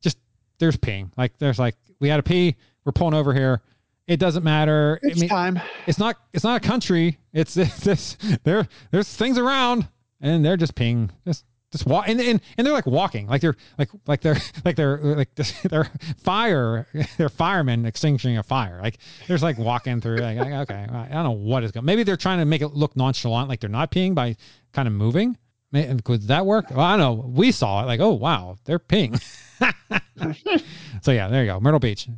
Just 0.00 0.18
there's 0.58 0.76
peeing. 0.76 1.10
Like 1.16 1.38
there's 1.38 1.58
like 1.58 1.76
we 2.00 2.08
had 2.08 2.16
to 2.16 2.22
pee. 2.22 2.56
We're 2.84 2.92
pulling 2.92 3.14
over 3.14 3.32
here. 3.32 3.62
It 4.06 4.18
doesn't 4.18 4.44
matter. 4.44 5.00
It's 5.02 5.18
I 5.18 5.20
mean, 5.20 5.28
time. 5.28 5.60
it's 5.86 5.98
not 5.98 6.16
it's 6.32 6.44
not 6.44 6.62
a 6.62 6.66
country. 6.66 7.18
It's 7.32 7.56
it's 7.56 7.80
this 7.84 8.16
there 8.44 8.66
there's 8.90 9.14
things 9.14 9.38
around 9.38 9.88
and 10.20 10.44
they're 10.44 10.56
just 10.56 10.74
peeing 10.74 11.10
just 11.26 11.44
just 11.70 11.86
walk 11.86 12.08
and, 12.08 12.20
and 12.20 12.40
and 12.56 12.66
they're 12.66 12.72
like 12.72 12.86
walking 12.86 13.26
like 13.26 13.40
they're 13.40 13.56
like 13.78 13.90
like 14.06 14.20
they're 14.20 14.36
like 14.64 14.76
they're 14.76 14.98
like 14.98 15.34
they're 15.64 15.90
fire 16.22 16.86
they're 17.18 17.28
firemen 17.28 17.84
extinguishing 17.84 18.38
a 18.38 18.42
fire 18.42 18.80
like 18.80 18.98
there's 19.26 19.42
like 19.42 19.58
walking 19.58 20.00
through 20.00 20.18
like 20.18 20.38
okay 20.38 20.86
I 20.88 21.08
don't 21.08 21.24
know 21.24 21.32
what 21.32 21.64
is 21.64 21.72
going 21.72 21.84
maybe 21.84 22.04
they're 22.04 22.16
trying 22.16 22.38
to 22.38 22.44
make 22.44 22.62
it 22.62 22.68
look 22.68 22.96
nonchalant 22.96 23.48
like 23.48 23.60
they're 23.60 23.68
not 23.70 23.90
peeing 23.90 24.14
by 24.14 24.36
kind 24.72 24.86
of 24.86 24.94
moving 24.94 25.36
May- 25.74 25.94
could 26.04 26.22
that 26.28 26.46
work 26.46 26.70
well 26.70 26.80
I 26.80 26.96
don't 26.96 27.00
know 27.18 27.26
we 27.28 27.52
saw 27.52 27.82
it 27.82 27.86
like 27.86 28.00
oh 28.00 28.12
wow 28.14 28.56
they're 28.64 28.78
pink. 28.78 29.16
so 31.02 31.10
yeah 31.12 31.28
there 31.28 31.44
you 31.44 31.50
go 31.50 31.60
Myrtle 31.60 31.80
Beach 31.80 32.08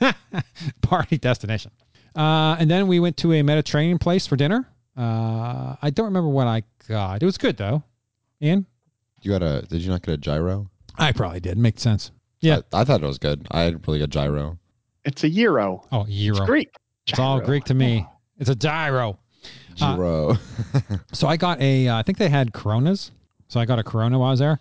party 0.82 1.16
destination 1.18 1.70
uh, 2.16 2.56
and 2.58 2.70
then 2.70 2.86
we 2.88 2.98
went 3.00 3.16
to 3.18 3.32
a 3.34 3.42
Mediterranean 3.42 3.96
place 3.98 4.26
for 4.26 4.34
dinner. 4.34 4.68
Uh, 4.96 5.76
I 5.80 5.90
don't 5.90 6.06
remember 6.06 6.28
what 6.30 6.48
I 6.48 6.64
got. 6.88 7.22
It 7.22 7.26
was 7.26 7.38
good 7.38 7.56
though. 7.56 7.84
Ian, 8.42 8.66
You 9.22 9.30
got 9.30 9.42
a? 9.42 9.62
Did 9.68 9.82
you 9.82 9.90
not 9.90 10.02
get 10.02 10.14
a 10.14 10.16
gyro? 10.16 10.68
I 10.96 11.12
probably 11.12 11.38
did. 11.38 11.56
Makes 11.58 11.82
sense. 11.82 12.10
Yeah. 12.40 12.60
I, 12.72 12.80
I 12.80 12.84
thought 12.84 13.02
it 13.04 13.06
was 13.06 13.18
good. 13.18 13.46
I 13.52 13.60
had 13.60 13.86
really 13.86 14.00
good 14.00 14.10
gyro. 14.10 14.58
It's 15.04 15.22
a 15.22 15.28
euro. 15.28 15.86
Oh, 15.92 16.02
It's 16.02 16.10
euro. 16.10 16.44
Greek. 16.46 16.70
It's 17.06 17.20
all 17.20 17.40
Greek 17.40 17.62
to 17.64 17.74
me. 17.74 18.04
It's 18.38 18.50
a 18.50 18.56
gyro. 18.56 19.18
Uh, 19.82 20.36
So 21.12 21.26
I 21.28 21.36
got 21.36 21.60
a. 21.60 21.88
Uh, 21.88 21.96
I 21.98 22.02
think 22.02 22.18
they 22.18 22.28
had 22.28 22.52
Coronas. 22.52 23.10
So 23.48 23.58
I 23.60 23.64
got 23.64 23.78
a 23.78 23.82
Corona 23.84 24.18
while 24.18 24.28
I 24.28 24.32
was 24.32 24.40
there. 24.40 24.60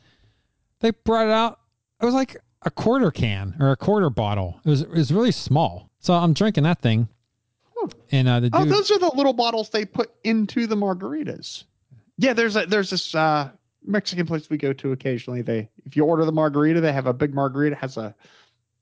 They 0.80 0.91
brought 0.91 1.27
it 1.27 1.32
out. 1.34 1.60
It 2.01 2.06
was 2.06 2.13
like 2.13 2.38
a 2.63 2.71
quarter 2.71 3.12
can 3.12 3.56
or 3.60 3.71
a 3.71 3.77
quarter 3.77 4.10
bottle. 4.10 4.60
It 4.65 4.69
was 4.69 4.82
it 4.82 4.89
was 4.89 5.12
really 5.12 5.32
small. 5.32 5.89
So 5.99 6.13
I'm 6.13 6.34
drinking 6.34 6.63
that 6.63 6.82
thing. 6.82 7.08
And 8.12 8.27
uh, 8.27 8.39
the 8.39 8.49
Oh, 8.53 8.63
dude, 8.63 8.73
those 8.73 8.91
are 8.91 8.99
the 8.99 9.12
little 9.15 9.34
bottles 9.34 9.69
they 9.69 9.86
put 9.86 10.12
into 10.23 10.67
the 10.67 10.75
margaritas. 10.75 11.63
Yeah, 12.17 12.34
there's 12.34 12.56
a 12.56 12.65
there's 12.65 12.89
this 12.89 13.13
uh 13.13 13.49
Mexican 13.86 14.25
place 14.25 14.49
we 14.49 14.58
go 14.58 14.73
to 14.73 14.91
occasionally. 14.91 15.41
They 15.41 15.69
if 15.86 15.95
you 15.95 16.03
order 16.06 16.25
the 16.25 16.32
margarita, 16.32 16.82
they 16.82 16.91
have 16.93 17.08
a 17.08 17.13
big 17.13 17.34
margarita 17.34 17.75
has 17.75 17.97
a 17.97 18.15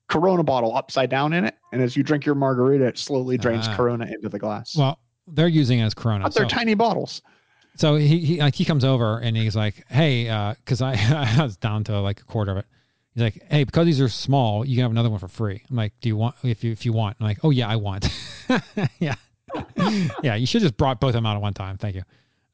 Corona 0.08 0.44
bottle 0.44 0.76
upside 0.76 1.10
down 1.10 1.34
in 1.34 1.46
it, 1.46 1.56
and 1.74 1.82
as 1.82 1.98
you 1.98 2.04
drink 2.04 2.26
your 2.26 2.36
margarita, 2.36 2.86
it 2.86 2.98
slowly 2.98 3.38
drains 3.38 3.68
Ah. 3.68 3.76
Corona 3.76 4.06
into 4.06 4.30
the 4.30 4.38
glass. 4.40 4.76
well, 4.78 5.00
they're 5.28 5.48
using 5.48 5.80
it 5.80 5.84
as 5.84 5.94
Corona. 5.94 6.24
but 6.26 6.34
they're 6.34 6.46
so- 6.50 6.56
tiny 6.56 6.74
bottles. 6.74 7.22
so 7.78 7.96
he, 7.96 8.20
he 8.20 8.40
like 8.40 8.56
he 8.56 8.66
comes 8.66 8.84
over 8.86 9.20
and 9.20 9.36
he's 9.36 9.56
like, 9.56 9.84
"Hey, 9.90 10.26
because 10.60 10.82
I 10.82 10.94
I 11.40 11.44
was 11.44 11.58
down 11.58 11.84
to 11.86 12.00
like 12.02 12.22
a 12.22 12.24
quarter 12.26 12.52
of 12.52 12.58
it." 12.58 12.66
He's 13.14 13.24
like, 13.24 13.44
"Hey, 13.50 13.64
because 13.64 13.86
these 13.86 14.02
are 14.02 14.10
small, 14.10 14.66
you 14.66 14.76
can 14.76 14.84
have 14.84 14.92
another 14.92 15.10
one 15.10 15.20
for 15.20 15.28
free." 15.28 15.62
I'm 15.70 15.76
like, 15.76 15.94
"Do 16.02 16.10
you 16.10 16.18
want 16.18 16.36
if 16.44 16.64
you 16.64 16.72
if 16.72 16.86
you 16.86 16.94
want?" 16.94 17.18
I'm 17.20 17.26
like, 17.28 17.40
"Oh 17.44 17.50
yeah, 17.50 17.68
I 17.70 17.76
want." 17.76 18.10
yeah, 19.00 19.16
yeah. 20.22 20.36
You 20.36 20.46
should 20.46 20.62
just 20.62 20.78
brought 20.78 21.00
both 21.00 21.10
of 21.10 21.14
them 21.16 21.26
out 21.26 21.36
at 21.36 21.42
one 21.42 21.54
time. 21.54 21.78
Thank 21.78 21.96
you. 21.96 22.04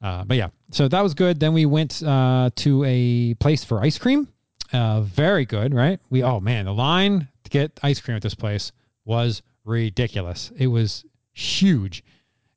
Uh, 0.00 0.24
but 0.24 0.36
yeah, 0.36 0.48
so 0.70 0.88
that 0.88 1.00
was 1.00 1.14
good. 1.14 1.38
Then 1.38 1.52
we 1.52 1.64
went 1.66 2.02
uh, 2.02 2.50
to 2.56 2.84
a 2.84 3.34
place 3.34 3.62
for 3.64 3.80
ice 3.80 3.98
cream. 3.98 4.26
Uh, 4.72 5.02
very 5.02 5.44
good, 5.44 5.74
right? 5.74 6.00
We 6.10 6.22
oh 6.22 6.40
man, 6.40 6.64
the 6.64 6.74
line 6.74 7.28
to 7.44 7.50
get 7.50 7.78
ice 7.82 8.00
cream 8.00 8.16
at 8.16 8.22
this 8.22 8.34
place 8.34 8.72
was 9.04 9.42
ridiculous. 9.64 10.50
It 10.56 10.66
was 10.68 11.04
huge, 11.32 12.02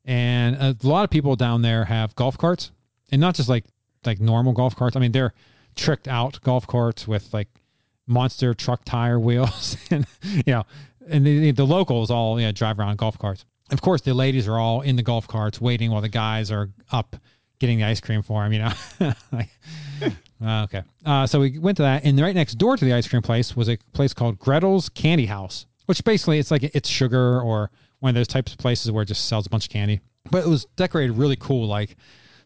and 0.06 0.56
a 0.56 0.76
lot 0.84 1.02
of 1.04 1.10
people 1.10 1.34
down 1.36 1.62
there 1.62 1.84
have 1.84 2.14
golf 2.14 2.38
carts, 2.38 2.70
and 3.10 3.20
not 3.20 3.34
just 3.34 3.48
like 3.48 3.64
like 4.04 4.20
normal 4.20 4.52
golf 4.52 4.76
carts. 4.76 4.96
I 4.96 5.00
mean, 5.00 5.12
they're 5.12 5.34
tricked 5.74 6.08
out 6.08 6.40
golf 6.42 6.66
carts 6.66 7.06
with 7.08 7.34
like 7.34 7.48
monster 8.06 8.54
truck 8.54 8.84
tire 8.84 9.18
wheels, 9.18 9.76
and 9.90 10.06
you 10.22 10.42
know, 10.46 10.64
and 11.08 11.26
the, 11.26 11.50
the 11.50 11.66
locals 11.66 12.10
all 12.10 12.40
you 12.40 12.46
know, 12.46 12.52
drive 12.52 12.78
around 12.78 12.98
golf 12.98 13.18
carts. 13.18 13.44
Of 13.70 13.80
course, 13.82 14.00
the 14.00 14.14
ladies 14.14 14.46
are 14.46 14.58
all 14.58 14.82
in 14.82 14.94
the 14.94 15.02
golf 15.02 15.26
carts 15.26 15.60
waiting 15.60 15.90
while 15.90 16.00
the 16.00 16.08
guys 16.08 16.52
are 16.52 16.70
up 16.92 17.16
getting 17.58 17.78
the 17.78 17.84
ice 17.84 18.00
cream 18.00 18.22
for 18.22 18.44
them. 18.44 18.52
You 18.52 18.60
know, 18.60 18.72
like, 19.32 19.48
uh, 20.40 20.62
okay. 20.64 20.82
Uh, 21.04 21.26
so 21.26 21.40
we 21.40 21.58
went 21.58 21.76
to 21.78 21.82
that, 21.82 22.04
and 22.04 22.18
right 22.20 22.34
next 22.34 22.54
door 22.54 22.76
to 22.76 22.84
the 22.84 22.92
ice 22.92 23.08
cream 23.08 23.22
place 23.22 23.56
was 23.56 23.68
a 23.68 23.76
place 23.92 24.14
called 24.14 24.38
Gretel's 24.38 24.88
Candy 24.88 25.26
House, 25.26 25.66
which 25.86 26.04
basically 26.04 26.38
it's 26.38 26.52
like 26.52 26.62
it's 26.62 26.88
sugar 26.88 27.40
or 27.40 27.72
one 28.00 28.10
of 28.10 28.14
those 28.14 28.28
types 28.28 28.52
of 28.52 28.58
places 28.58 28.90
where 28.90 29.02
it 29.02 29.06
just 29.06 29.26
sells 29.26 29.46
a 29.46 29.50
bunch 29.50 29.66
of 29.66 29.70
candy. 29.70 30.00
But 30.30 30.44
it 30.44 30.48
was 30.48 30.66
decorated 30.76 31.16
really 31.16 31.36
cool. 31.36 31.66
Like, 31.66 31.96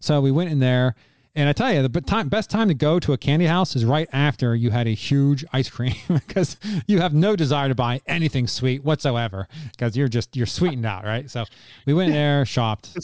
so 0.00 0.20
we 0.20 0.30
went 0.30 0.50
in 0.50 0.58
there, 0.58 0.94
and 1.34 1.48
I 1.48 1.52
tell 1.52 1.72
you, 1.72 1.86
the 1.86 2.00
time, 2.00 2.28
best 2.28 2.50
time 2.50 2.68
to 2.68 2.74
go 2.74 2.98
to 2.98 3.12
a 3.12 3.18
candy 3.18 3.46
house 3.46 3.76
is 3.76 3.84
right 3.84 4.08
after 4.12 4.54
you 4.54 4.70
had 4.70 4.86
a 4.86 4.94
huge 4.94 5.44
ice 5.52 5.70
cream 5.70 5.94
because 6.08 6.56
you 6.86 7.00
have 7.00 7.14
no 7.14 7.36
desire 7.36 7.68
to 7.68 7.74
buy 7.74 8.00
anything 8.06 8.46
sweet 8.46 8.84
whatsoever 8.84 9.46
because 9.70 9.96
you're 9.96 10.08
just 10.08 10.36
you're 10.36 10.46
sweetened 10.46 10.86
out, 10.86 11.04
right? 11.04 11.30
So 11.30 11.44
we 11.86 11.94
went 11.94 12.12
there, 12.12 12.44
shopped. 12.46 12.96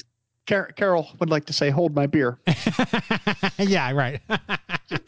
Car- 0.47 0.71
Carol 0.77 1.09
would 1.19 1.31
like 1.31 1.45
to 1.47 1.53
say, 1.53 1.71
"Hold 1.71 1.95
my 1.95 2.07
beer." 2.07 2.39
yeah, 3.59 3.91
right. 3.93 4.21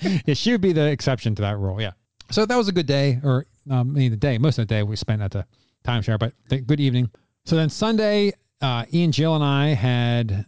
yeah, 0.00 0.34
she 0.34 0.50
would 0.52 0.60
be 0.60 0.72
the 0.72 0.90
exception 0.90 1.34
to 1.36 1.42
that 1.42 1.58
rule. 1.58 1.80
Yeah. 1.80 1.92
So 2.30 2.44
that 2.44 2.56
was 2.56 2.68
a 2.68 2.72
good 2.72 2.86
day, 2.86 3.20
or 3.22 3.46
um, 3.70 3.90
I 3.90 3.98
mean, 3.98 4.10
the 4.10 4.16
day, 4.16 4.38
most 4.38 4.58
of 4.58 4.66
the 4.66 4.74
day 4.74 4.82
we 4.82 4.96
spent 4.96 5.22
at 5.22 5.30
the 5.30 5.46
timeshare, 5.84 6.18
but 6.18 6.32
good 6.66 6.80
evening. 6.80 7.10
So 7.48 7.56
then 7.56 7.70
Sunday, 7.70 8.34
uh, 8.60 8.84
Ian, 8.92 9.10
Jill, 9.10 9.34
and 9.34 9.42
I 9.42 9.68
had 9.68 10.44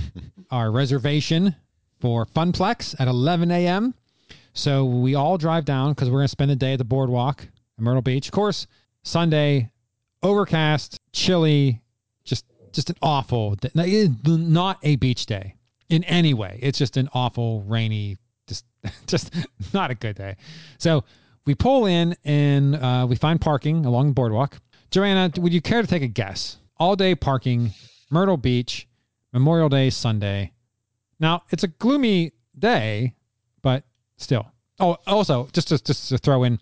our 0.50 0.70
reservation 0.70 1.56
for 1.98 2.26
Funplex 2.26 2.94
at 3.00 3.08
11 3.08 3.50
a.m. 3.50 3.94
So 4.52 4.84
we 4.84 5.14
all 5.14 5.38
drive 5.38 5.64
down 5.64 5.94
because 5.94 6.10
we're 6.10 6.18
going 6.18 6.26
to 6.26 6.28
spend 6.28 6.50
the 6.50 6.56
day 6.56 6.74
at 6.74 6.76
the 6.76 6.84
boardwalk 6.84 7.48
in 7.78 7.84
Myrtle 7.84 8.02
Beach. 8.02 8.26
Of 8.26 8.32
course, 8.32 8.66
Sunday, 9.02 9.70
overcast, 10.22 11.00
chilly, 11.12 11.80
just 12.22 12.44
just 12.72 12.90
an 12.90 12.96
awful, 13.00 13.54
day. 13.54 13.70
No, 13.74 13.84
it 13.84 13.88
is 13.88 14.10
not 14.26 14.78
a 14.82 14.96
beach 14.96 15.24
day 15.24 15.54
in 15.88 16.04
any 16.04 16.34
way. 16.34 16.58
It's 16.60 16.76
just 16.76 16.98
an 16.98 17.08
awful, 17.14 17.62
rainy, 17.62 18.18
just 18.46 18.66
just 19.06 19.34
not 19.72 19.90
a 19.90 19.94
good 19.94 20.16
day. 20.16 20.36
So 20.76 21.04
we 21.46 21.54
pull 21.54 21.86
in 21.86 22.14
and 22.26 22.76
uh, 22.76 23.06
we 23.08 23.16
find 23.16 23.40
parking 23.40 23.86
along 23.86 24.08
the 24.08 24.12
boardwalk. 24.12 24.60
Joanna, 24.92 25.30
would 25.38 25.54
you 25.54 25.62
care 25.62 25.80
to 25.80 25.88
take 25.88 26.02
a 26.02 26.06
guess? 26.06 26.58
All 26.76 26.96
day 26.96 27.14
parking, 27.14 27.72
Myrtle 28.10 28.36
Beach, 28.36 28.86
Memorial 29.32 29.70
Day 29.70 29.88
Sunday. 29.88 30.52
Now 31.18 31.44
it's 31.50 31.64
a 31.64 31.68
gloomy 31.68 32.32
day, 32.58 33.14
but 33.62 33.84
still. 34.18 34.46
Oh, 34.78 34.98
also 35.06 35.48
just 35.54 35.68
to, 35.68 35.82
just 35.82 36.10
to 36.10 36.18
throw 36.18 36.44
in, 36.44 36.58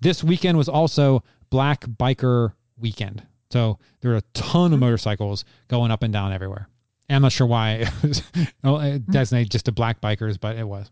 this 0.00 0.24
weekend 0.24 0.56
was 0.56 0.70
also 0.70 1.22
Black 1.50 1.82
Biker 1.82 2.54
Weekend. 2.78 3.22
So 3.50 3.78
there 4.00 4.12
were 4.12 4.16
a 4.16 4.22
ton 4.32 4.72
of 4.72 4.80
motorcycles 4.80 5.44
going 5.68 5.90
up 5.90 6.02
and 6.02 6.12
down 6.12 6.32
everywhere. 6.32 6.68
And 7.10 7.16
I'm 7.16 7.22
not 7.22 7.32
sure 7.32 7.46
why 7.46 7.72
it 8.02 8.02
was 8.02 8.22
hmm. 8.64 8.96
designated 9.10 9.52
just 9.52 9.66
to 9.66 9.72
black 9.72 10.00
bikers, 10.00 10.40
but 10.40 10.56
it 10.56 10.66
was. 10.66 10.90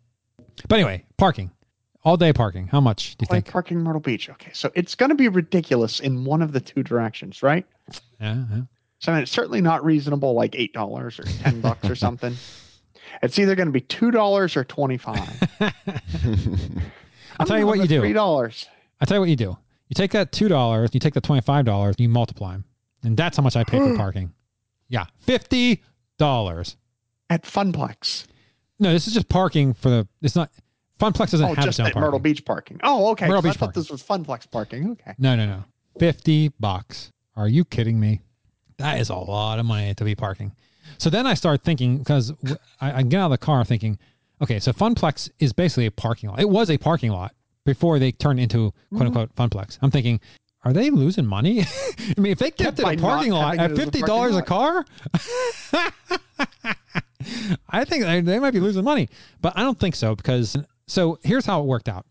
But 0.69 0.77
anyway, 0.77 1.07
parking. 1.17 1.53
All 2.05 2.17
day 2.17 2.33
parking. 2.33 2.67
How 2.67 2.81
much 2.81 3.17
do 3.17 3.25
you 3.25 3.27
Like 3.35 3.45
think? 3.45 3.53
parking 3.53 3.79
Myrtle 3.79 4.01
Beach. 4.01 4.29
Okay, 4.31 4.51
so 4.53 4.71
it's 4.75 4.95
going 4.95 5.11
to 5.11 5.15
be 5.15 5.29
ridiculous 5.29 6.01
in 6.01 6.25
one 6.25 6.43
of 6.43 6.53
the 6.53 6.61
two 6.61 6.83
directions, 6.83 7.43
right? 7.43 7.65
Yeah, 8.21 8.45
yeah. 8.51 8.61
So 8.99 9.13
I 9.13 9.17
mean, 9.17 9.23
it's 9.23 9.33
certainly 9.33 9.61
not 9.61 9.85
reasonable, 9.85 10.35
like 10.35 10.55
eight 10.57 10.73
dollars 10.73 11.19
or 11.21 11.25
ten 11.25 11.61
bucks 11.61 11.89
or 11.89 11.95
something. 12.07 12.35
It's 13.23 13.39
either 13.39 13.55
going 13.55 13.67
to 13.67 13.73
be 13.73 13.81
two 13.81 14.11
dollars 14.11 14.57
or 14.57 14.65
twenty 14.65 14.97
five. 14.99 15.29
I'll 17.39 17.47
tell 17.47 17.59
you 17.59 17.67
what 17.67 17.79
you 17.79 17.87
do. 17.87 18.01
Three 18.01 18.13
dollars 18.13 18.67
I'll 19.01 19.07
tell 19.07 19.17
you 19.17 19.21
what 19.21 19.29
you 19.31 19.37
do. 19.37 19.57
You 19.89 19.95
take 19.95 20.13
that 20.13 20.33
two 20.33 20.49
dollars, 20.49 20.91
you 20.95 21.01
take 21.01 21.15
the 21.15 21.21
twenty 21.21 21.43
five 21.43 21.65
dollars, 21.65 21.97
you 21.99 22.09
multiply 22.09 22.53
them, 22.53 22.65
and 23.03 23.17
that's 23.17 23.37
how 23.37 23.43
much 23.43 23.57
I 23.57 23.65
pay 23.65 23.79
for 23.79 23.97
parking. 23.97 24.33
Yeah, 24.89 25.07
fifty 25.21 25.83
dollars. 26.19 26.77
at 27.31 27.43
Funplex. 27.45 28.27
No, 28.79 28.93
this 28.93 29.07
is 29.07 29.15
just 29.15 29.29
parking 29.29 29.75
for 29.75 29.89
the. 29.91 30.09
It's 30.23 30.37
not. 30.37 30.51
Funplex 31.03 31.31
doesn't 31.31 31.43
Oh, 31.43 31.55
have 31.55 31.65
just 31.65 31.79
its 31.79 31.81
own 31.81 31.85
parking. 31.87 32.03
Myrtle 32.03 32.19
Beach 32.21 32.45
parking. 32.45 32.81
Oh, 32.83 33.11
okay. 33.11 33.27
Myrtle 33.27 33.43
'cause 33.43 33.47
I 33.47 33.51
Beach 33.51 33.59
thought 33.59 33.67
parking. 33.75 33.83
this 33.83 33.91
was 33.91 34.03
Funplex 34.03 34.51
parking. 34.51 34.91
Okay. 34.93 35.15
No, 35.19 35.35
no, 35.35 35.47
no. 35.47 35.65
50 35.99 36.49
bucks. 36.61 37.11
Are 37.37 37.49
you 37.49 37.65
kidding 37.65 37.99
me? 37.99 38.21
That 38.79 39.01
is 39.01 39.11
a 39.11 39.17
lot 39.17 39.59
of 39.59 39.67
money 39.67 39.95
to 39.95 40.05
be 40.05 40.15
parking. 40.15 40.53
So 40.99 41.11
then 41.11 41.27
I 41.27 41.35
start 41.35 41.63
thinking 41.65 41.99
because 41.99 42.33
I, 42.81 42.99
I 42.99 43.03
get 43.03 43.21
out 43.21 43.27
of 43.27 43.31
the 43.33 43.39
car 43.39 43.65
thinking, 43.65 43.99
okay, 44.41 44.61
so 44.61 44.73
Funplex 44.73 45.31
is 45.39 45.53
basically 45.53 45.87
a 45.87 45.91
parking 45.91 46.31
lot. 46.31 46.41
It 46.41 46.49
was 46.49 46.71
a 46.71 46.79
parking 46.79 47.11
lot 47.11 47.35
before 47.65 47.99
they 47.99 48.13
turned 48.13 48.41
into 48.41 48.73
quote 48.91 49.03
mm-hmm. 49.03 49.19
unquote 49.19 49.35
Funplex. 49.37 49.79
I'm 49.83 49.91
thinking, 49.91 50.21
are 50.65 50.73
they 50.73 50.91
losing 50.91 51.27
money? 51.27 51.61
I 52.17 52.21
mean, 52.21 52.33
if 52.33 52.39
they 52.39 52.51
kept 52.51 52.79
it 52.79 52.87
a 52.87 52.97
parking 52.97 53.33
lot 53.33 53.59
at 53.59 53.71
it 53.71 53.73
as 53.73 53.79
a 53.79 53.83
fifty 53.83 54.03
dollars 54.03 54.37
a 54.37 54.43
car, 54.43 54.85
I 57.69 57.85
think 57.85 58.05
they, 58.05 58.21
they 58.21 58.39
might 58.39 58.53
be 58.53 58.61
losing 58.61 58.85
money, 58.85 59.09
but 59.41 59.53
I 59.57 59.63
don't 59.63 59.79
think 59.79 59.97
so 59.97 60.15
because 60.15 60.57
so 60.87 61.19
here's 61.23 61.47
how 61.47 61.61
it 61.61 61.67
worked 61.67 61.89
out. 61.89 62.07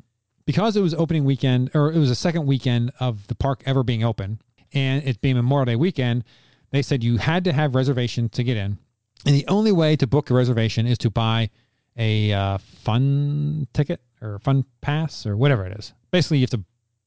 Because 0.46 0.76
it 0.76 0.82
was 0.82 0.94
opening 0.94 1.24
weekend 1.24 1.72
or 1.74 1.92
it 1.92 1.98
was 1.98 2.10
the 2.10 2.16
second 2.16 2.46
weekend 2.46 2.92
of 3.00 3.26
the 3.28 3.36
park 3.36 3.62
ever 3.66 3.84
being 3.84 4.04
open 4.04 4.42
and 4.74 5.04
it 5.08 5.22
being 5.22 5.36
Memorial 5.36 5.66
Day 5.66 5.76
weekend, 5.76 6.24
they 6.72 6.82
said 6.82 7.04
you 7.04 7.18
had 7.18 7.44
to 7.44 7.54
have 7.54 7.76
reservation 7.76 8.30
to 8.30 8.44
get 8.44 8.58
in. 8.58 8.78
And 9.26 9.36
the 9.36 9.48
only 9.48 9.72
way 9.72 9.96
to 9.96 10.08
book 10.08 10.30
a 10.30 10.34
reservation 10.34 10.88
is 10.88 10.98
to 11.00 11.10
buy 11.10 11.50
a 11.98 12.34
uh, 12.34 12.58
fun 12.58 13.68
ticket 13.74 14.02
or 14.22 14.40
fun 14.40 14.66
pass 14.82 15.26
or 15.26 15.38
whatever 15.38 15.66
it 15.66 15.78
is. 15.78 15.94
Basically, 16.10 16.38
you 16.38 16.44
have 16.44 16.50
to 16.52 16.64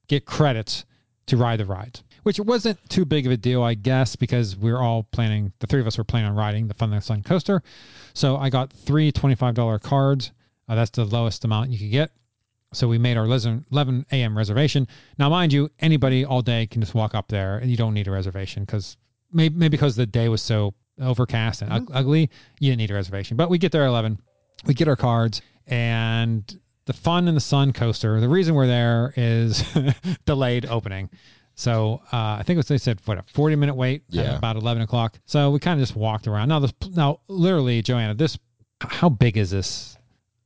get 0.07 0.27
credits 0.27 0.85
to 1.27 1.37
ride 1.37 1.59
the 1.59 1.65
rides, 1.65 2.03
which 2.23 2.39
wasn't 2.39 2.79
too 2.91 3.05
big 3.05 3.27
of 3.27 3.33
a 3.33 3.37
deal, 3.37 3.63
I 3.63 3.75
guess, 3.75 4.15
because 4.15 4.57
we 4.57 4.71
are 4.71 4.79
all 4.79 5.05
planning, 5.05 5.53
the 5.59 5.67
three 5.67 5.81
of 5.81 5.87
us 5.87 5.97
were 5.97 6.05
planning 6.05 6.31
on 6.31 6.37
riding 6.37 6.69
the 6.69 6.75
Fun 6.75 7.01
Sun 7.01 7.23
coaster. 7.23 7.63
So 8.13 8.37
I 8.37 8.51
got 8.51 8.73
three 8.73 9.11
$25 9.11 9.81
cards. 9.81 10.33
Uh, 10.69 10.75
that's 10.75 10.91
the 10.91 11.05
lowest 11.05 11.45
amount 11.45 11.71
you 11.71 11.79
could 11.79 11.91
get. 11.91 12.11
So 12.73 12.89
we 12.89 12.99
made 12.99 13.17
our 13.17 13.25
11 13.25 13.67
11 13.71 14.07
a.m. 14.13 14.37
reservation. 14.37 14.89
Now, 15.19 15.29
mind 15.31 15.53
you, 15.53 15.71
anybody 15.79 16.25
all 16.25 16.43
day 16.43 16.67
can 16.67 16.81
just 16.81 16.95
walk 16.95 17.15
up 17.15 17.29
there 17.29 17.59
and 17.59 17.71
you 17.71 17.77
don't 17.77 17.95
need 17.95 18.09
a 18.09 18.11
reservation 18.11 18.65
because 18.65 18.97
maybe, 19.33 19.55
maybe 19.55 19.71
because 19.77 19.95
the 19.97 20.07
day 20.07 20.29
was 20.29 20.43
so 20.43 20.75
overcast 21.01 21.63
and 21.63 21.73
ug- 21.73 21.91
ugly, 21.93 22.31
you 22.59 22.71
didn't 22.71 22.79
need 22.79 22.91
a 22.91 22.95
reservation. 22.95 23.37
But 23.37 23.49
we 23.51 23.59
get 23.59 23.71
there 23.73 23.85
at 23.85 23.89
11, 23.89 24.19
we 24.67 24.75
get 24.75 24.89
our 24.89 24.97
cards, 24.97 25.41
and 25.69 26.59
the 26.87 26.93
Fun 26.93 27.29
in 27.29 27.35
the 27.35 27.41
Sun 27.41 27.73
coaster, 27.75 28.21
the 28.21 28.29
reason 28.29 28.55
we're 28.55 28.67
there 28.67 29.13
is 29.17 29.63
delayed 30.27 30.67
opening. 30.67 31.09
So 31.55 32.03
uh, 32.13 32.37
I 32.39 32.43
think 32.45 32.57
it 32.57 32.59
was, 32.59 32.69
they 32.69 32.79
said, 32.79 33.01
what, 33.05 33.19
a 33.19 33.23
40 33.33 33.55
minute 33.57 33.75
wait 33.77 34.03
at 34.09 34.15
Yeah. 34.15 34.37
about 34.37 34.57
11 34.57 34.83
o'clock. 34.83 35.19
So 35.27 35.51
we 35.51 35.61
kind 35.61 35.79
of 35.81 35.87
just 35.87 35.97
walked 35.97 36.27
around. 36.27 36.49
Now, 36.49 36.59
this, 36.59 36.73
now, 36.91 37.21
literally, 37.29 37.81
Joanna, 37.83 38.15
this, 38.15 38.37
how 38.81 39.09
big 39.09 39.37
is 39.37 39.51
this? 39.51 39.94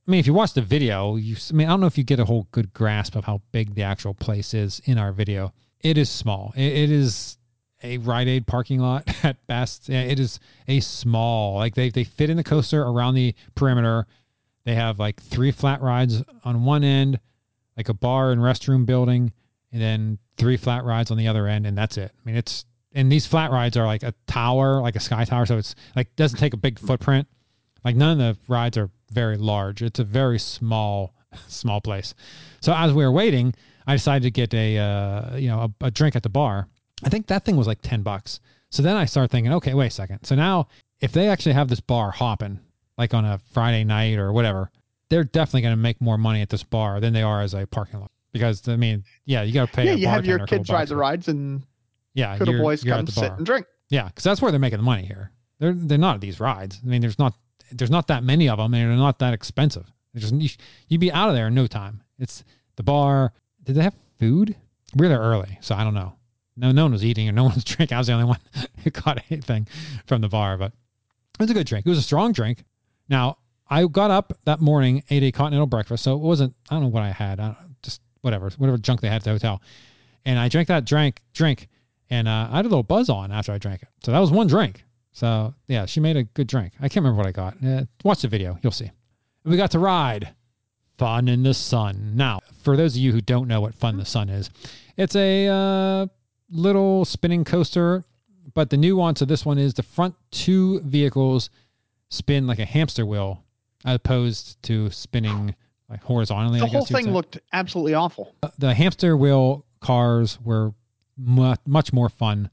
I 0.08 0.10
mean, 0.10 0.20
if 0.20 0.26
you 0.26 0.32
watch 0.32 0.54
the 0.54 0.62
video, 0.62 1.16
you, 1.16 1.36
I 1.50 1.52
mean, 1.52 1.66
I 1.66 1.70
don't 1.70 1.80
know 1.80 1.86
if 1.86 1.98
you 1.98 2.04
get 2.04 2.18
a 2.18 2.24
whole 2.24 2.48
good 2.50 2.72
grasp 2.72 3.14
of 3.14 3.26
how 3.26 3.42
big 3.52 3.74
the 3.74 3.82
actual 3.82 4.14
place 4.14 4.54
is 4.54 4.80
in 4.86 4.96
our 4.96 5.12
video. 5.12 5.52
It 5.80 5.98
is 5.98 6.08
small. 6.08 6.54
It, 6.56 6.72
it 6.72 6.90
is 6.90 7.36
a 7.82 7.98
Rite 7.98 8.26
Aid 8.26 8.46
parking 8.46 8.80
lot 8.80 9.06
at 9.22 9.46
best. 9.46 9.90
It 9.90 10.18
is 10.18 10.40
a 10.66 10.80
small, 10.80 11.56
like 11.56 11.74
they, 11.74 11.90
they 11.90 12.04
fit 12.04 12.30
in 12.30 12.38
the 12.38 12.44
coaster 12.44 12.82
around 12.82 13.14
the 13.14 13.34
perimeter. 13.54 14.06
They 14.64 14.74
have 14.74 14.98
like 14.98 15.20
three 15.20 15.50
flat 15.50 15.82
rides 15.82 16.22
on 16.42 16.64
one 16.64 16.84
end, 16.84 17.20
like 17.76 17.90
a 17.90 17.94
bar 17.94 18.32
and 18.32 18.40
restroom 18.40 18.86
building, 18.86 19.30
and 19.72 19.82
then 19.82 20.18
three 20.38 20.56
flat 20.56 20.84
rides 20.84 21.10
on 21.10 21.18
the 21.18 21.28
other 21.28 21.46
end, 21.46 21.66
and 21.66 21.76
that's 21.76 21.98
it. 21.98 22.12
I 22.18 22.20
mean, 22.24 22.36
it's 22.36 22.64
and 22.94 23.12
these 23.12 23.26
flat 23.26 23.50
rides 23.50 23.76
are 23.76 23.84
like 23.84 24.04
a 24.04 24.14
tower, 24.26 24.80
like 24.80 24.96
a 24.96 25.00
sky 25.00 25.26
tower, 25.26 25.44
so 25.44 25.58
it's 25.58 25.74
like 25.94 26.16
doesn't 26.16 26.38
take 26.38 26.54
a 26.54 26.58
big 26.58 26.78
footprint. 26.78 27.28
Like 27.84 27.94
none 27.94 28.18
of 28.18 28.18
the 28.18 28.52
rides 28.52 28.78
are 28.78 28.90
very 29.10 29.36
large. 29.36 29.82
It's 29.82 30.00
a 30.00 30.04
very 30.04 30.38
small, 30.38 31.14
small 31.48 31.80
place. 31.80 32.14
So 32.60 32.74
as 32.74 32.92
we 32.92 33.04
were 33.04 33.12
waiting, 33.12 33.54
I 33.86 33.94
decided 33.94 34.22
to 34.24 34.30
get 34.30 34.54
a 34.54 34.78
uh, 34.78 35.36
you 35.36 35.48
know 35.48 35.72
a, 35.80 35.86
a 35.86 35.90
drink 35.90 36.16
at 36.16 36.22
the 36.22 36.28
bar. 36.28 36.68
I 37.04 37.08
think 37.08 37.26
that 37.28 37.44
thing 37.44 37.56
was 37.56 37.66
like 37.66 37.82
ten 37.82 38.02
bucks. 38.02 38.40
So 38.70 38.82
then 38.82 38.96
I 38.96 39.06
started 39.06 39.30
thinking, 39.30 39.52
okay, 39.54 39.74
wait 39.74 39.86
a 39.86 39.90
second. 39.90 40.24
So 40.24 40.34
now 40.34 40.68
if 41.00 41.12
they 41.12 41.28
actually 41.28 41.52
have 41.52 41.68
this 41.68 41.80
bar 41.80 42.10
hopping, 42.10 42.60
like 42.96 43.14
on 43.14 43.24
a 43.24 43.38
Friday 43.52 43.84
night 43.84 44.18
or 44.18 44.32
whatever, 44.32 44.70
they're 45.08 45.24
definitely 45.24 45.62
going 45.62 45.72
to 45.72 45.76
make 45.76 46.00
more 46.00 46.18
money 46.18 46.42
at 46.42 46.50
this 46.50 46.62
bar 46.62 47.00
than 47.00 47.12
they 47.12 47.22
are 47.22 47.40
as 47.40 47.54
a 47.54 47.66
parking 47.66 48.00
lot. 48.00 48.10
Because 48.32 48.68
I 48.68 48.76
mean, 48.76 49.04
yeah, 49.24 49.42
you 49.42 49.54
got 49.54 49.68
to 49.68 49.72
pay. 49.72 49.84
yeah, 49.86 49.92
you 49.92 50.06
have 50.06 50.26
your 50.26 50.46
kids 50.46 50.68
ride 50.68 50.88
the 50.88 50.96
rides 50.96 51.28
and 51.28 51.62
Yeah, 52.14 52.36
you're, 52.44 52.60
boys 52.60 52.84
come 52.84 53.06
sit 53.06 53.32
and 53.32 53.46
drink. 53.46 53.66
Yeah, 53.88 54.08
because 54.08 54.24
that's 54.24 54.42
where 54.42 54.50
they're 54.50 54.60
making 54.60 54.78
the 54.78 54.84
money 54.84 55.06
here. 55.06 55.32
They're 55.60 55.72
they're 55.72 55.98
not 55.98 56.16
at 56.16 56.20
these 56.20 56.40
rides. 56.40 56.78
I 56.84 56.86
mean, 56.86 57.00
there's 57.00 57.18
not 57.18 57.34
there's 57.72 57.90
not 57.90 58.08
that 58.08 58.22
many 58.24 58.48
of 58.48 58.58
them, 58.58 58.74
and 58.74 58.90
they're 58.90 58.96
not 58.96 59.18
that 59.20 59.34
expensive. 59.34 59.90
Just 60.16 60.34
you, 60.34 60.48
you'd 60.88 61.00
be 61.00 61.12
out 61.12 61.28
of 61.28 61.34
there 61.34 61.48
in 61.48 61.54
no 61.54 61.66
time. 61.66 62.02
It's 62.18 62.44
the 62.76 62.82
bar. 62.82 63.32
Did 63.64 63.76
they 63.76 63.82
have 63.82 63.94
food? 64.18 64.56
We 64.96 65.06
were 65.06 65.08
there 65.08 65.20
early, 65.20 65.58
so 65.60 65.74
I 65.74 65.84
don't 65.84 65.94
know. 65.94 66.14
No, 66.56 66.72
no 66.72 66.84
one 66.84 66.92
was 66.92 67.04
eating 67.04 67.28
or 67.28 67.32
no 67.32 67.44
one 67.44 67.54
was 67.54 67.64
drinking. 67.64 67.94
I 67.94 67.98
was 67.98 68.06
the 68.06 68.14
only 68.14 68.24
one 68.24 68.40
who 68.84 68.90
caught 68.90 69.22
anything 69.30 69.68
from 70.06 70.20
the 70.20 70.28
bar, 70.28 70.56
but 70.56 70.72
it 70.72 71.40
was 71.40 71.50
a 71.50 71.54
good 71.54 71.66
drink. 71.66 71.86
It 71.86 71.90
was 71.90 71.98
a 71.98 72.02
strong 72.02 72.32
drink. 72.32 72.64
Now 73.08 73.38
I 73.68 73.86
got 73.86 74.10
up 74.10 74.36
that 74.44 74.60
morning, 74.60 75.04
ate 75.10 75.22
a 75.22 75.32
continental 75.32 75.66
breakfast, 75.66 76.04
so 76.04 76.14
it 76.14 76.20
wasn't. 76.20 76.54
I 76.70 76.74
don't 76.74 76.84
know 76.84 76.88
what 76.88 77.02
I 77.02 77.10
had. 77.10 77.38
I 77.38 77.54
just 77.82 78.00
whatever, 78.22 78.50
whatever 78.58 78.78
junk 78.78 79.00
they 79.00 79.08
had 79.08 79.16
at 79.16 79.24
the 79.24 79.30
hotel, 79.30 79.62
and 80.24 80.38
I 80.38 80.48
drank 80.48 80.68
that 80.68 80.84
drink 80.84 81.20
drink 81.32 81.68
and 82.10 82.28
uh, 82.28 82.48
I 82.50 82.56
had 82.56 82.64
a 82.64 82.68
little 82.68 82.82
buzz 82.82 83.08
on 83.08 83.32
after 83.32 83.52
I 83.52 83.58
drank 83.58 83.82
it. 83.82 83.88
So 84.02 84.12
that 84.12 84.18
was 84.18 84.30
one 84.30 84.46
drink. 84.46 84.84
So 85.18 85.52
yeah, 85.66 85.84
she 85.86 85.98
made 85.98 86.16
a 86.16 86.22
good 86.22 86.46
drink. 86.46 86.74
I 86.78 86.82
can't 86.88 87.02
remember 87.02 87.16
what 87.18 87.26
I 87.26 87.32
got. 87.32 87.56
Uh, 87.64 87.86
watch 88.04 88.22
the 88.22 88.28
video, 88.28 88.56
you'll 88.62 88.70
see. 88.70 88.88
We 89.44 89.56
got 89.56 89.72
to 89.72 89.80
ride 89.80 90.32
Fun 90.96 91.26
in 91.26 91.42
the 91.42 91.54
Sun. 91.54 92.12
Now, 92.14 92.38
for 92.62 92.76
those 92.76 92.94
of 92.94 93.00
you 93.00 93.10
who 93.10 93.20
don't 93.20 93.48
know 93.48 93.60
what 93.60 93.74
Fun 93.74 93.94
in 93.94 93.98
the 93.98 94.06
Sun 94.06 94.28
is, 94.28 94.48
it's 94.96 95.16
a 95.16 95.48
uh, 95.48 96.06
little 96.52 97.04
spinning 97.04 97.42
coaster, 97.42 98.04
but 98.54 98.70
the 98.70 98.76
nuance 98.76 99.20
of 99.20 99.26
this 99.26 99.44
one 99.44 99.58
is 99.58 99.74
the 99.74 99.82
front 99.82 100.14
two 100.30 100.78
vehicles 100.82 101.50
spin 102.10 102.46
like 102.46 102.60
a 102.60 102.64
hamster 102.64 103.04
wheel, 103.04 103.42
as 103.84 103.96
opposed 103.96 104.62
to 104.62 104.88
spinning 104.90 105.52
like 105.90 106.00
horizontally. 106.00 106.60
The 106.60 106.66
I 106.66 106.68
whole 106.68 106.82
guess 106.82 106.92
thing 106.92 107.12
looked 107.12 107.40
absolutely 107.52 107.94
awful. 107.94 108.36
the 108.58 108.72
hamster 108.72 109.16
wheel 109.16 109.66
cars 109.80 110.38
were 110.44 110.74
mu- 111.16 111.56
much 111.66 111.92
more 111.92 112.08
fun 112.08 112.50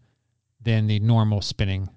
than 0.64 0.88
the 0.88 1.00
normal 1.00 1.42
spinning 1.42 1.90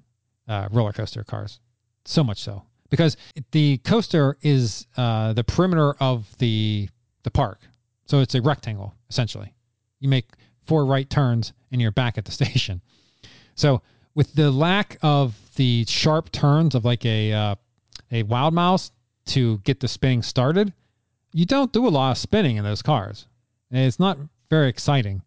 uh, 0.48 0.68
roller 0.70 0.92
coaster 0.92 1.24
cars. 1.24 1.60
So 2.04 2.24
much 2.24 2.38
so 2.38 2.62
because 2.90 3.16
the 3.52 3.78
coaster 3.78 4.38
is 4.42 4.86
uh, 4.96 5.32
the 5.32 5.44
perimeter 5.44 5.94
of 6.00 6.26
the 6.38 6.88
the 7.22 7.30
park, 7.30 7.60
so 8.06 8.20
it's 8.20 8.34
a 8.34 8.42
rectangle 8.42 8.94
essentially. 9.10 9.54
You 10.00 10.08
make 10.08 10.26
four 10.64 10.84
right 10.84 11.08
turns 11.08 11.52
and 11.72 11.80
you're 11.80 11.90
back 11.90 12.18
at 12.18 12.24
the 12.24 12.32
station. 12.40 12.80
So 13.54 13.82
with 14.14 14.34
the 14.34 14.50
lack 14.50 14.98
of 15.02 15.36
the 15.56 15.84
sharp 15.86 16.32
turns 16.32 16.74
of 16.74 16.84
like 16.84 17.04
a 17.04 17.32
uh, 17.32 17.54
a 18.10 18.22
wild 18.24 18.54
mouse 18.54 18.90
to 19.26 19.58
get 19.58 19.80
the 19.80 19.88
spinning 19.88 20.22
started, 20.22 20.72
you 21.32 21.44
don't 21.44 21.72
do 21.72 21.86
a 21.86 21.90
lot 21.90 22.12
of 22.12 22.18
spinning 22.18 22.56
in 22.56 22.64
those 22.64 22.82
cars. 22.82 23.26
And 23.70 23.80
It's 23.84 23.98
not 23.98 24.18
very 24.48 24.68
exciting. 24.68 25.22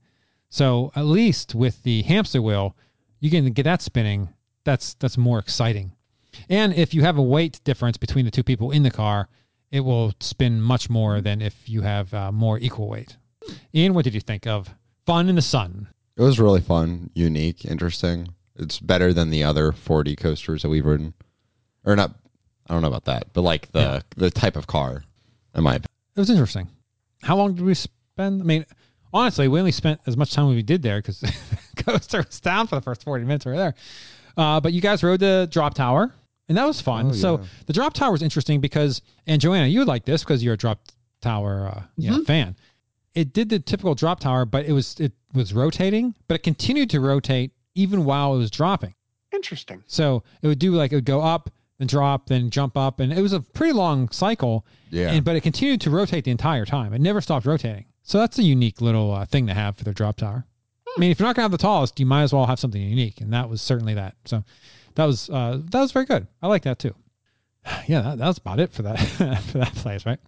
So 0.49 0.91
at 0.95 1.05
least 1.05 1.55
with 1.55 1.81
the 1.83 2.01
hamster 2.03 2.41
wheel, 2.41 2.75
you 3.19 3.29
can 3.29 3.51
get 3.53 3.63
that 3.63 3.81
spinning. 3.81 4.29
That's 4.63 4.93
that's 4.95 5.17
more 5.17 5.39
exciting. 5.39 5.91
And 6.49 6.73
if 6.73 6.93
you 6.93 7.01
have 7.01 7.17
a 7.17 7.21
weight 7.21 7.59
difference 7.63 7.97
between 7.97 8.25
the 8.25 8.31
two 8.31 8.43
people 8.43 8.71
in 8.71 8.83
the 8.83 8.91
car, 8.91 9.27
it 9.71 9.81
will 9.81 10.13
spin 10.19 10.61
much 10.61 10.89
more 10.89 11.21
than 11.21 11.41
if 11.41 11.67
you 11.67 11.81
have 11.81 12.13
uh, 12.13 12.31
more 12.31 12.59
equal 12.59 12.87
weight. 12.87 13.17
Ian, 13.73 13.93
what 13.93 14.05
did 14.05 14.13
you 14.13 14.21
think 14.21 14.47
of 14.47 14.73
Fun 15.05 15.29
in 15.29 15.35
the 15.35 15.41
Sun? 15.41 15.87
It 16.15 16.21
was 16.21 16.39
really 16.39 16.61
fun, 16.61 17.09
unique, 17.15 17.65
interesting. 17.65 18.29
It's 18.55 18.79
better 18.79 19.13
than 19.13 19.29
the 19.29 19.43
other 19.43 19.71
40 19.71 20.15
coasters 20.15 20.61
that 20.61 20.69
we've 20.69 20.85
ridden. 20.85 21.13
Or 21.85 21.95
not, 21.95 22.13
I 22.69 22.73
don't 22.73 22.81
know 22.81 22.89
about 22.89 23.05
that, 23.05 23.33
but 23.33 23.41
like 23.41 23.71
the 23.71 24.03
the 24.15 24.29
type 24.29 24.55
of 24.55 24.67
car, 24.67 25.03
in 25.55 25.63
my 25.63 25.71
opinion. 25.71 25.87
It 26.15 26.19
was 26.19 26.29
interesting. 26.29 26.67
How 27.23 27.37
long 27.37 27.55
did 27.55 27.65
we 27.65 27.73
spend? 27.73 28.41
I 28.41 28.45
mean, 28.45 28.65
honestly, 29.13 29.47
we 29.47 29.59
only 29.59 29.71
spent 29.71 29.99
as 30.05 30.17
much 30.17 30.33
time 30.33 30.49
as 30.49 30.55
we 30.55 30.63
did 30.63 30.81
there 30.81 30.99
because 30.99 31.19
the 31.21 31.33
coaster 31.83 32.19
was 32.19 32.39
down 32.39 32.67
for 32.67 32.75
the 32.75 32.81
first 32.81 33.03
40 33.03 33.25
minutes 33.25 33.45
we 33.45 33.51
were 33.53 33.57
there. 33.57 33.75
Uh, 34.37 34.59
but 34.59 34.73
you 34.73 34.81
guys 34.81 35.03
rode 35.03 35.19
the 35.19 35.47
drop 35.51 35.73
tower, 35.73 36.13
and 36.49 36.57
that 36.57 36.65
was 36.65 36.81
fun. 36.81 37.09
Oh, 37.09 37.11
so 37.11 37.39
yeah. 37.39 37.45
the 37.65 37.73
drop 37.73 37.93
tower 37.93 38.11
was 38.11 38.21
interesting 38.21 38.61
because, 38.61 39.01
and 39.27 39.41
Joanna, 39.41 39.67
you 39.67 39.79
would 39.79 39.87
like 39.87 40.05
this 40.05 40.23
because 40.23 40.43
you're 40.43 40.55
a 40.55 40.57
drop 40.57 40.79
tower 41.21 41.71
uh, 41.73 41.83
you 41.97 42.11
know, 42.11 42.23
fan. 42.23 42.55
It 43.13 43.33
did 43.33 43.49
the 43.49 43.59
typical 43.59 43.95
drop 43.95 44.19
tower, 44.19 44.45
but 44.45 44.65
it 44.65 44.71
was 44.71 44.99
it 44.99 45.13
was 45.33 45.53
rotating, 45.53 46.15
but 46.27 46.35
it 46.35 46.43
continued 46.43 46.89
to 46.91 46.99
rotate 46.99 47.51
even 47.75 48.05
while 48.05 48.35
it 48.35 48.37
was 48.37 48.51
dropping. 48.51 48.95
Interesting. 49.33 49.83
So 49.87 50.23
it 50.41 50.47
would 50.47 50.59
do 50.59 50.73
like 50.73 50.91
it 50.91 50.95
would 50.95 51.05
go 51.05 51.21
up, 51.21 51.49
then 51.77 51.87
drop, 51.87 52.27
then 52.27 52.49
jump 52.49 52.77
up, 52.77 52.99
and 52.99 53.11
it 53.11 53.21
was 53.21 53.33
a 53.33 53.39
pretty 53.39 53.73
long 53.73 54.09
cycle. 54.09 54.65
Yeah. 54.89 55.11
And 55.11 55.23
but 55.25 55.35
it 55.35 55.41
continued 55.41 55.81
to 55.81 55.89
rotate 55.89 56.25
the 56.25 56.31
entire 56.31 56.65
time. 56.65 56.93
It 56.93 57.01
never 57.01 57.21
stopped 57.21 57.45
rotating. 57.45 57.85
So 58.03 58.17
that's 58.17 58.39
a 58.39 58.43
unique 58.43 58.81
little 58.81 59.13
uh, 59.13 59.25
thing 59.25 59.47
to 59.47 59.53
have 59.53 59.77
for 59.77 59.83
their 59.83 59.93
drop 59.93 60.17
tower. 60.17 60.45
I 60.95 60.99
mean, 60.99 61.11
if 61.11 61.19
you're 61.19 61.27
not 61.27 61.35
gonna 61.35 61.43
have 61.43 61.51
the 61.51 61.57
tallest, 61.57 61.99
you 61.99 62.05
might 62.05 62.23
as 62.23 62.33
well 62.33 62.45
have 62.45 62.59
something 62.59 62.81
unique, 62.81 63.21
and 63.21 63.33
that 63.33 63.49
was 63.49 63.61
certainly 63.61 63.93
that. 63.93 64.15
So 64.25 64.43
that 64.95 65.05
was 65.05 65.29
uh, 65.29 65.59
that 65.71 65.79
was 65.79 65.91
very 65.91 66.05
good. 66.05 66.27
I 66.41 66.47
like 66.47 66.63
that 66.63 66.79
too. 66.79 66.95
Yeah, 67.87 68.01
that, 68.01 68.17
that 68.17 68.27
was 68.27 68.37
about 68.37 68.59
it 68.59 68.71
for 68.71 68.81
that 68.83 68.99
for 69.51 69.59
that 69.59 69.73
place, 69.75 70.05
right? 70.05 70.19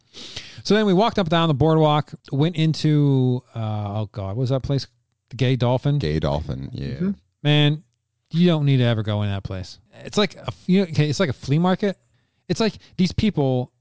So 0.63 0.75
then 0.75 0.85
we 0.85 0.93
walked 0.93 1.19
up 1.19 1.29
down 1.29 1.47
the 1.47 1.53
boardwalk, 1.53 2.13
went 2.31 2.55
into 2.55 3.43
uh, 3.55 4.01
oh 4.01 4.09
god, 4.11 4.29
what 4.29 4.37
was 4.37 4.49
that 4.49 4.63
place? 4.63 4.87
The 5.29 5.35
Gay 5.35 5.55
Dolphin. 5.55 5.99
Gay 5.99 6.19
Dolphin. 6.19 6.69
Yeah. 6.71 7.11
Man, 7.41 7.83
you 8.31 8.47
don't 8.47 8.65
need 8.65 8.77
to 8.77 8.83
ever 8.83 9.03
go 9.03 9.23
in 9.23 9.29
that 9.29 9.43
place. 9.43 9.79
It's 10.03 10.17
like 10.17 10.35
a 10.35 10.51
you 10.67 10.81
know, 10.81 10.87
okay, 10.87 11.09
it's 11.09 11.19
like 11.19 11.29
a 11.29 11.33
flea 11.33 11.59
market. 11.59 11.97
It's 12.47 12.59
like 12.59 12.73
these 12.97 13.11
people 13.11 13.71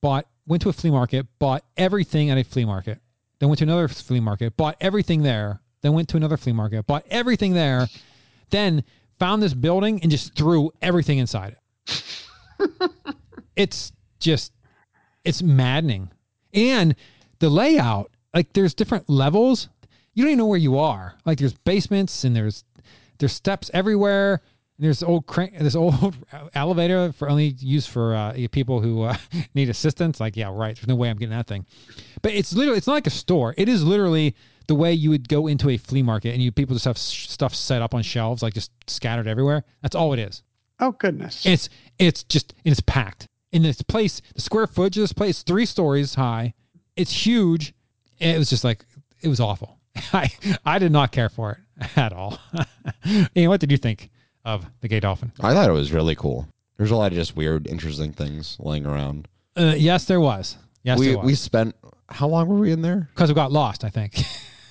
bought 0.00 0.26
went 0.46 0.62
to 0.62 0.68
a 0.68 0.72
flea 0.72 0.90
market, 0.90 1.26
bought 1.38 1.64
everything 1.76 2.30
at 2.30 2.38
a 2.38 2.44
flea 2.44 2.64
market, 2.64 3.00
then 3.38 3.48
went 3.48 3.58
to 3.58 3.64
another 3.64 3.88
flea 3.88 4.20
market, 4.20 4.56
bought 4.56 4.76
everything 4.80 5.22
there, 5.22 5.60
then 5.82 5.92
went 5.92 6.08
to 6.10 6.16
another 6.16 6.36
flea 6.36 6.52
market, 6.52 6.86
bought 6.86 7.04
everything 7.10 7.54
there, 7.54 7.88
then 8.50 8.84
found 9.18 9.42
this 9.42 9.54
building 9.54 10.00
and 10.02 10.10
just 10.10 10.34
threw 10.34 10.70
everything 10.82 11.18
inside 11.18 11.56
it. 11.56 12.02
it's 13.56 13.92
just 14.20 14.52
it's 15.24 15.42
maddening. 15.42 16.10
And 16.54 16.94
the 17.38 17.50
layout, 17.50 18.10
like 18.34 18.52
there's 18.52 18.74
different 18.74 19.08
levels. 19.08 19.68
You 20.14 20.24
don't 20.24 20.30
even 20.30 20.38
know 20.38 20.46
where 20.46 20.58
you 20.58 20.78
are. 20.78 21.14
Like 21.24 21.38
there's 21.38 21.54
basements 21.54 22.24
and 22.24 22.34
there's 22.34 22.64
there's 23.18 23.32
steps 23.32 23.70
everywhere. 23.74 24.40
And 24.78 24.84
there's 24.84 25.02
old 25.02 25.26
crank, 25.26 25.58
this 25.58 25.74
old 25.74 26.16
elevator 26.54 27.12
for 27.12 27.28
only 27.28 27.56
used 27.58 27.90
for 27.90 28.14
uh, 28.14 28.36
people 28.52 28.80
who 28.80 29.02
uh, 29.02 29.16
need 29.54 29.68
assistance. 29.68 30.20
Like, 30.20 30.36
yeah, 30.36 30.50
right. 30.52 30.76
There's 30.76 30.86
no 30.86 30.94
way 30.94 31.10
I'm 31.10 31.16
getting 31.16 31.36
that 31.36 31.48
thing. 31.48 31.66
But 32.22 32.32
it's 32.32 32.52
literally, 32.52 32.78
it's 32.78 32.86
not 32.86 32.94
like 32.94 33.08
a 33.08 33.10
store. 33.10 33.54
It 33.58 33.68
is 33.68 33.82
literally 33.82 34.36
the 34.68 34.74
way 34.74 34.92
you 34.92 35.10
would 35.10 35.28
go 35.28 35.46
into 35.48 35.70
a 35.70 35.76
flea 35.76 36.02
market 36.02 36.34
and 36.34 36.42
you 36.42 36.52
people 36.52 36.74
just 36.76 36.84
have 36.84 36.96
sh- 36.98 37.28
stuff 37.28 37.54
set 37.54 37.82
up 37.82 37.94
on 37.94 38.02
shelves, 38.02 38.42
like 38.42 38.54
just 38.54 38.70
scattered 38.86 39.26
everywhere. 39.26 39.64
That's 39.82 39.96
all 39.96 40.12
it 40.12 40.20
is. 40.20 40.42
Oh 40.78 40.92
goodness. 40.92 41.44
It's 41.44 41.68
it's 41.98 42.22
just 42.22 42.54
it's 42.64 42.80
packed 42.80 43.26
in 43.50 43.62
this 43.62 43.82
place. 43.82 44.22
The 44.34 44.40
square 44.42 44.66
footage 44.66 44.96
of 44.98 45.02
this 45.02 45.12
place, 45.12 45.42
three 45.42 45.66
stories 45.66 46.14
high. 46.14 46.54
It's 46.96 47.10
huge. 47.10 47.74
It 48.20 48.38
was 48.38 48.50
just 48.50 48.62
like 48.62 48.84
it 49.22 49.28
was 49.28 49.40
awful. 49.40 49.78
I 50.12 50.30
I 50.64 50.78
did 50.78 50.92
not 50.92 51.10
care 51.12 51.28
for 51.30 51.58
it 51.80 51.88
at 51.96 52.12
all. 52.12 52.38
Ian, 53.36 53.48
what 53.48 53.60
did 53.60 53.72
you 53.72 53.78
think 53.78 54.10
of 54.44 54.66
the 54.82 54.88
Gay 54.88 55.00
Dolphin? 55.00 55.32
I 55.40 55.54
thought 55.54 55.68
it 55.68 55.72
was 55.72 55.92
really 55.92 56.14
cool. 56.14 56.46
There's 56.76 56.92
a 56.92 56.96
lot 56.96 57.10
of 57.10 57.18
just 57.18 57.36
weird, 57.36 57.66
interesting 57.66 58.12
things 58.12 58.56
laying 58.60 58.86
around. 58.86 59.26
Uh, 59.56 59.74
yes, 59.76 60.04
there 60.04 60.20
was. 60.20 60.56
Yes, 60.84 60.98
we 60.98 61.08
there 61.08 61.16
was. 61.16 61.26
we 61.26 61.34
spent 61.34 61.74
how 62.08 62.28
long 62.28 62.46
were 62.46 62.56
we 62.56 62.70
in 62.70 62.82
there? 62.82 63.08
because 63.14 63.28
we 63.30 63.34
got 63.34 63.50
lost. 63.50 63.82
I 63.82 63.88
think. 63.90 64.14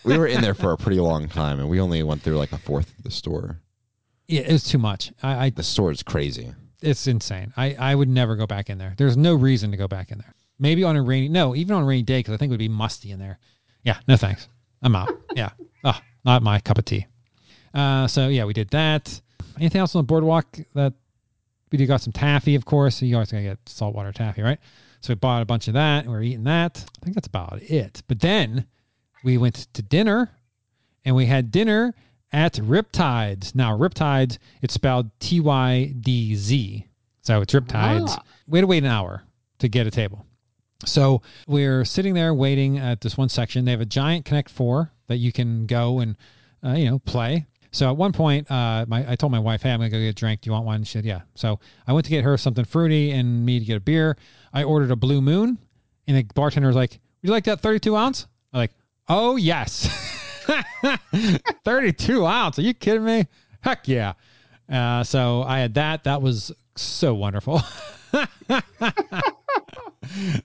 We 0.07 0.17
were 0.17 0.27
in 0.27 0.41
there 0.41 0.53
for 0.53 0.71
a 0.71 0.77
pretty 0.77 0.99
long 0.99 1.27
time, 1.27 1.59
and 1.59 1.69
we 1.69 1.79
only 1.79 2.01
went 2.03 2.21
through 2.21 2.37
like 2.37 2.51
a 2.51 2.57
fourth 2.57 2.89
of 2.97 3.03
the 3.03 3.11
store. 3.11 3.59
yeah, 4.27 4.41
it 4.41 4.51
was 4.51 4.63
too 4.63 4.77
much. 4.77 5.11
I, 5.21 5.45
I 5.45 5.49
The 5.51 5.63
store 5.63 5.91
is 5.91 6.01
crazy. 6.03 6.53
it's 6.81 7.07
insane. 7.07 7.53
I 7.57 7.75
I 7.79 7.95
would 7.95 8.09
never 8.09 8.35
go 8.35 8.47
back 8.47 8.69
in 8.69 8.77
there. 8.77 8.93
There's 8.97 9.17
no 9.17 9.35
reason 9.35 9.71
to 9.71 9.77
go 9.77 9.87
back 9.87 10.11
in 10.11 10.17
there. 10.17 10.33
Maybe 10.59 10.83
on 10.83 10.95
a 10.95 11.01
rainy 11.03 11.29
no, 11.29 11.55
even 11.55 11.75
on 11.75 11.83
a 11.83 11.85
rainy 11.85 12.03
day 12.03 12.19
because 12.19 12.33
I 12.33 12.37
think 12.37 12.49
it 12.49 12.53
would 12.53 12.59
be 12.59 12.67
musty 12.69 13.11
in 13.11 13.19
there. 13.19 13.37
Yeah, 13.83 13.97
no 14.07 14.17
thanks. 14.17 14.47
I'm 14.81 14.95
out. 14.95 15.09
yeah. 15.35 15.49
Oh, 15.83 15.99
not 16.25 16.41
my 16.43 16.59
cup 16.59 16.77
of 16.77 16.85
tea. 16.85 17.05
Uh, 17.73 18.07
so 18.07 18.27
yeah, 18.29 18.45
we 18.45 18.53
did 18.53 18.69
that. 18.69 19.21
Anything 19.59 19.79
else 19.81 19.95
on 19.95 19.99
the 19.99 20.07
boardwalk 20.07 20.57
that 20.73 20.93
we 21.71 21.77
did? 21.77 21.87
Got 21.87 22.01
some 22.01 22.13
taffy, 22.13 22.55
of 22.55 22.65
course. 22.65 23.01
You 23.01 23.15
always 23.15 23.31
gotta 23.31 23.43
get 23.43 23.59
saltwater 23.67 24.11
taffy, 24.11 24.41
right? 24.41 24.59
So 25.01 25.11
we 25.13 25.15
bought 25.15 25.41
a 25.41 25.45
bunch 25.45 25.67
of 25.67 25.73
that 25.75 25.99
and 26.03 26.07
we 26.11 26.17
were 26.17 26.23
eating 26.23 26.43
that. 26.45 26.83
I 27.01 27.05
think 27.05 27.15
that's 27.15 27.27
about 27.27 27.61
it. 27.61 28.01
But 28.07 28.19
then 28.19 28.65
we 29.23 29.37
went 29.37 29.67
to 29.73 29.81
dinner 29.81 30.29
and 31.05 31.15
we 31.15 31.25
had 31.25 31.51
dinner 31.51 31.93
at 32.31 32.53
Riptydz. 32.53 33.55
Now, 33.55 33.77
Riptydz, 33.77 34.37
it's 34.61 34.73
spelled 34.73 35.09
T 35.19 35.39
Y 35.39 35.93
D 35.99 36.35
Z. 36.35 36.85
So 37.21 37.41
it's 37.41 37.53
Riptydz. 37.53 38.09
Ah. 38.09 38.23
We 38.47 38.59
had 38.59 38.63
to 38.63 38.67
wait 38.67 38.83
an 38.83 38.89
hour 38.89 39.23
to 39.59 39.67
get 39.67 39.87
a 39.87 39.91
table. 39.91 40.25
So 40.85 41.21
we're 41.47 41.85
sitting 41.85 42.13
there 42.13 42.33
waiting 42.33 42.77
at 42.77 43.01
this 43.01 43.17
one 43.17 43.29
section. 43.29 43.65
They 43.65 43.71
have 43.71 43.81
a 43.81 43.85
giant 43.85 44.25
Connect 44.25 44.49
Four 44.49 44.91
that 45.07 45.17
you 45.17 45.31
can 45.31 45.65
go 45.65 45.99
and 45.99 46.15
uh, 46.63 46.73
you 46.73 46.85
know 46.85 46.99
play. 46.99 47.45
So 47.71 47.89
at 47.89 47.97
one 47.97 48.13
point, 48.13 48.49
uh, 48.49 48.85
my 48.87 49.09
I 49.09 49.15
told 49.15 49.31
my 49.31 49.39
wife, 49.39 49.63
"Hey, 49.63 49.71
I'm 49.71 49.79
gonna 49.79 49.89
go 49.89 49.99
get 49.99 50.09
a 50.09 50.13
drink. 50.13 50.41
Do 50.41 50.49
you 50.49 50.53
want 50.53 50.65
one?" 50.65 50.83
She 50.83 50.93
said, 50.93 51.05
"Yeah." 51.05 51.21
So 51.35 51.59
I 51.87 51.93
went 51.93 52.05
to 52.05 52.11
get 52.11 52.23
her 52.23 52.37
something 52.37 52.65
fruity 52.65 53.11
and 53.11 53.45
me 53.45 53.59
to 53.59 53.65
get 53.65 53.77
a 53.77 53.81
beer. 53.81 54.17
I 54.53 54.63
ordered 54.63 54.91
a 54.91 54.95
Blue 54.95 55.21
Moon, 55.21 55.57
and 56.07 56.17
the 56.17 56.23
bartender 56.33 56.67
was 56.67 56.75
like, 56.75 56.91
"Would 56.91 57.27
you 57.27 57.31
like 57.31 57.45
that 57.45 57.61
32 57.61 57.95
ounce?" 57.95 58.27
"Oh 59.09 59.35
yes, 59.35 59.89
32 61.65 62.25
ounce. 62.25 62.59
Are 62.59 62.61
you 62.61 62.73
kidding 62.73 63.05
me? 63.05 63.27
Heck 63.61 63.87
yeah!" 63.87 64.13
Uh, 64.71 65.03
so 65.03 65.43
I 65.43 65.59
had 65.59 65.73
that. 65.75 66.03
That 66.03 66.21
was 66.21 66.51
so 66.75 67.13
wonderful. 67.13 67.61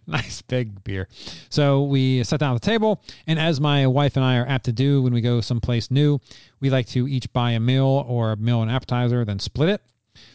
nice 0.06 0.42
big 0.42 0.82
beer. 0.84 1.08
So 1.48 1.82
we 1.82 2.22
sat 2.24 2.40
down 2.40 2.54
at 2.54 2.62
the 2.62 2.66
table, 2.66 3.02
and 3.26 3.38
as 3.38 3.60
my 3.60 3.86
wife 3.86 4.16
and 4.16 4.24
I 4.24 4.38
are 4.38 4.46
apt 4.46 4.64
to 4.66 4.72
do 4.72 5.02
when 5.02 5.12
we 5.12 5.20
go 5.20 5.40
someplace 5.40 5.90
new, 5.90 6.20
we 6.60 6.70
like 6.70 6.86
to 6.88 7.08
each 7.08 7.32
buy 7.32 7.52
a 7.52 7.60
meal 7.60 8.04
or 8.06 8.32
a 8.32 8.36
meal 8.36 8.62
and 8.62 8.70
appetizer, 8.70 9.24
then 9.24 9.38
split 9.38 9.68
it. 9.68 9.82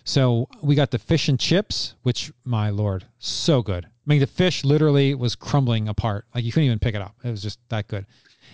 So 0.04 0.48
we 0.62 0.76
got 0.76 0.92
the 0.92 1.00
fish 1.00 1.30
and 1.30 1.40
chips, 1.40 1.96
which 2.04 2.32
my 2.44 2.70
lord, 2.70 3.06
so 3.20 3.62
good. 3.62 3.88
I 4.08 4.10
mean, 4.10 4.20
the 4.22 4.28
fish 4.28 4.64
literally 4.64 5.14
was 5.16 5.36
crumbling 5.36 5.90
apart. 5.90 6.26
Like 6.34 6.46
you 6.46 6.52
couldn't 6.54 6.68
even 6.68 6.80
pick 6.80 6.96
it 6.96 7.02
up. 7.02 7.16
It 7.26 7.30
was 7.30 7.42
just 7.42 7.60
that 7.70 7.88
good. 7.88 8.06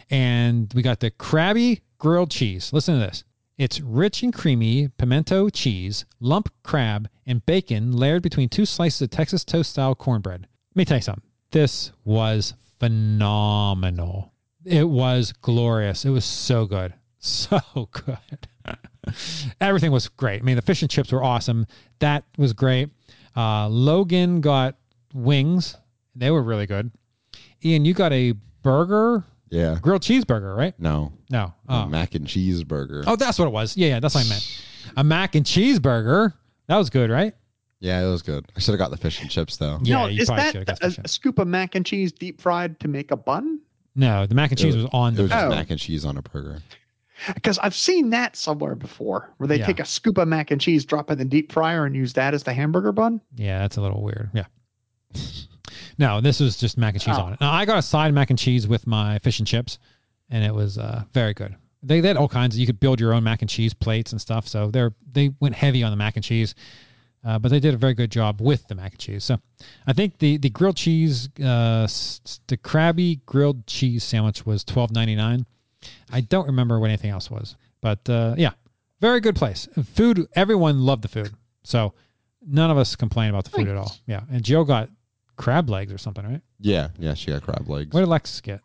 And 0.10 0.72
we 0.74 0.82
got 0.82 0.99
the 0.99 1.12
crabby 1.12 1.82
grilled 1.99 2.32
cheese. 2.32 2.74
Listen 2.74 2.95
to 2.95 3.06
this. 3.06 3.24
It's 3.60 3.80
rich 3.80 4.24
and 4.24 4.34
creamy 4.34 4.88
pimento 4.97 5.49
cheese, 5.49 6.06
lump 6.20 6.51
crab, 6.64 7.08
and 7.28 7.45
bacon 7.45 7.91
layered 7.91 8.24
between 8.24 8.49
two 8.49 8.66
slices 8.66 9.04
of 9.04 9.12
Texas 9.12 9.45
toast 9.45 9.70
style 9.70 9.93
cornbread. 9.93 10.41
Let 10.41 10.76
me 10.76 10.86
tell 10.86 10.97
you 10.97 11.04
something. 11.04 11.24
This 11.51 11.91
was 12.04 12.56
phenomenal. 12.80 14.34
It 14.66 14.89
was 14.89 15.34
glorious. 15.34 16.04
It 16.04 16.10
was 16.10 16.26
so 16.26 16.66
good. 16.66 16.93
So 17.26 17.88
good. 17.89 18.49
Everything 19.62 19.93
was 19.93 20.10
great. 20.10 20.41
I 20.41 20.43
mean, 20.43 20.58
the 20.58 20.62
fish 20.62 20.82
and 20.82 20.91
chips 20.91 21.14
were 21.14 21.24
awesome. 21.24 21.66
That 21.99 22.26
was 22.38 22.51
great. 22.51 22.89
Uh, 23.34 23.70
Logan 23.70 24.41
got 24.41 24.76
wings. 25.14 25.78
They 26.16 26.32
were 26.32 26.43
really 26.43 26.66
good. 26.66 26.91
Ian, 27.64 27.86
you 27.86 27.93
got 27.93 28.11
a 28.14 28.34
burger, 28.61 29.24
Yeah. 29.49 29.78
grilled 29.82 30.01
cheeseburger, 30.01 30.55
right? 30.55 30.78
No. 30.80 31.14
No. 31.30 31.53
A 31.68 31.74
Oh. 31.74 31.86
mac 31.88 32.16
and 32.16 32.28
cheeseburger. 32.28 33.03
Oh, 33.07 33.16
that's 33.16 33.39
what 33.39 33.45
it 33.47 33.51
was. 33.51 33.76
Yeah, 33.78 33.89
yeah, 33.89 33.99
that's 33.99 34.16
what 34.16 34.26
I 34.26 34.30
meant. 34.30 34.64
A 34.97 35.03
mac 35.03 35.36
and 35.36 35.45
cheeseburger. 35.45 36.34
That 36.68 36.78
was 36.78 36.89
good, 36.89 37.09
right? 37.09 37.34
Yeah, 37.80 38.01
it 38.01 38.09
was 38.09 38.22
good. 38.22 38.45
I 38.55 38.59
should 38.59 38.72
have 38.72 38.80
got 38.80 38.91
the 38.91 38.97
fish 38.97 39.22
and 39.22 39.30
chips 39.30 39.57
though. 39.57 39.80
Yeah, 39.84 40.03
no, 40.03 40.07
you 40.07 40.22
is 40.22 40.28
probably 40.28 40.43
that 40.43 40.51
should 40.51 40.68
have 40.70 40.80
got 40.80 40.88
a, 40.88 40.91
some 40.91 41.05
a 41.05 41.07
scoop 41.07 41.39
of 41.39 41.47
mac 41.47 41.76
and 41.76 41.86
cheese 41.86 42.11
deep 42.11 42.39
fried 42.39 42.80
to 42.80 42.88
make 42.88 43.11
a 43.11 43.18
bun? 43.18 43.59
No, 43.95 44.26
the 44.26 44.36
mac 44.36 44.51
and 44.51 44.57
cheese 44.59 44.76
It 44.76 44.78
was 44.84 44.88
on 44.93 45.14
It 45.14 45.16
the. 45.18 45.22
was 45.24 45.32
just 45.32 45.45
Oh. 45.45 45.49
mac 45.49 45.70
and 45.70 45.80
cheese 45.80 46.05
on 46.05 46.18
a 46.18 46.22
burger. 46.22 46.59
Because 47.36 47.59
I've 47.59 47.76
seen 47.76 48.09
that 48.09 48.36
somewhere 48.36 48.76
before, 48.76 49.30
where 49.38 49.47
they 49.47 49.59
Yeah. 49.59 49.66
take 49.68 49.80
a 49.80 49.86
scoop 49.86 50.18
of 50.18 50.28
mac 50.28 50.49
and 50.51 50.59
cheese, 50.59 50.84
drop 50.86 51.09
it 51.09 51.14
in 51.14 51.18
the 51.20 51.26
deep 51.26 51.51
fryer, 51.51 51.86
and 51.86 51.95
use 51.95 52.14
that 52.14 52.34
as 52.34 52.43
the 52.43 52.53
hamburger 52.53 52.91
bun. 52.91 53.22
Yeah, 53.36 53.59
that's 53.59 53.78
a 53.78 53.82
little 53.82 54.01
weird. 54.01 54.30
Yeah. 54.34 54.45
No, 55.97 56.22
this 56.22 56.39
was 56.39 56.57
just 56.57 56.78
mac 56.78 56.93
and 56.95 57.01
cheese 57.03 57.16
Oh. 57.18 57.24
on 57.24 57.34
it. 57.34 57.41
Now 57.41 57.51
I 57.51 57.66
got 57.66 57.78
a 57.78 57.82
side 57.82 58.14
mac 58.14 58.30
and 58.30 58.39
cheese 58.39 58.68
with 58.68 58.88
my 58.88 59.20
fish 59.20 59.39
and 59.39 59.47
chips, 59.47 59.80
and 60.30 60.43
it 60.43 60.53
was 60.53 60.78
uh, 60.78 61.03
very 61.14 61.34
good. 61.34 61.55
They, 61.84 61.99
they 61.99 62.07
had 62.07 62.18
all 62.18 62.30
kinds. 62.30 62.55
Of, 62.55 62.59
you 62.59 62.66
could 62.66 62.80
build 62.80 62.99
your 62.99 63.14
own 63.14 63.24
mac 63.24 63.41
and 63.41 63.49
cheese 63.49 63.74
plates 63.74 64.11
and 64.11 64.20
stuff. 64.22 64.47
So 64.47 64.72
they're 64.72 64.93
they 65.11 65.32
went 65.39 65.55
heavy 65.55 65.84
on 65.84 65.91
the 65.91 65.97
mac 65.97 66.16
and 66.16 66.24
cheese, 66.24 66.55
uh, 67.26 67.38
but 67.39 67.49
they 67.49 67.59
did 67.59 67.74
a 67.74 67.78
very 67.78 67.93
good 67.93 68.09
job 68.09 68.41
with 68.41 68.68
the 68.68 68.76
mac 68.76 68.93
and 68.93 68.99
cheese. 68.99 69.24
So 69.24 69.38
I 69.86 69.93
think 69.93 70.18
the 70.18 70.38
the 70.38 70.49
grilled 70.49 70.78
cheese, 70.78 71.28
uh, 71.39 71.88
the 72.47 72.57
Krabby 72.57 73.20
grilled 73.26 73.68
cheese 73.68 74.03
sandwich 74.03 74.45
was 74.45 74.64
twelve 74.64 74.91
ninety 74.91 75.16
nine. 75.16 75.45
I 76.11 76.22
don't 76.22 76.47
remember 76.47 76.80
what 76.80 76.88
anything 76.89 77.11
else 77.11 77.30
was, 77.30 77.55
but 77.82 78.07
uh, 78.09 78.36
yeah, 78.38 78.51
very 79.01 79.20
good 79.20 79.36
place. 79.36 79.68
Food, 79.93 80.28
everyone 80.34 80.80
loved 80.80 81.01
the 81.03 81.09
food, 81.09 81.32
so 81.64 81.93
none 82.47 82.72
of 82.72 82.78
us 82.78 82.95
complained 82.95 83.32
about 83.32 83.43
the 83.43 83.51
food 83.51 83.68
at 83.68 83.76
all. 83.76 83.93
Yeah, 84.07 84.22
and 84.32 84.41
Joe 84.43 84.64
got 84.64 84.89
crab 85.36 85.69
legs 85.69 85.91
or 85.91 85.97
something, 85.97 86.25
right? 86.25 86.41
Yeah, 86.59 86.89
yeah, 86.97 87.13
she 87.13 87.31
got 87.31 87.43
crab 87.43 87.67
legs. 87.67 87.93
What 87.93 88.01
did 88.01 88.09
Lex 88.09 88.41
get? 88.41 88.61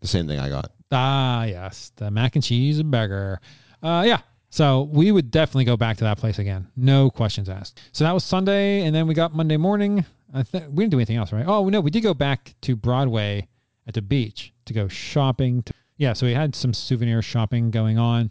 The 0.00 0.08
same 0.08 0.26
thing 0.26 0.38
I 0.38 0.48
got. 0.48 0.72
Ah, 0.90 1.44
yes, 1.44 1.92
the 1.96 2.10
mac 2.10 2.36
and 2.36 2.44
cheese 2.44 2.78
and 2.78 2.90
burger. 2.90 3.40
Uh, 3.82 4.04
yeah. 4.06 4.20
So 4.50 4.82
we 4.92 5.12
would 5.12 5.30
definitely 5.30 5.64
go 5.64 5.78
back 5.78 5.96
to 5.96 6.04
that 6.04 6.18
place 6.18 6.38
again. 6.38 6.68
No 6.76 7.08
questions 7.08 7.48
asked. 7.48 7.80
So 7.92 8.04
that 8.04 8.12
was 8.12 8.22
Sunday, 8.22 8.82
and 8.84 8.94
then 8.94 9.06
we 9.06 9.14
got 9.14 9.34
Monday 9.34 9.56
morning. 9.56 10.04
I 10.34 10.42
think 10.42 10.66
we 10.68 10.84
didn't 10.84 10.90
do 10.90 10.98
anything 10.98 11.16
else, 11.16 11.32
right? 11.32 11.46
Oh 11.46 11.68
no, 11.68 11.80
we 11.80 11.90
did 11.90 12.02
go 12.02 12.12
back 12.12 12.54
to 12.62 12.76
Broadway 12.76 13.48
at 13.86 13.94
the 13.94 14.02
beach 14.02 14.52
to 14.66 14.74
go 14.74 14.88
shopping. 14.88 15.62
To, 15.62 15.72
yeah, 15.96 16.12
so 16.12 16.26
we 16.26 16.34
had 16.34 16.54
some 16.54 16.74
souvenir 16.74 17.22
shopping 17.22 17.70
going 17.70 17.98
on. 17.98 18.30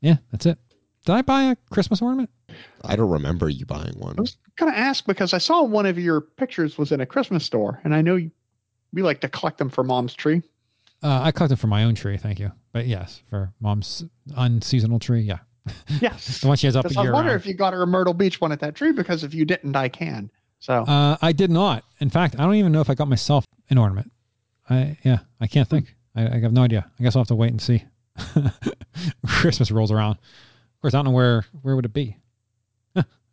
Yeah, 0.00 0.16
that's 0.30 0.46
it. 0.46 0.58
Did 1.04 1.12
I 1.14 1.22
buy 1.22 1.44
a 1.44 1.56
Christmas 1.70 2.00
ornament? 2.00 2.30
I 2.84 2.96
don't 2.96 3.10
remember 3.10 3.48
you 3.48 3.66
buying 3.66 3.94
one. 3.98 4.14
I 4.18 4.20
was 4.20 4.36
going 4.56 4.72
to 4.72 4.78
ask 4.78 5.06
because 5.06 5.32
I 5.34 5.38
saw 5.38 5.62
one 5.62 5.86
of 5.86 5.98
your 5.98 6.20
pictures 6.20 6.78
was 6.78 6.92
in 6.92 7.00
a 7.00 7.06
Christmas 7.06 7.44
store, 7.44 7.80
and 7.84 7.94
I 7.94 8.02
know 8.02 8.16
you, 8.16 8.30
we 8.92 9.02
like 9.02 9.20
to 9.22 9.28
collect 9.28 9.58
them 9.58 9.68
for 9.70 9.82
mom's 9.84 10.14
tree. 10.14 10.42
Uh, 11.02 11.20
I 11.22 11.30
collected 11.30 11.58
for 11.58 11.66
my 11.66 11.84
own 11.84 11.94
tree, 11.94 12.16
thank 12.16 12.38
you. 12.38 12.50
But 12.72 12.86
yes, 12.86 13.22
for 13.30 13.52
mom's 13.60 14.04
unseasonal 14.36 14.98
tree, 14.98 15.20
yeah, 15.20 15.38
Yes. 16.00 16.40
the 16.40 16.48
one 16.48 16.56
she 16.56 16.66
has 16.66 16.76
up 16.76 16.84
a 16.84 16.88
Because 16.88 17.06
I 17.06 17.10
wonder 17.10 17.30
round. 17.30 17.40
if 17.40 17.46
you 17.46 17.54
got 17.54 17.72
her 17.74 17.82
a 17.82 17.86
Myrtle 17.86 18.14
Beach 18.14 18.40
one 18.40 18.52
at 18.52 18.60
that 18.60 18.74
tree, 18.74 18.92
because 18.92 19.24
if 19.24 19.34
you 19.34 19.44
didn't, 19.44 19.76
I 19.76 19.88
can. 19.88 20.30
So 20.58 20.84
Uh, 20.84 21.16
I 21.20 21.32
did 21.32 21.50
not. 21.50 21.84
In 22.00 22.08
fact, 22.10 22.36
I 22.38 22.44
don't 22.44 22.54
even 22.54 22.72
know 22.72 22.80
if 22.80 22.88
I 22.88 22.94
got 22.94 23.08
myself 23.08 23.44
an 23.70 23.78
ornament. 23.78 24.10
I 24.70 24.96
yeah, 25.04 25.18
I 25.40 25.46
can't 25.46 25.68
think. 25.68 25.94
I, 26.16 26.26
I 26.26 26.38
have 26.40 26.52
no 26.52 26.62
idea. 26.62 26.86
I 26.98 27.02
guess 27.02 27.14
I'll 27.14 27.20
have 27.20 27.28
to 27.28 27.34
wait 27.34 27.50
and 27.50 27.60
see. 27.60 27.84
Christmas 29.26 29.70
rolls 29.70 29.90
around. 29.92 30.12
Of 30.12 30.80
course, 30.82 30.94
I 30.94 30.98
don't 30.98 31.06
know 31.06 31.10
where 31.12 31.44
where 31.62 31.76
would 31.76 31.84
it 31.84 31.92
be. 31.92 32.16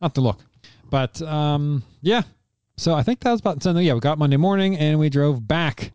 Have 0.03 0.13
to 0.13 0.21
look. 0.21 0.39
But 0.89 1.21
um, 1.21 1.81
yeah. 2.01 2.21
So 2.77 2.93
I 2.93 3.03
think 3.03 3.21
that 3.21 3.31
was 3.31 3.39
about. 3.39 3.63
So 3.63 3.77
yeah, 3.77 3.93
we 3.93 3.99
got 3.99 4.17
Monday 4.17 4.37
morning 4.37 4.77
and 4.77 4.99
we 4.99 5.09
drove 5.09 5.47
back 5.47 5.91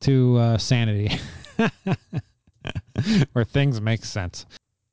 to 0.00 0.36
uh, 0.36 0.58
Sanity, 0.58 1.18
where 3.32 3.44
things 3.44 3.80
make 3.80 4.04
sense. 4.04 4.44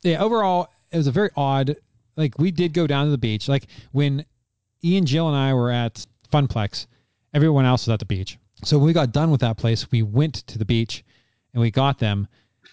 Yeah. 0.03 0.23
Overall, 0.23 0.69
it 0.91 0.97
was 0.97 1.07
a 1.07 1.11
very 1.11 1.29
odd. 1.35 1.75
Like 2.15 2.37
we 2.37 2.51
did 2.51 2.73
go 2.73 2.87
down 2.87 3.05
to 3.05 3.11
the 3.11 3.17
beach. 3.17 3.49
Like 3.49 3.67
when 3.91 4.23
Ian, 4.83 5.05
Jill, 5.05 5.27
and 5.27 5.35
I 5.35 5.53
were 5.53 5.71
at 5.71 6.05
Funplex. 6.31 6.87
Everyone 7.33 7.65
else 7.65 7.87
was 7.87 7.93
at 7.93 7.99
the 7.99 8.05
beach. 8.05 8.37
So 8.63 8.77
when 8.77 8.87
we 8.87 8.93
got 8.93 9.11
done 9.11 9.31
with 9.31 9.41
that 9.41 9.57
place, 9.57 9.89
we 9.91 10.03
went 10.03 10.35
to 10.47 10.57
the 10.57 10.65
beach 10.65 11.03
and 11.53 11.61
we 11.61 11.71
got 11.71 11.99
them. 11.99 12.27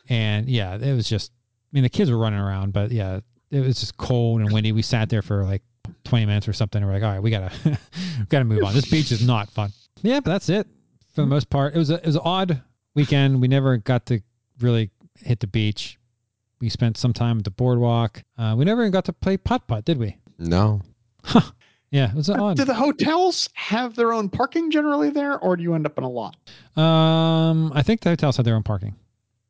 And 0.08 0.48
yeah, 0.48 0.76
it 0.76 0.94
was 0.94 1.08
just, 1.08 1.32
I 1.32 1.68
mean, 1.72 1.82
the 1.82 1.88
kids 1.88 2.10
were 2.10 2.18
running 2.18 2.38
around, 2.38 2.72
but 2.72 2.90
yeah, 2.90 3.20
it 3.50 3.60
was 3.60 3.80
just 3.80 3.96
cold 3.96 4.40
and 4.40 4.52
windy. 4.52 4.72
We 4.72 4.82
sat 4.82 5.08
there 5.08 5.22
for 5.22 5.44
like 5.44 5.62
20 6.04 6.26
minutes 6.26 6.48
or 6.48 6.52
something. 6.52 6.82
And 6.82 6.90
we're 6.90 6.94
like, 6.98 7.04
all 7.04 7.12
right, 7.12 7.22
we 7.22 7.30
gotta, 7.30 7.52
we 7.64 8.26
gotta 8.28 8.44
move 8.44 8.64
on. 8.64 8.74
This 8.74 8.90
beach 8.90 9.12
is 9.12 9.26
not 9.26 9.48
fun. 9.50 9.70
Yeah, 10.02 10.20
but 10.20 10.30
that's 10.30 10.48
it 10.48 10.66
for 11.14 11.22
the 11.22 11.26
most 11.26 11.50
part. 11.50 11.74
It 11.74 11.78
was 11.78 11.90
a, 11.90 11.94
it 11.96 12.06
was 12.06 12.16
an 12.16 12.22
odd 12.24 12.62
weekend. 12.94 13.40
We 13.40 13.48
never 13.48 13.76
got 13.78 14.06
to 14.06 14.20
really 14.60 14.90
hit 15.18 15.40
the 15.40 15.46
beach. 15.46 15.98
We 16.60 16.68
spent 16.68 16.96
some 16.96 17.12
time 17.12 17.38
at 17.38 17.44
the 17.44 17.50
boardwalk. 17.50 18.22
Uh, 18.38 18.54
we 18.56 18.64
never 18.64 18.82
even 18.82 18.92
got 18.92 19.04
to 19.06 19.12
play 19.12 19.36
putt 19.36 19.66
putt, 19.66 19.84
did 19.84 19.98
we? 19.98 20.16
No. 20.38 20.82
Yeah, 21.90 22.10
it 22.10 22.16
was 22.16 22.28
odd. 22.28 22.56
do 22.56 22.64
the 22.64 22.74
hotels 22.74 23.48
have 23.54 23.94
their 23.94 24.12
own 24.12 24.28
parking 24.28 24.70
generally 24.70 25.10
there, 25.10 25.38
or 25.38 25.56
do 25.56 25.62
you 25.62 25.74
end 25.74 25.86
up 25.86 25.96
in 25.98 26.04
a 26.04 26.08
lot? 26.08 26.36
Um, 26.76 27.72
I 27.74 27.82
think 27.82 28.00
the 28.00 28.10
hotels 28.10 28.36
have 28.36 28.44
their 28.44 28.56
own 28.56 28.64
parking. 28.64 28.96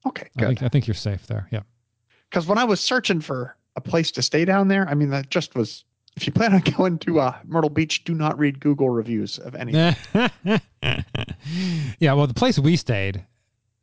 Okay, 0.07 0.29
I 0.37 0.47
think 0.47 0.63
I 0.63 0.69
think 0.69 0.87
you're 0.87 0.95
safe 0.95 1.27
there. 1.27 1.49
Yeah. 1.51 1.63
Because 2.31 2.47
when 2.47 2.59
I 2.59 2.65
was 2.65 2.81
searching 2.81 3.21
for 3.21 3.57
a 3.75 3.81
place 3.81 4.11
to 4.13 4.23
stay 4.23 4.45
down 4.45 4.69
there, 4.69 4.87
I 4.89 4.95
mean, 4.95 5.11
that 5.11 5.31
just 5.31 5.55
was. 5.55 5.85
If 6.17 6.27
you 6.27 6.33
plan 6.33 6.55
on 6.55 6.61
going 6.61 6.99
to 7.01 7.21
uh, 7.21 7.37
Myrtle 7.45 7.71
Beach, 7.71 8.05
do 8.05 8.15
not 8.15 8.39
read 8.39 8.61
Google 8.61 8.91
reviews 8.91 9.39
of 9.39 9.55
anything. 9.55 9.95
yeah. 12.01 12.13
Well, 12.15 12.27
the 12.27 12.35
place 12.35 12.59
we 12.59 12.77
stayed 12.77 13.25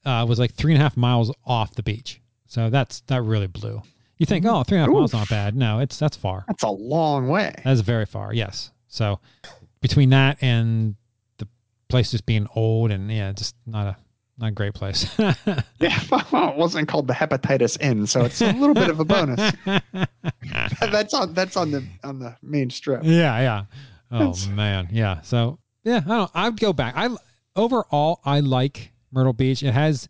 uh, 0.06 0.26
was 0.28 0.40
like 0.40 0.54
three 0.54 0.74
and 0.74 0.82
a 0.82 0.84
half 0.84 0.98
miles 0.98 1.32
off 1.46 1.76
the 1.76 1.84
beach, 1.84 2.22
so 2.48 2.70
that's 2.70 3.02
that 3.02 3.22
really 3.22 3.48
blew. 3.48 3.82
You 4.18 4.26
think, 4.26 4.46
oh, 4.46 4.64
three 4.64 4.78
and 4.78 4.84
a 4.84 4.88
half 4.88 4.94
miles 4.94 5.14
not 5.14 5.30
bad. 5.30 5.56
No, 5.56 5.80
it's 5.80 5.98
that's 5.98 6.18
far. 6.18 6.46
That's 6.48 6.64
a 6.64 6.70
long 6.70 7.28
way. 7.28 7.54
That's 7.64 7.82
very 7.82 8.06
far. 8.06 8.34
Yes. 8.34 8.72
So 8.88 9.20
between 9.82 10.10
that 10.12 10.38
and 10.42 10.96
the 11.38 11.48
place 11.90 12.12
just 12.12 12.26
being 12.26 12.48
old 12.56 12.92
and 12.92 13.12
yeah, 13.12 13.32
just 13.32 13.56
not 13.66 13.88
a 13.88 13.98
not 14.38 14.48
a 14.48 14.52
great 14.52 14.74
place. 14.74 15.08
Yeah, 15.80 16.00
well, 16.32 16.50
it 16.50 16.56
wasn't 16.56 16.88
called 16.88 17.08
the 17.08 17.14
Hepatitis 17.14 17.82
Inn, 17.82 18.08
so 18.08 18.22
it's 18.22 18.42
a 18.42 18.54
little 18.54 18.74
bit 18.74 18.90
of 18.90 19.02
a 19.02 19.06
bonus. 19.06 19.54
that's 20.80 21.14
on 21.14 21.34
that's 21.34 21.58
on 21.58 21.72
the 21.72 21.86
on 22.06 22.20
the 22.20 22.38
main 22.42 22.70
strip. 22.70 23.02
Yeah, 23.04 23.38
yeah. 23.40 23.66
Oh 24.12 24.20
That's- 24.20 24.48
man, 24.48 24.88
yeah. 24.92 25.20
So 25.22 25.60
yeah, 25.84 26.02
I 26.06 26.10
don't. 26.10 26.32
I'd 26.34 26.60
go 26.60 26.72
back. 26.72 26.94
I 26.96 27.10
overall 27.58 28.22
I 28.24 28.40
like 28.40 28.94
Myrtle 29.12 29.34
Beach. 29.34 29.62
It 29.62 29.74
has 29.74 30.08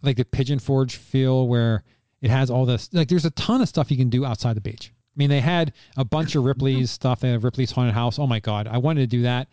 like 0.00 0.16
the 0.16 0.24
Pigeon 0.24 0.58
Forge 0.58 0.96
feel 0.96 1.48
where 1.48 1.84
it 2.22 2.30
has 2.30 2.50
all 2.50 2.64
this. 2.64 2.88
Like, 2.92 3.08
there's 3.08 3.26
a 3.26 3.30
ton 3.32 3.60
of 3.60 3.68
stuff 3.68 3.90
you 3.90 3.96
can 3.96 4.08
do 4.08 4.24
outside 4.24 4.56
the 4.56 4.62
beach. 4.62 4.92
I 4.92 5.16
mean, 5.16 5.28
they 5.28 5.40
had 5.40 5.74
a 5.96 6.04
bunch 6.04 6.34
of 6.34 6.44
Ripley's 6.44 6.76
mm-hmm. 6.76 6.84
stuff. 6.86 7.20
They 7.20 7.30
had 7.30 7.44
Ripley's 7.44 7.70
haunted 7.70 7.94
house. 7.94 8.18
Oh 8.18 8.26
my 8.26 8.40
god, 8.40 8.68
I 8.68 8.78
wanted 8.78 9.02
to 9.02 9.06
do 9.06 9.22
that. 9.22 9.48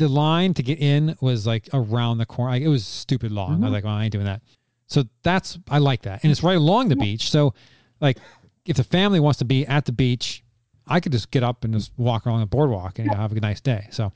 The 0.00 0.08
line 0.08 0.54
to 0.54 0.62
get 0.62 0.80
in 0.80 1.16
was 1.20 1.46
like 1.46 1.68
around 1.72 2.18
the 2.18 2.26
corner. 2.26 2.52
Like, 2.52 2.62
it 2.62 2.68
was 2.68 2.86
stupid 2.86 3.32
long. 3.32 3.62
I 3.62 3.66
was 3.66 3.72
like, 3.72 3.84
well, 3.84 3.94
I 3.94 4.04
ain't 4.04 4.12
doing 4.12 4.24
that. 4.24 4.40
So 4.86 5.04
that's 5.22 5.58
I 5.68 5.78
like 5.78 6.02
that, 6.02 6.24
and 6.24 6.32
it's 6.32 6.42
right 6.42 6.56
along 6.56 6.88
the 6.88 6.96
beach. 6.96 7.30
So 7.30 7.54
like 8.00 8.18
if 8.66 8.76
the 8.76 8.84
family 8.84 9.20
wants 9.20 9.38
to 9.38 9.44
be 9.44 9.66
at 9.66 9.84
the 9.84 9.92
beach, 9.92 10.42
I 10.86 11.00
could 11.00 11.12
just 11.12 11.30
get 11.30 11.42
up 11.42 11.64
and 11.64 11.74
just 11.74 11.92
walk 11.96 12.26
along 12.26 12.40
the 12.40 12.46
boardwalk 12.46 12.98
and 12.98 13.06
you 13.06 13.12
know, 13.12 13.18
have 13.18 13.32
a 13.32 13.40
nice 13.40 13.60
day. 13.60 13.86
So 13.90 14.12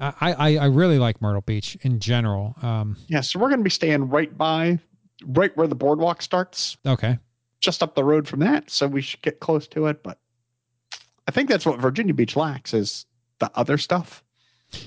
I, 0.00 0.32
I, 0.32 0.56
I 0.56 0.64
really 0.66 0.98
like 0.98 1.20
Myrtle 1.20 1.42
Beach 1.42 1.76
in 1.82 2.00
general. 2.00 2.56
Um, 2.62 2.96
Yeah, 3.08 3.20
so 3.20 3.38
we're 3.38 3.48
going 3.48 3.60
to 3.60 3.64
be 3.64 3.70
staying 3.70 4.08
right 4.08 4.36
by, 4.36 4.78
right 5.26 5.56
where 5.56 5.66
the 5.66 5.74
boardwalk 5.74 6.22
starts, 6.22 6.76
okay. 6.86 7.18
just 7.60 7.82
up 7.82 7.94
the 7.94 8.04
road 8.04 8.26
from 8.26 8.40
that. 8.40 8.70
So 8.70 8.86
we 8.86 9.02
should 9.02 9.22
get 9.22 9.40
close 9.40 9.66
to 9.68 9.86
it. 9.86 10.02
But 10.02 10.18
I 11.28 11.30
think 11.30 11.48
that's 11.48 11.66
what 11.66 11.78
Virginia 11.78 12.14
Beach 12.14 12.36
lacks 12.36 12.74
is 12.74 13.06
the 13.38 13.50
other 13.54 13.78
stuff. 13.78 14.24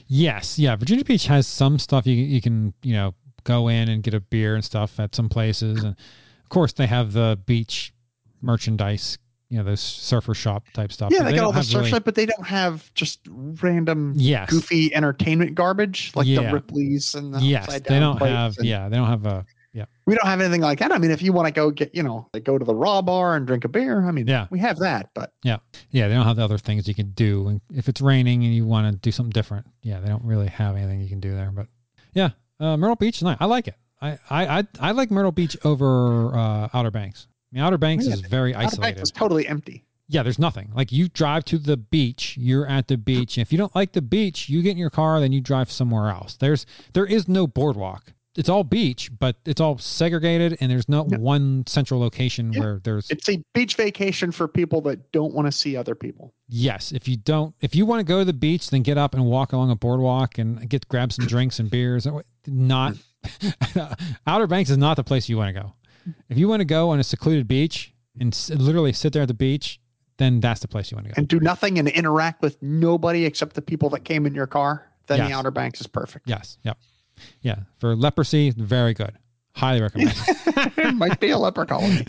Yes, 0.08 0.58
yeah. 0.60 0.76
Virginia 0.76 1.04
Beach 1.06 1.28
has 1.28 1.48
some 1.48 1.80
stuff 1.80 2.06
you 2.08 2.16
you 2.16 2.42
can 2.42 2.74
you 2.84 2.94
know 2.94 3.14
go 3.44 3.68
in 3.68 3.90
and 3.90 4.02
get 4.04 4.14
a 4.14 4.20
beer 4.20 4.56
and 4.56 4.64
stuff 4.64 5.00
at 5.00 5.16
some 5.16 5.30
places, 5.30 5.84
and 5.84 5.96
of 5.96 6.50
course 6.50 6.74
they 6.74 6.88
have 6.88 7.14
the 7.14 7.40
beach 7.46 7.94
merchandise, 8.42 9.18
you 9.50 9.58
know, 9.58 9.64
those 9.64 9.80
surfer 9.82 10.34
shop 10.34 10.64
type 10.74 10.92
stuff. 10.92 11.12
Yeah, 11.12 11.20
but 11.20 11.26
they, 11.32 11.36
got 11.36 11.46
all 11.46 11.52
the 11.52 11.64
surf 11.64 11.80
really- 11.82 11.92
shop, 11.92 12.04
but 12.06 12.16
they 12.16 12.26
don't 12.26 12.46
have 12.46 12.92
just 12.94 13.20
random 13.30 14.14
Yes, 14.16 14.50
goofy 14.50 14.94
entertainment 14.94 15.56
garbage 15.56 16.12
like 16.16 16.28
Yeah. 16.28 16.42
the 16.48 16.54
Ripley's 16.54 17.16
and 17.16 17.34
the 17.34 17.40
yes, 17.42 17.68
they 17.82 18.00
don't 18.00 18.18
have. 18.22 18.58
and- 18.58 18.68
Yeah, 18.68 18.90
they 18.90 18.98
don't 18.98 19.08
have 19.08 19.26
a. 19.26 19.46
we 20.06 20.16
don't 20.16 20.26
have 20.26 20.40
anything 20.42 20.62
like 20.62 20.80
that. 20.80 20.92
I 20.92 20.98
mean, 20.98 21.12
if 21.12 21.22
you 21.22 21.34
want 21.34 21.48
to 21.48 21.52
go 21.54 21.70
get, 21.72 21.94
you 21.96 22.04
know, 22.04 22.28
like 22.34 22.44
go 22.44 22.58
to 22.58 22.64
the 22.66 22.74
raw 22.76 23.02
bar 23.02 23.36
and 23.36 23.46
drink 23.46 23.66
a 23.66 23.68
beer, 23.68 24.06
I 24.08 24.12
mean, 24.12 24.28
Yeah. 24.28 24.48
we 24.50 24.60
have 24.60 24.80
that, 24.80 25.10
but 25.14 25.34
Yeah, 25.44 25.58
Yeah. 25.92 26.08
they 26.08 26.14
don't 26.14 26.26
have 26.26 26.38
the 26.38 26.44
other 26.44 26.58
things 26.58 26.88
you 26.88 26.96
can 26.96 27.12
do. 27.12 27.48
And 27.48 27.62
if 27.74 27.90
it's 27.90 28.02
raining 28.02 28.44
and 28.44 28.54
you 28.54 28.66
want 28.66 28.92
to 28.92 28.98
do 29.00 29.12
something 29.12 29.32
different, 29.32 29.66
yeah, 29.82 30.00
they 30.00 30.08
don't 30.08 30.24
really 30.24 30.48
have 30.48 30.76
anything 30.76 31.02
you 31.02 31.10
can 31.10 31.20
do 31.20 31.34
there. 31.36 31.52
But 31.52 31.68
yeah, 32.14 32.30
uh, 32.60 32.78
Myrtle 32.78 32.96
Beach 32.96 33.18
is 33.18 33.24
nice. 33.24 33.38
I 33.40 33.46
like 33.46 33.68
it. 33.68 33.76
I 34.02 34.18
I 34.30 34.60
I, 34.60 34.64
I 34.80 34.92
like 34.92 35.12
Myrtle 35.12 35.32
Beach 35.32 35.58
over 35.66 36.36
uh, 36.36 36.70
Outer 36.74 36.92
Banks. 36.92 37.28
I 37.52 37.56
mean, 37.56 37.64
Outer 37.64 37.78
Banks 37.78 38.06
Yeah, 38.08 38.14
is 38.14 38.22
very 38.22 38.54
Outer 38.54 38.78
Banks 38.78 39.02
isolated. 39.02 39.16
totally 39.16 39.48
empty. 39.48 39.84
Yeah, 40.08 40.22
there's 40.22 40.38
nothing. 40.38 40.70
Like 40.76 40.92
you 40.92 41.08
drive 41.10 41.46
to 41.46 41.58
the 41.58 41.78
beach, 41.78 42.38
you're 42.38 42.68
at 42.68 42.88
the 42.88 42.96
beach. 42.98 43.38
And 43.38 43.42
if 43.42 43.52
you 43.52 43.58
don't 43.58 43.74
like 43.74 43.94
the 43.94 44.04
beach, 44.04 44.48
you 44.50 44.62
get 44.62 44.72
in 44.72 44.78
your 44.78 44.92
car, 44.92 45.20
then 45.20 45.32
you 45.32 45.42
drive 45.42 45.72
somewhere 45.72 46.10
else. 46.10 46.36
There's 46.36 46.66
there 46.94 47.06
is 47.08 47.28
no 47.28 47.48
boardwalk. 47.48 48.14
It's 48.38 48.50
all 48.50 48.64
beach, 48.64 49.10
but 49.18 49.38
it's 49.46 49.62
all 49.62 49.78
segregated 49.78 50.58
and 50.60 50.70
there's 50.72 50.90
not 50.90 51.10
Yeah. 51.10 51.18
one 51.18 51.64
central 51.68 52.00
location 52.00 52.52
Yeah. 52.52 52.60
where 52.60 52.82
there's 52.84 53.10
It's 53.10 53.30
a 53.30 53.42
beach 53.54 53.76
vacation 53.76 54.32
for 54.32 54.48
people 54.48 54.82
that 54.82 55.12
don't 55.12 55.34
want 55.34 55.46
to 55.48 55.52
see 55.52 55.78
other 55.78 55.96
people. 55.96 56.34
yes. 56.50 56.92
If 56.92 57.08
you 57.08 57.16
don't 57.18 57.56
if 57.62 57.76
you 57.76 57.86
want 57.86 58.00
to 58.02 58.04
go 58.04 58.20
to 58.20 58.26
the 58.26 58.34
beach, 58.34 58.70
then 58.70 58.82
get 58.82 58.98
up 58.98 59.14
and 59.14 59.26
walk 59.26 59.54
along 59.54 59.72
a 59.72 59.76
boardwalk 59.76 60.38
and 60.38 60.68
get 60.70 60.88
grab 60.90 61.14
some 61.14 61.26
drinks 61.28 61.60
and 61.60 61.70
beers. 61.70 62.08
Not 62.48 62.96
Outer 64.28 64.48
Banks 64.48 64.70
is 64.70 64.78
not 64.78 64.96
the 64.98 65.04
place 65.04 65.30
you 65.30 65.38
want 65.38 65.56
to 65.56 65.62
go. 65.62 65.74
If 66.30 66.38
you 66.38 66.48
want 66.48 66.60
to 66.62 66.66
go 66.66 66.90
on 66.90 67.00
a 67.00 67.04
secluded 67.04 67.48
beach 67.48 67.94
and 68.20 68.34
s- 68.34 68.50
literally 68.52 68.94
sit 68.94 69.14
there 69.14 69.24
at 69.24 69.28
the 69.28 69.34
beach, 69.34 69.80
then 70.18 70.40
that's 70.40 70.60
the 70.62 70.68
place 70.68 70.92
you 70.92 70.96
want 70.96 71.08
to 71.08 71.14
go. 71.14 71.16
and 71.18 71.28
do 71.28 71.40
nothing 71.40 71.80
and 71.80 71.88
interact 71.88 72.42
with 72.42 72.62
nobody 72.62 73.26
except 73.26 73.56
the 73.56 73.62
people 73.62 73.90
that 73.90 74.02
came 74.06 74.26
in 74.26 74.34
your 74.36 74.48
car, 74.48 74.92
then 75.08 75.18
Yes. 75.20 75.30
the 75.30 75.34
Outer 75.36 75.52
Banks 75.52 75.82
is 75.82 75.88
perfect. 75.88 76.30
Yes. 76.30 76.58
Yep. 76.64 76.78
Yeah. 77.42 77.56
For 77.80 77.96
leprosy, 77.96 78.52
very 78.52 78.94
good. 78.94 79.12
Highly 79.56 79.82
recommend. 79.82 80.16
might 80.98 81.20
be 81.20 81.30
a 81.30 81.38
leper 81.38 81.66
colony. 81.66 81.98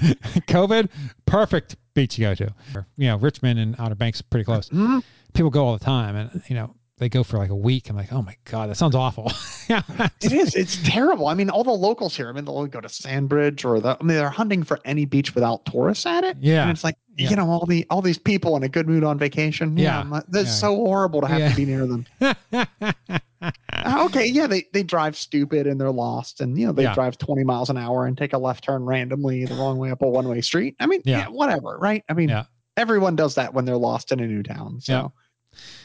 COVID, 0.49 0.89
perfect 1.27 1.77
beach 1.95 2.17
to 2.17 2.21
go 2.21 2.35
to. 2.35 2.55
You 2.97 3.07
know, 3.09 3.17
Richmond 3.19 3.59
and 3.61 3.77
Outer 3.79 3.95
Banks 3.95 4.21
pretty 4.21 4.45
close. 4.45 4.69
Mhm. 4.71 5.03
People 5.33 5.51
go 5.51 5.65
all 5.65 5.79
the 5.79 5.85
time, 5.85 6.17
and 6.17 6.43
you 6.49 6.57
know 6.57 6.75
they 6.99 7.09
go 7.09 7.23
for 7.23 7.37
like 7.39 7.51
a 7.51 7.55
week. 7.55 7.89
I'm 7.89 7.95
like, 7.95 8.13
oh 8.13 8.23
my 8.23 8.35
god, 8.47 8.69
that 8.71 8.75
sounds 8.77 8.97
awful. 8.97 9.31
yeah. 9.69 9.83
It 10.23 10.33
is. 10.33 10.57
It's 10.57 10.79
terrible. 10.83 11.29
I 11.29 11.35
mean, 11.35 11.49
all 11.51 11.63
the 11.63 11.71
locals 11.71 12.17
here. 12.17 12.29
I 12.29 12.33
mean, 12.33 12.45
they'll 12.47 12.67
go 12.67 12.81
to 12.81 12.89
Sandbridge 12.89 13.65
or 13.65 13.79
the. 13.79 13.97
I 14.01 14.03
mean, 14.03 14.17
they're 14.17 14.29
hunting 14.31 14.65
for 14.65 14.81
any 14.85 15.05
beach 15.05 15.35
without 15.37 15.65
tourists 15.67 16.05
at 16.07 16.25
it. 16.25 16.39
Yeah. 16.41 16.63
and 16.63 16.71
it's 16.73 16.83
like 16.83 16.97
Yeah. 17.17 17.31
you 17.31 17.37
know 17.37 17.49
all 17.49 17.65
the 17.67 17.87
all 17.91 18.03
these 18.03 18.19
people 18.19 18.57
in 18.57 18.65
a 18.65 18.69
good 18.69 18.89
mood 18.89 19.05
on 19.05 19.19
vacation. 19.19 19.77
Yeah. 19.77 20.03
Like, 20.03 20.25
that's 20.29 20.49
Yeah. 20.49 20.53
so 20.55 20.75
horrible 20.75 21.21
to 21.21 21.29
have 21.29 21.39
Yeah. 21.39 21.51
to 21.51 21.55
be 21.57 21.65
near 21.65 21.87
them. 21.87 22.07
Uh, 23.43 24.05
okay, 24.07 24.27
yeah, 24.27 24.47
they 24.47 24.65
they 24.73 24.83
drive 24.83 25.17
stupid 25.17 25.67
and 25.67 25.81
they're 25.81 25.91
lost, 25.91 26.41
and 26.41 26.59
you 26.59 26.67
know 26.67 26.73
they 26.73 26.85
Yeah. 26.85 26.95
drive 26.95 27.19
20 27.19 27.45
miles 27.45 27.71
an 27.71 27.77
hour 27.77 28.07
and 28.07 28.17
take 28.17 28.33
a 28.33 28.39
left 28.39 28.65
turn 28.65 28.85
randomly 28.85 29.45
the 29.45 29.55
wrong 29.55 29.79
way 29.79 29.91
up 29.91 30.03
a 30.03 30.09
one 30.09 30.29
way 30.29 30.41
street. 30.41 30.77
I 30.81 30.87
mean, 30.87 31.03
Yeah. 31.05 31.19
yeah, 31.19 31.29
whatever, 31.29 31.77
right? 31.79 32.03
I 32.09 32.15
mean, 32.15 32.29
Yeah. 32.31 32.45
everyone 32.77 33.17
does 33.17 33.35
that 33.37 33.55
when 33.55 33.65
they're 33.65 33.77
lost 33.77 34.13
in 34.13 34.21
a 34.21 34.27
new 34.27 34.43
town. 34.43 34.81
So 34.81 35.13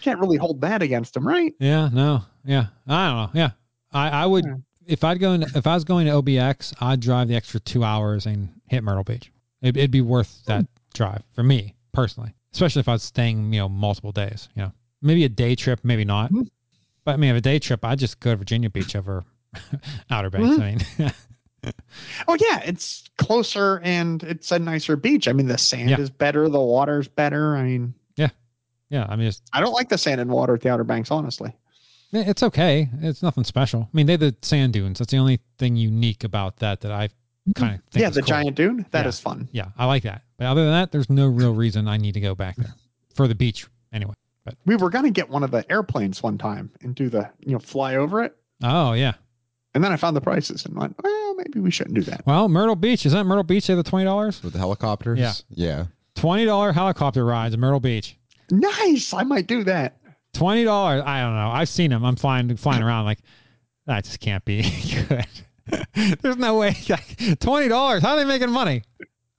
can't 0.01 0.19
really 0.19 0.37
hold 0.37 0.61
that 0.61 0.81
against 0.81 1.13
them, 1.13 1.27
right? 1.27 1.53
yeah. 1.59 1.89
No. 1.91 2.23
Yeah. 2.43 2.67
I 2.87 3.07
don't 3.07 3.17
know. 3.17 3.39
Yeah. 3.39 3.51
I 3.91 4.09
I 4.09 4.25
would 4.25 4.45
Yeah. 4.45 4.55
if 4.85 5.03
I'd 5.03 5.19
go 5.19 5.33
in, 5.33 5.43
if 5.43 5.67
I 5.67 5.75
was 5.75 5.83
going 5.83 6.07
to 6.07 6.13
OBX, 6.13 6.73
I'd 6.81 6.99
drive 6.99 7.27
the 7.27 7.35
extra 7.35 7.59
two 7.59 7.83
hours 7.83 8.25
and 8.25 8.49
hit 8.67 8.83
Myrtle 8.83 9.03
Beach. 9.03 9.31
It, 9.61 9.77
it'd 9.77 9.91
be 9.91 10.01
worth 10.01 10.41
hmm. 10.45 10.51
that 10.51 10.65
drive 10.93 11.23
for 11.33 11.43
me 11.43 11.75
personally, 11.93 12.33
especially 12.53 12.79
if 12.79 12.87
I 12.89 12.93
was 12.93 13.03
staying, 13.03 13.53
you 13.53 13.59
know, 13.59 13.69
multiple 13.69 14.11
days. 14.11 14.49
You 14.55 14.63
know, 14.63 14.71
maybe 15.01 15.23
a 15.25 15.29
day 15.29 15.55
trip, 15.55 15.81
maybe 15.83 16.05
not. 16.05 16.31
Hmm. 16.31 16.43
But 17.03 17.13
I 17.13 17.17
mean, 17.17 17.35
a 17.35 17.41
day 17.41 17.59
trip, 17.59 17.83
I'd 17.83 17.99
just 17.99 18.19
go 18.19 18.31
to 18.31 18.37
Virginia 18.37 18.69
Beach 18.69 18.95
over 18.95 19.23
Outer 20.09 20.29
Banks. 20.29 20.59
I 20.59 20.75
mm-hmm. 20.75 21.03
mean, 21.03 21.11
Oh 22.27 22.37
yeah, 22.39 22.61
it's 22.65 23.03
closer 23.17 23.79
and 23.83 24.23
it's 24.23 24.51
a 24.51 24.59
nicer 24.59 24.95
beach. 24.95 25.27
I 25.27 25.33
mean, 25.33 25.47
the 25.47 25.57
sand 25.57 25.89
Yeah. 25.89 25.99
is 25.99 26.09
better, 26.09 26.49
the 26.49 26.59
water's 26.59 27.07
better. 27.07 27.55
I 27.55 27.63
mean, 27.63 27.93
yeah, 28.15 28.29
yeah. 28.89 29.05
I 29.09 29.15
mean, 29.15 29.27
it's 29.27 29.41
I 29.53 29.59
don't 29.61 29.73
like 29.73 29.89
the 29.89 29.97
sand 29.97 30.19
and 30.21 30.31
water 30.31 30.55
at 30.55 30.61
the 30.61 30.69
Outer 30.69 30.83
Banks, 30.83 31.11
honestly. 31.11 31.53
it's 32.13 32.43
okay. 32.43 32.89
It's 33.01 33.21
nothing 33.21 33.43
special. 33.43 33.81
I 33.81 33.89
mean, 33.93 34.07
they 34.07 34.15
the 34.15 34.35
sand 34.41 34.73
dunes. 34.73 34.99
That's 34.99 35.11
the 35.11 35.17
only 35.17 35.39
thing 35.59 35.75
unique 35.75 36.23
about 36.23 36.57
that 36.57 36.81
that 36.81 36.91
I 36.91 37.07
mm-hmm. 37.07 37.51
kind 37.53 37.75
of 37.75 37.81
think. 37.91 38.01
yeah, 38.01 38.09
is 38.09 38.15
the 38.15 38.21
cool. 38.21 38.27
giant 38.27 38.55
dune, 38.55 38.85
that 38.91 39.05
is 39.05 39.19
Yeah. 39.19 39.23
fun. 39.23 39.49
Yeah, 39.51 39.67
I 39.77 39.85
like 39.85 40.03
that. 40.03 40.23
But 40.37 40.47
other 40.47 40.63
than 40.63 40.73
that, 40.73 40.91
there's 40.91 41.09
no 41.09 41.27
real 41.27 41.53
reason 41.53 41.87
I 41.87 41.97
need 41.97 42.13
to 42.13 42.21
go 42.21 42.33
back 42.33 42.55
there 42.55 42.73
for 43.15 43.27
the 43.27 43.35
beach 43.35 43.67
anyway. 43.93 44.13
We 44.65 44.75
were 44.75 44.89
gonna 44.89 45.11
get 45.11 45.29
one 45.29 45.43
of 45.43 45.51
the 45.51 45.69
airplanes 45.71 46.23
one 46.23 46.37
time 46.37 46.71
and 46.81 46.95
do 46.95 47.09
the 47.09 47.29
you 47.39 47.51
know 47.53 47.59
fly 47.59 47.95
over 47.95 48.23
it, 48.23 48.35
Oh 48.63 48.93
yeah. 48.93 49.13
and 49.75 49.83
then 49.83 49.91
I 49.91 49.97
found 49.97 50.15
the 50.15 50.21
prices 50.21 50.65
and 50.65 50.75
went, 50.75 50.95
well, 51.03 51.35
maybe 51.35 51.59
we 51.59 51.71
shouldn't 51.71 51.95
do 51.95 52.01
that. 52.03 52.25
Well, 52.25 52.49
Myrtle 52.49 52.75
Beach 52.75 53.05
is 53.05 53.13
that 53.13 53.23
Myrtle 53.25 53.43
Beach? 53.43 53.67
They 53.67 53.73
have 53.75 53.83
the 53.83 53.89
twenty 53.89 54.05
dollars. 54.05 54.41
with 54.43 54.53
the 54.53 54.59
helicopters. 54.59 55.19
Yeah. 55.19 55.33
Yeah. 55.49 55.85
Twenty 56.15 56.45
dollar 56.45 56.71
helicopter 56.73 57.23
rides 57.25 57.53
in 57.53 57.59
Myrtle 57.59 57.79
Beach. 57.79 58.17
Nice, 58.49 59.13
I 59.13 59.23
might 59.23 59.47
do 59.47 59.63
that. 59.65 59.97
Twenty 60.33 60.63
dollars. 60.63 61.03
I 61.05 61.21
don't 61.21 61.35
know. 61.35 61.49
I've 61.51 61.69
seen 61.69 61.91
them. 61.91 62.03
I'm 62.03 62.15
flying 62.15 62.55
flying 62.57 62.81
around 62.83 63.05
like 63.05 63.19
that. 63.85 64.03
Just 64.05 64.19
can't 64.19 64.43
be 64.43 64.61
good. 65.07 65.25
There's 66.21 66.37
no 66.37 66.57
way. 66.57 66.75
Twenty 67.39 67.67
dollars. 67.67 68.01
How 68.01 68.13
are 68.13 68.17
they 68.17 68.25
making 68.25 68.49
money? 68.49 68.81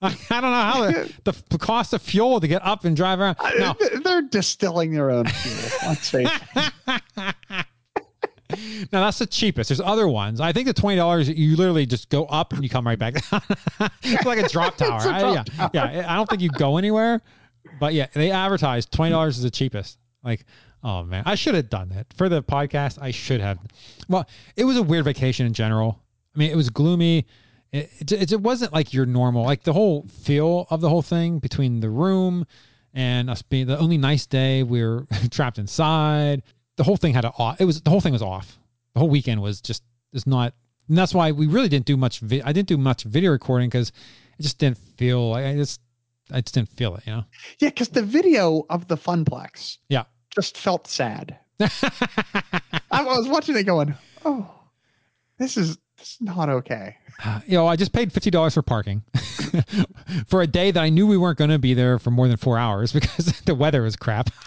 I, 0.02 0.16
I 0.30 0.40
don't 0.40 0.50
know 0.50 0.50
how 0.50 0.90
the, 1.24 1.42
the 1.50 1.58
cost 1.58 1.92
of 1.92 2.02
fuel 2.02 2.40
to 2.40 2.48
get 2.48 2.64
up 2.64 2.84
and 2.84 2.96
drive 2.96 3.20
around. 3.20 3.36
No, 3.58 3.74
They're 4.02 4.22
distilling 4.22 4.92
their 4.92 5.10
own 5.10 5.26
fuel. 5.26 5.70
Let's 5.86 6.10
face 6.10 6.28
it. 6.56 6.72
no, 8.92 9.00
that's 9.00 9.18
the 9.18 9.26
cheapest. 9.26 9.68
There's 9.68 9.80
other 9.80 10.08
ones. 10.08 10.40
I 10.40 10.52
think 10.52 10.66
the 10.66 10.74
twenty 10.74 10.96
dollars 10.96 11.28
you 11.28 11.56
literally 11.56 11.86
just 11.86 12.08
go 12.08 12.24
up 12.26 12.52
and 12.52 12.62
you 12.62 12.68
come 12.68 12.86
right 12.86 12.98
back 12.98 13.14
it's 14.02 14.24
like 14.26 14.38
a 14.38 14.48
drop 14.48 14.76
tower. 14.76 15.00
A 15.00 15.08
I- 15.08 15.20
drop 15.20 15.74
yeah, 15.74 15.92
yeah. 15.92 16.12
I 16.12 16.16
don't 16.16 16.28
think 16.28 16.42
you 16.42 16.50
go 16.50 16.76
anywhere, 16.76 17.20
but 17.80 17.94
yeah, 17.94 18.06
they 18.12 18.30
advertise 18.30 18.86
twenty 18.86 19.12
dollars 19.12 19.36
is 19.38 19.44
the 19.44 19.50
cheapest. 19.50 19.98
Like, 20.24 20.44
oh 20.82 21.02
man, 21.02 21.22
I 21.26 21.34
should 21.34 21.54
have 21.54 21.70
done 21.70 21.88
that 21.90 22.06
for 22.16 22.28
the 22.28 22.42
podcast. 22.42 22.98
I 23.00 23.10
should 23.10 23.40
have. 23.40 23.58
Well, 24.08 24.26
it 24.56 24.64
was 24.64 24.76
a 24.76 24.82
weird 24.82 25.04
vacation 25.04 25.46
in 25.46 25.52
general. 25.52 26.00
I 26.34 26.38
mean, 26.38 26.50
it 26.50 26.56
was 26.56 26.70
gloomy. 26.70 27.26
It, 27.72 28.12
it, 28.12 28.32
it 28.32 28.40
wasn't 28.40 28.72
like 28.72 28.92
your 28.92 29.06
normal, 29.06 29.44
like 29.44 29.62
the 29.62 29.72
whole 29.72 30.06
feel 30.08 30.66
of 30.70 30.80
the 30.80 30.88
whole 30.90 31.00
thing 31.02 31.38
between 31.38 31.80
the 31.80 31.88
room 31.90 32.44
and 32.92 33.30
us 33.30 33.40
being 33.40 33.66
the 33.66 33.78
only 33.78 33.96
nice 33.96 34.26
day. 34.26 34.62
We 34.62 34.84
were 34.84 35.06
trapped 35.30 35.58
inside. 35.58 36.42
The 36.76 36.84
whole 36.84 36.96
thing 36.96 37.14
had 37.14 37.24
a 37.24 37.30
off. 37.38 37.60
It 37.60 37.64
was 37.64 37.80
the 37.80 37.90
whole 37.90 38.00
thing 38.00 38.12
was 38.12 38.22
off. 38.22 38.58
The 38.94 39.00
whole 39.00 39.08
weekend 39.08 39.40
was 39.40 39.60
just 39.60 39.82
is 40.12 40.26
not. 40.26 40.52
And 40.88 40.98
that's 40.98 41.14
why 41.14 41.32
we 41.32 41.46
really 41.46 41.68
didn't 41.70 41.86
do 41.86 41.96
much. 41.96 42.20
Vi- 42.20 42.42
I 42.44 42.52
didn't 42.52 42.68
do 42.68 42.76
much 42.76 43.04
video 43.04 43.30
recording 43.30 43.70
because 43.70 43.88
it 44.38 44.42
just 44.42 44.58
didn't 44.58 44.78
feel. 44.78 45.30
like 45.30 45.46
I 45.46 45.54
just 45.54 45.80
I 46.30 46.40
just 46.42 46.54
didn't 46.54 46.68
feel 46.70 46.94
it. 46.96 47.06
You 47.06 47.12
know. 47.14 47.24
Yeah, 47.58 47.70
because 47.70 47.88
the 47.88 48.02
video 48.02 48.66
of 48.68 48.88
the 48.88 48.96
Funplex 48.96 49.78
Yeah. 49.88 50.04
just 50.34 50.58
felt 50.58 50.86
sad. 50.88 51.38
I 51.60 53.02
was 53.04 53.28
watching 53.28 53.56
it 53.56 53.62
going, 53.64 53.94
oh, 54.24 54.50
this 55.38 55.56
is 55.56 55.78
is 56.02 56.16
not 56.20 56.48
okay. 56.48 56.96
you 57.46 57.56
know, 57.56 57.66
I 57.66 57.76
just 57.76 57.92
paid 57.92 58.12
fifty 58.12 58.30
dollars 58.30 58.54
for 58.54 58.62
parking 58.62 59.02
for 60.26 60.42
a 60.42 60.46
day 60.46 60.70
that 60.70 60.82
I 60.82 60.88
knew 60.88 61.06
we 61.06 61.16
weren't 61.16 61.38
going 61.38 61.50
to 61.50 61.58
be 61.58 61.74
there 61.74 61.98
for 61.98 62.10
more 62.10 62.28
than 62.28 62.36
four 62.36 62.58
hours 62.58 62.92
because 62.94 63.40
the 63.42 63.54
weather 63.54 63.82
was 63.82 63.96
crap. 63.96 64.30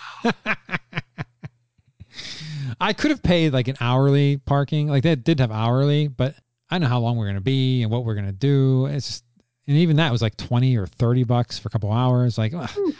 I 2.81 2.93
could 2.93 3.11
have 3.11 3.23
paid 3.23 3.53
like 3.53 3.67
an 3.67 3.77
hourly 3.79 4.37
parking, 4.37 4.87
like 4.87 5.03
they 5.03 5.15
did 5.15 5.39
have 5.39 5.51
hourly, 5.51 6.07
but 6.07 6.35
I 6.69 6.77
know 6.77 6.87
how 6.87 6.99
long 6.99 7.17
we're 7.17 7.25
going 7.25 7.35
to 7.35 7.41
be 7.41 7.83
and 7.83 7.91
what 7.91 8.03
we're 8.05 8.15
going 8.15 8.25
to 8.25 8.31
do. 8.31 8.87
It's 8.87 9.07
just, 9.07 9.23
and 9.67 9.77
even 9.77 9.95
that 9.97 10.11
was 10.11 10.21
like 10.21 10.35
twenty 10.37 10.77
or 10.77 10.85
thirty 10.85 11.23
bucks 11.23 11.57
for 11.57 11.69
a 11.69 11.71
couple 11.71 11.91
hours. 11.91 12.37
Like, 12.37 12.53
ugh, 12.53 12.69
you 12.75 12.93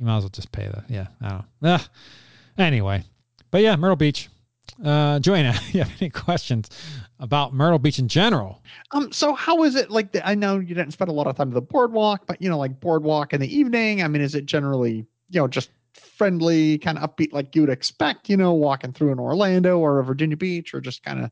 might 0.00 0.16
as 0.18 0.22
well 0.24 0.30
just 0.30 0.52
pay 0.52 0.66
the 0.66 0.84
yeah. 0.88 1.06
I 1.20 1.28
don't 1.28 1.44
know. 1.60 1.74
Ugh. 1.74 1.80
Anyway, 2.58 3.04
but 3.50 3.62
yeah, 3.62 3.76
Myrtle 3.76 3.96
Beach, 3.96 4.28
Uh, 4.84 5.18
Joanna, 5.20 5.54
you 5.72 5.80
have 5.80 5.92
any 6.00 6.10
questions 6.10 6.70
about 7.18 7.52
Myrtle 7.52 7.78
Beach 7.78 7.98
in 7.98 8.08
general? 8.08 8.62
Um, 8.92 9.12
so 9.12 9.34
how 9.34 9.62
is 9.62 9.74
it 9.74 9.90
like? 9.90 10.12
The, 10.12 10.26
I 10.26 10.34
know 10.34 10.58
you 10.58 10.74
didn't 10.74 10.92
spend 10.92 11.10
a 11.10 11.12
lot 11.12 11.26
of 11.26 11.36
time 11.36 11.48
at 11.48 11.54
the 11.54 11.62
boardwalk, 11.62 12.26
but 12.26 12.40
you 12.40 12.48
know, 12.48 12.58
like 12.58 12.80
boardwalk 12.80 13.32
in 13.32 13.40
the 13.40 13.54
evening. 13.54 14.02
I 14.02 14.08
mean, 14.08 14.22
is 14.22 14.34
it 14.34 14.46
generally 14.46 15.06
you 15.28 15.40
know 15.40 15.48
just 15.48 15.70
friendly, 15.94 16.78
kind 16.78 16.98
of 16.98 17.16
upbeat, 17.16 17.32
like 17.32 17.54
you 17.54 17.62
would 17.62 17.70
expect? 17.70 18.28
You 18.28 18.36
know, 18.36 18.52
walking 18.52 18.92
through 18.92 19.12
in 19.12 19.18
Orlando 19.18 19.78
or 19.78 19.98
a 19.98 20.04
Virginia 20.04 20.36
Beach, 20.36 20.74
or 20.74 20.80
just 20.80 21.02
kind 21.02 21.24
of, 21.24 21.30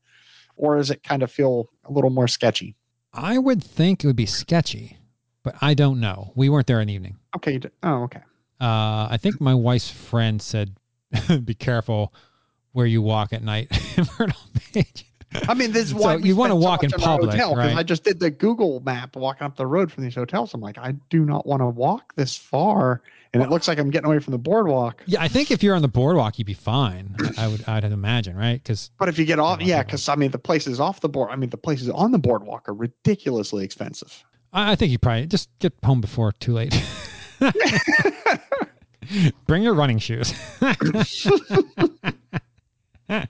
or 0.56 0.76
does 0.76 0.90
it 0.90 1.02
kind 1.02 1.22
of 1.22 1.30
feel 1.30 1.68
a 1.84 1.92
little 1.92 2.10
more 2.10 2.28
sketchy? 2.28 2.76
I 3.12 3.38
would 3.38 3.62
think 3.62 4.04
it 4.04 4.06
would 4.06 4.16
be 4.16 4.26
sketchy, 4.26 4.98
but 5.42 5.56
I 5.60 5.74
don't 5.74 6.00
know. 6.00 6.32
We 6.36 6.48
weren't 6.48 6.66
there 6.66 6.80
in 6.80 6.88
the 6.88 6.94
evening. 6.94 7.16
Okay. 7.36 7.60
Oh, 7.82 8.02
okay. 8.04 8.20
Uh, 8.60 9.08
I 9.10 9.18
think 9.20 9.40
my 9.40 9.54
wife's 9.54 9.90
friend 9.90 10.42
said, 10.42 10.76
"Be 11.44 11.54
careful 11.54 12.12
where 12.78 12.86
you 12.86 13.02
walk 13.02 13.32
at 13.32 13.42
night 13.42 13.68
in 13.98 14.06
Myrtle 14.20 14.38
Beach." 14.72 15.04
I 15.48 15.54
mean, 15.54 15.72
this 15.72 15.86
is 15.86 15.90
So 15.90 15.96
why 15.96 16.16
we 16.16 16.28
you 16.28 16.34
spend 16.34 16.52
so 16.52 16.54
walk 16.54 16.84
in 16.84 16.92
public, 16.92 17.32
hotel, 17.32 17.56
right? 17.56 17.76
I 17.76 17.82
just 17.82 18.04
did 18.04 18.20
the 18.20 18.30
Google 18.30 18.78
map 18.80 19.16
walking 19.16 19.44
up 19.44 19.56
the 19.56 19.66
road 19.66 19.90
from 19.90 20.04
these 20.04 20.14
hotels. 20.14 20.54
I'm 20.54 20.60
like, 20.60 20.78
I 20.78 20.92
do 21.10 21.24
not 21.24 21.44
want 21.44 21.60
to 21.60 21.66
walk 21.66 22.14
this 22.14 22.36
far, 22.36 23.02
and 23.34 23.42
it 23.42 23.50
looks 23.50 23.66
like 23.66 23.80
I'm 23.80 23.90
getting 23.90 24.06
away 24.06 24.20
from 24.20 24.30
the 24.30 24.38
boardwalk. 24.38 25.02
Yeah, 25.06 25.20
I 25.20 25.26
think 25.26 25.50
if 25.50 25.60
you're 25.60 25.74
on 25.74 25.82
the 25.82 25.88
boardwalk, 25.88 26.38
you'd 26.38 26.46
be 26.46 26.54
fine. 26.54 27.16
I 27.36 27.48
would, 27.48 27.68
I'd 27.68 27.82
imagine, 27.84 28.36
right? 28.36 28.62
Because 28.62 28.92
But 28.96 29.08
if 29.08 29.18
you 29.18 29.24
get 29.24 29.40
off, 29.40 29.60
Yeah, 29.60 29.66
yeah, 29.66 29.82
because 29.82 30.08
I 30.08 30.14
mean, 30.14 30.30
the 30.30 30.38
places 30.38 30.78
off 30.78 31.00
the 31.00 31.08
board, 31.08 31.30
I 31.32 31.36
mean, 31.36 31.50
the 31.50 31.58
places 31.58 31.90
on 31.90 32.12
the 32.12 32.18
boardwalk 32.18 32.68
are 32.68 32.74
ridiculously 32.74 33.64
expensive. 33.64 34.24
I, 34.52 34.72
I 34.72 34.74
think 34.76 34.92
you 34.92 34.98
probably 34.98 35.26
just 35.26 35.48
get 35.58 35.72
home 35.84 36.00
before 36.00 36.30
too 36.30 36.52
late. 36.52 36.80
Bring 39.46 39.64
your 39.64 39.74
running 39.74 39.98
shoes. 39.98 40.32
it 43.08 43.28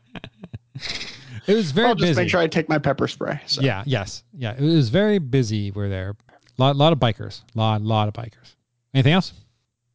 was 1.46 1.70
very 1.72 1.88
I'll 1.88 1.94
just 1.94 2.10
busy. 2.10 2.20
make 2.22 2.28
sure 2.30 2.40
I 2.40 2.46
take 2.46 2.68
my 2.68 2.78
pepper 2.78 3.08
spray. 3.08 3.40
So. 3.46 3.60
Yeah. 3.62 3.82
Yes. 3.86 4.24
Yeah. 4.36 4.54
It 4.58 4.62
was 4.62 4.88
very 4.88 5.18
busy. 5.18 5.70
We're 5.70 5.88
there. 5.88 6.14
A 6.30 6.34
Lot, 6.62 6.76
lot 6.76 6.92
of 6.92 6.98
bikers. 6.98 7.42
Lot, 7.54 7.82
lot 7.82 8.08
of 8.08 8.14
bikers. 8.14 8.54
Anything 8.94 9.12
else? 9.12 9.32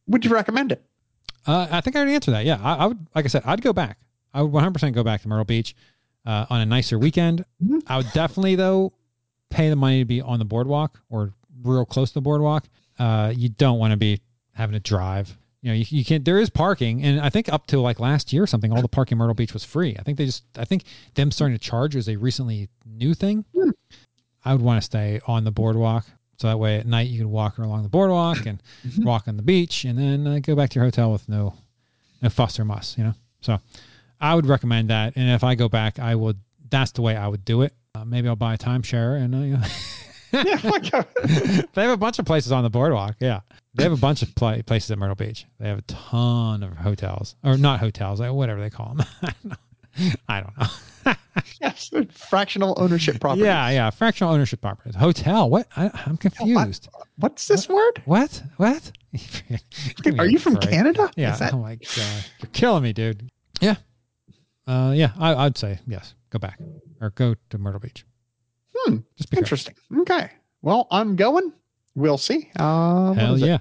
Would 0.06 0.24
you 0.24 0.30
recommend 0.32 0.72
it? 0.72 0.82
Uh, 1.46 1.66
I 1.70 1.80
think 1.80 1.94
I 1.96 1.98
already 2.00 2.14
answered 2.14 2.32
that. 2.32 2.44
Yeah, 2.46 2.58
I, 2.62 2.74
I 2.76 2.86
would. 2.86 3.06
Like 3.14 3.24
I 3.26 3.28
said, 3.28 3.42
I'd 3.44 3.60
go 3.60 3.72
back. 3.72 3.98
I 4.32 4.40
would 4.42 4.50
100 4.52 4.72
percent 4.72 4.94
go 4.94 5.04
back 5.04 5.20
to 5.22 5.28
Myrtle 5.28 5.44
Beach 5.44 5.74
uh, 6.26 6.46
on 6.48 6.60
a 6.60 6.66
nicer 6.66 6.98
weekend. 6.98 7.44
Mhm. 7.62 7.82
I 7.86 7.98
would 7.98 8.10
definitely 8.12 8.54
though 8.56 8.92
pay 9.50 9.68
the 9.68 9.76
money 9.76 10.00
to 10.00 10.04
be 10.06 10.20
on 10.22 10.38
the 10.38 10.44
boardwalk 10.44 10.98
or 11.10 11.32
real 11.62 11.84
close 11.84 12.10
to 12.10 12.14
the 12.14 12.20
boardwalk. 12.22 12.64
Uh, 12.98 13.32
you 13.36 13.48
don't 13.50 13.78
want 13.78 13.90
to 13.90 13.96
be 13.98 14.20
having 14.52 14.72
to 14.72 14.80
drive. 14.80 15.36
You 15.64 15.70
know, 15.70 15.76
you, 15.76 15.84
you 15.88 16.04
can't. 16.04 16.22
There 16.26 16.38
is 16.38 16.50
parking, 16.50 17.02
and 17.02 17.18
I 17.22 17.30
think 17.30 17.50
up 17.50 17.66
to 17.68 17.80
like 17.80 17.98
last 17.98 18.34
year 18.34 18.42
or 18.42 18.46
something, 18.46 18.70
all 18.70 18.82
the 18.82 18.86
parking 18.88 19.16
in 19.16 19.18
Myrtle 19.18 19.34
Beach 19.34 19.54
was 19.54 19.64
free. 19.64 19.96
I 19.98 20.02
think 20.02 20.18
they 20.18 20.26
just. 20.26 20.44
I 20.58 20.66
think 20.66 20.84
them 21.14 21.30
starting 21.30 21.56
to 21.56 21.58
charge 21.64 21.96
is 21.96 22.06
a 22.10 22.16
recently 22.16 22.68
new 22.86 23.14
thing. 23.14 23.46
Hmm. 23.56 23.70
I 24.44 24.52
would 24.52 24.60
want 24.60 24.76
to 24.76 24.84
stay 24.84 25.22
on 25.26 25.42
the 25.44 25.50
boardwalk. 25.50 26.04
So 26.36 26.48
that 26.48 26.58
way 26.58 26.76
at 26.78 26.86
night 26.86 27.08
you 27.08 27.18
can 27.18 27.30
walk 27.30 27.56
along 27.56 27.82
the 27.82 27.88
boardwalk 27.88 28.44
and 28.44 28.62
Mhm. 28.86 29.04
walk 29.06 29.26
on 29.26 29.38
the 29.38 29.42
beach 29.42 29.86
and 29.86 29.98
then 29.98 30.26
uh, 30.26 30.38
go 30.40 30.54
back 30.54 30.68
to 30.70 30.74
your 30.80 30.84
hotel 30.84 31.10
with 31.10 31.26
no 31.30 31.54
no 32.20 32.28
fuss 32.28 32.60
or 32.60 32.66
muss, 32.66 32.98
you 32.98 33.04
know. 33.04 33.14
So 33.40 33.58
I 34.20 34.34
would 34.34 34.44
recommend 34.44 34.90
that. 34.90 35.14
And 35.16 35.30
if 35.30 35.42
I 35.44 35.54
go 35.54 35.70
back, 35.70 35.98
I 35.98 36.14
would. 36.14 36.36
That's 36.68 36.92
the 36.92 37.00
way 37.00 37.16
I 37.16 37.26
would 37.26 37.46
do 37.46 37.62
it. 37.62 37.72
Uh, 37.94 38.04
maybe 38.04 38.28
I'll 38.28 38.36
buy 38.36 38.52
a 38.52 38.58
timeshare 38.58 39.18
and 39.22 39.34
uh, 39.34 39.38
you 39.38 39.56
know, 39.56 39.66
yeah, 40.44 41.04
they 41.74 41.82
have 41.82 41.90
a 41.90 41.96
bunch 41.96 42.18
of 42.18 42.24
places 42.24 42.50
on 42.50 42.64
the 42.64 42.70
boardwalk. 42.70 43.16
Yeah, 43.20 43.40
they 43.74 43.84
have 43.84 43.92
a 43.92 43.96
bunch 43.96 44.22
of 44.22 44.34
pla 44.34 44.56
places 44.66 44.90
at 44.90 44.98
Myrtle 44.98 45.14
Beach. 45.14 45.46
They 45.60 45.68
have 45.68 45.78
a 45.78 45.82
ton 45.82 46.62
of 46.62 46.76
hotels 46.76 47.36
or 47.44 47.56
not 47.56 47.80
hotels, 47.80 48.20
like 48.20 48.32
whatever 48.32 48.60
they 48.60 48.70
call 48.70 48.96
them. 48.96 49.56
I 50.28 50.40
don't 50.40 50.58
know. 50.58 51.14
yes, 51.60 51.90
fractional 52.10 52.74
ownership 52.78 53.20
property. 53.20 53.44
Yeah, 53.44 53.70
yeah, 53.70 53.90
fractional 53.90 54.32
ownership 54.32 54.60
properties. 54.60 54.96
Hotel. 54.96 55.48
What? 55.48 55.68
I, 55.76 55.90
I'm 56.06 56.16
confused. 56.16 56.88
What's 57.16 57.46
this 57.46 57.68
word? 57.68 58.02
What? 58.04 58.42
What? 58.56 58.90
Are 60.18 60.26
you 60.26 60.40
from 60.40 60.54
break. 60.54 60.70
Canada? 60.70 61.10
Yeah. 61.16 61.36
That, 61.36 61.54
oh 61.54 61.58
my 61.58 61.76
god, 61.76 62.24
you're 62.40 62.50
killing 62.52 62.82
me, 62.82 62.92
dude. 62.92 63.30
Yeah. 63.60 63.76
Uh, 64.66 64.92
yeah. 64.96 65.12
I, 65.16 65.34
I'd 65.34 65.56
say 65.56 65.78
yes. 65.86 66.14
Go 66.30 66.40
back 66.40 66.58
or 67.00 67.10
go 67.10 67.36
to 67.50 67.58
Myrtle 67.58 67.78
Beach. 67.80 68.04
Hmm, 68.84 68.96
Just 69.16 69.30
be 69.30 69.38
interesting. 69.38 69.74
Okay. 70.00 70.30
Well, 70.62 70.86
I'm 70.90 71.16
going. 71.16 71.52
We'll 71.94 72.18
see. 72.18 72.50
Uh, 72.58 73.12
Hell 73.12 73.34
is 73.34 73.42
it? 73.42 73.46
yeah. 73.46 73.58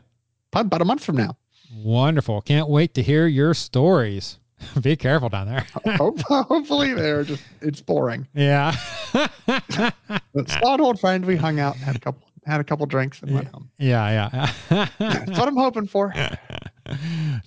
Probably 0.52 0.68
About 0.68 0.82
a 0.82 0.86
month 0.86 1.04
from 1.04 1.18
now. 1.18 1.38
Wonderful. 1.76 2.42
Can't 2.42 2.68
wait 2.70 2.94
to 2.96 3.04
hear 3.04 3.28
your 3.28 3.54
stories. 3.54 4.40
be 4.82 4.96
careful 4.96 5.30
down 5.30 5.48
there. 5.48 5.66
Hopefully, 5.98 6.94
they're 6.94 7.24
just 7.24 7.44
it's 7.62 7.82
boring. 7.82 8.28
yeah. 8.34 8.76
But 10.34 10.50
spot 10.50 10.80
old 10.80 11.00
friend, 11.00 11.24
we 11.26 11.36
hung 11.36 11.60
out, 11.60 11.76
had 11.76 11.96
a 11.96 12.00
couple, 12.00 12.28
had 12.46 12.60
a 12.60 12.64
couple 12.64 12.86
drinks, 12.88 13.22
and 13.22 13.32
went 13.34 13.48
home. 13.50 13.70
yeah. 13.78 14.30
Yeah. 14.70 14.90
That's 14.98 15.38
what 15.38 15.48
I'm 15.48 15.56
hoping 15.56 15.86
for. 15.88 16.12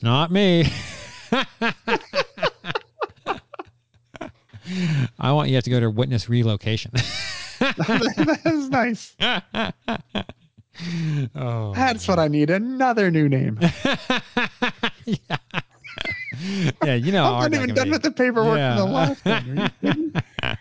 Not 0.02 0.30
me. 0.30 0.68
I 5.18 5.32
want 5.32 5.48
you 5.48 5.52
to 5.52 5.56
have 5.56 5.64
to 5.64 5.70
go 5.70 5.80
to 5.80 5.90
witness 5.90 6.28
relocation. 6.28 6.92
that 7.76 8.40
is 8.44 8.68
nice. 8.70 9.14
oh, 11.34 11.72
That's 11.74 12.06
what 12.08 12.18
I 12.18 12.28
need. 12.28 12.50
Another 12.50 13.10
new 13.10 13.28
name. 13.28 13.58
yeah. 15.04 15.36
yeah, 16.84 16.94
you 16.94 17.12
know, 17.12 17.24
I'm 17.24 17.50
not 17.50 17.54
even 17.54 17.74
done 17.74 17.86
be. 17.86 17.90
with 17.92 18.02
the 18.02 18.10
paperwork 18.10 18.58
Yeah. 18.58 18.76
from 18.76 18.86
the 18.88 18.94
last 18.94 19.24
one. 19.24 19.58
Are 19.58 19.64
you 19.64 19.70
kidding? 19.80 20.12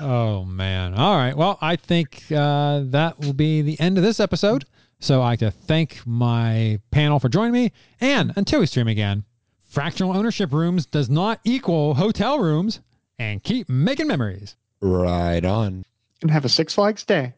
Oh 0.00 0.44
man! 0.44 0.94
All 0.94 1.16
right. 1.16 1.34
Well, 1.36 1.56
I 1.60 1.76
think 1.76 2.24
uh, 2.34 2.82
that 2.86 3.18
will 3.20 3.32
be 3.32 3.62
the 3.62 3.78
end 3.80 3.96
of 3.96 4.04
this 4.04 4.20
episode. 4.20 4.64
So 5.00 5.20
I 5.22 5.30
like 5.30 5.38
to 5.40 5.50
thank 5.50 6.00
my 6.04 6.78
panel 6.90 7.18
for 7.18 7.28
joining 7.28 7.52
me. 7.52 7.72
And 8.00 8.32
until 8.36 8.60
we 8.60 8.66
stream 8.66 8.88
again, 8.88 9.24
fractional 9.64 10.14
ownership 10.16 10.52
rooms 10.52 10.84
does 10.86 11.08
not 11.08 11.40
equal 11.44 11.94
hotel 11.94 12.38
rooms. 12.38 12.80
And 13.18 13.42
keep 13.42 13.68
making 13.68 14.08
memories. 14.08 14.56
Right 14.82 15.44
on. 15.44 15.84
and 16.22 16.30
have 16.30 16.44
a 16.44 16.48
Six 16.48 16.74
Flags 16.74 17.04
day. 17.04 17.32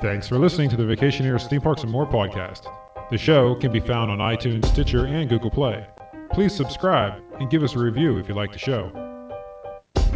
Thanks 0.00 0.28
for 0.28 0.38
listening 0.38 0.68
to 0.70 0.76
the 0.76 0.84
Vacationeers 0.84 1.48
Theme 1.48 1.60
Parks 1.62 1.82
and 1.82 1.90
More 1.90 2.06
podcast. 2.06 2.70
The 3.10 3.18
show 3.18 3.54
can 3.54 3.72
be 3.72 3.80
found 3.80 4.10
on 4.10 4.18
iTunes, 4.18 4.66
Stitcher, 4.66 5.06
and 5.06 5.28
Google 5.30 5.50
Play. 5.50 5.86
Please 6.32 6.54
subscribe 6.54 7.14
and 7.40 7.48
give 7.48 7.62
us 7.62 7.74
a 7.74 7.78
review 7.78 8.18
if 8.18 8.28
you 8.28 8.34
like 8.34 8.52
the 8.52 8.58
show. 8.58 8.90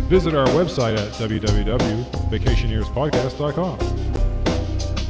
Visit 0.08 0.34
our 0.34 0.46
website 0.48 0.98
at 0.98 1.10
www.vacationeerspodcast.com. 1.12 3.78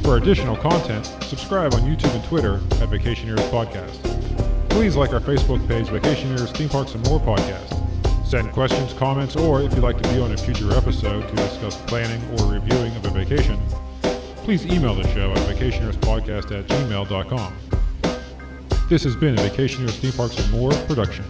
For 0.03 0.17
additional 0.17 0.55
content, 0.57 1.05
subscribe 1.23 1.73
on 1.73 1.81
YouTube 1.81 2.13
and 2.15 2.23
Twitter 2.25 2.55
at 2.55 2.89
Vacationeers 2.89 3.39
Podcast. 3.49 3.97
Please 4.69 4.95
like 4.95 5.11
our 5.13 5.19
Facebook 5.19 5.67
page, 5.67 5.87
Vacationeers 5.87 6.55
Theme 6.55 6.69
Parks 6.69 6.93
and 6.95 7.03
More 7.07 7.19
Podcast. 7.19 7.77
Send 8.31 8.49
questions, 8.53 8.93
comments, 8.93 9.35
or 9.35 9.61
if 9.61 9.73
you'd 9.73 9.83
like 9.83 10.01
to 10.01 10.09
be 10.13 10.21
on 10.21 10.31
a 10.31 10.37
future 10.37 10.71
episode 10.73 11.27
to 11.27 11.35
discuss 11.35 11.75
planning 11.81 12.21
or 12.39 12.53
reviewing 12.53 12.95
of 12.95 13.03
a 13.03 13.09
vacation, 13.09 13.59
please 14.45 14.65
email 14.65 14.95
the 14.95 15.05
show 15.09 15.29
at 15.31 15.37
vacationeerspodcast 15.39 16.57
at 16.57 16.65
gmail.com. 16.65 17.53
This 18.87 19.03
has 19.03 19.17
been 19.17 19.37
a 19.37 19.41
Vacationeers 19.41 19.99
Theme 19.99 20.13
Parks 20.13 20.39
and 20.39 20.49
More 20.49 20.71
production. 20.87 21.25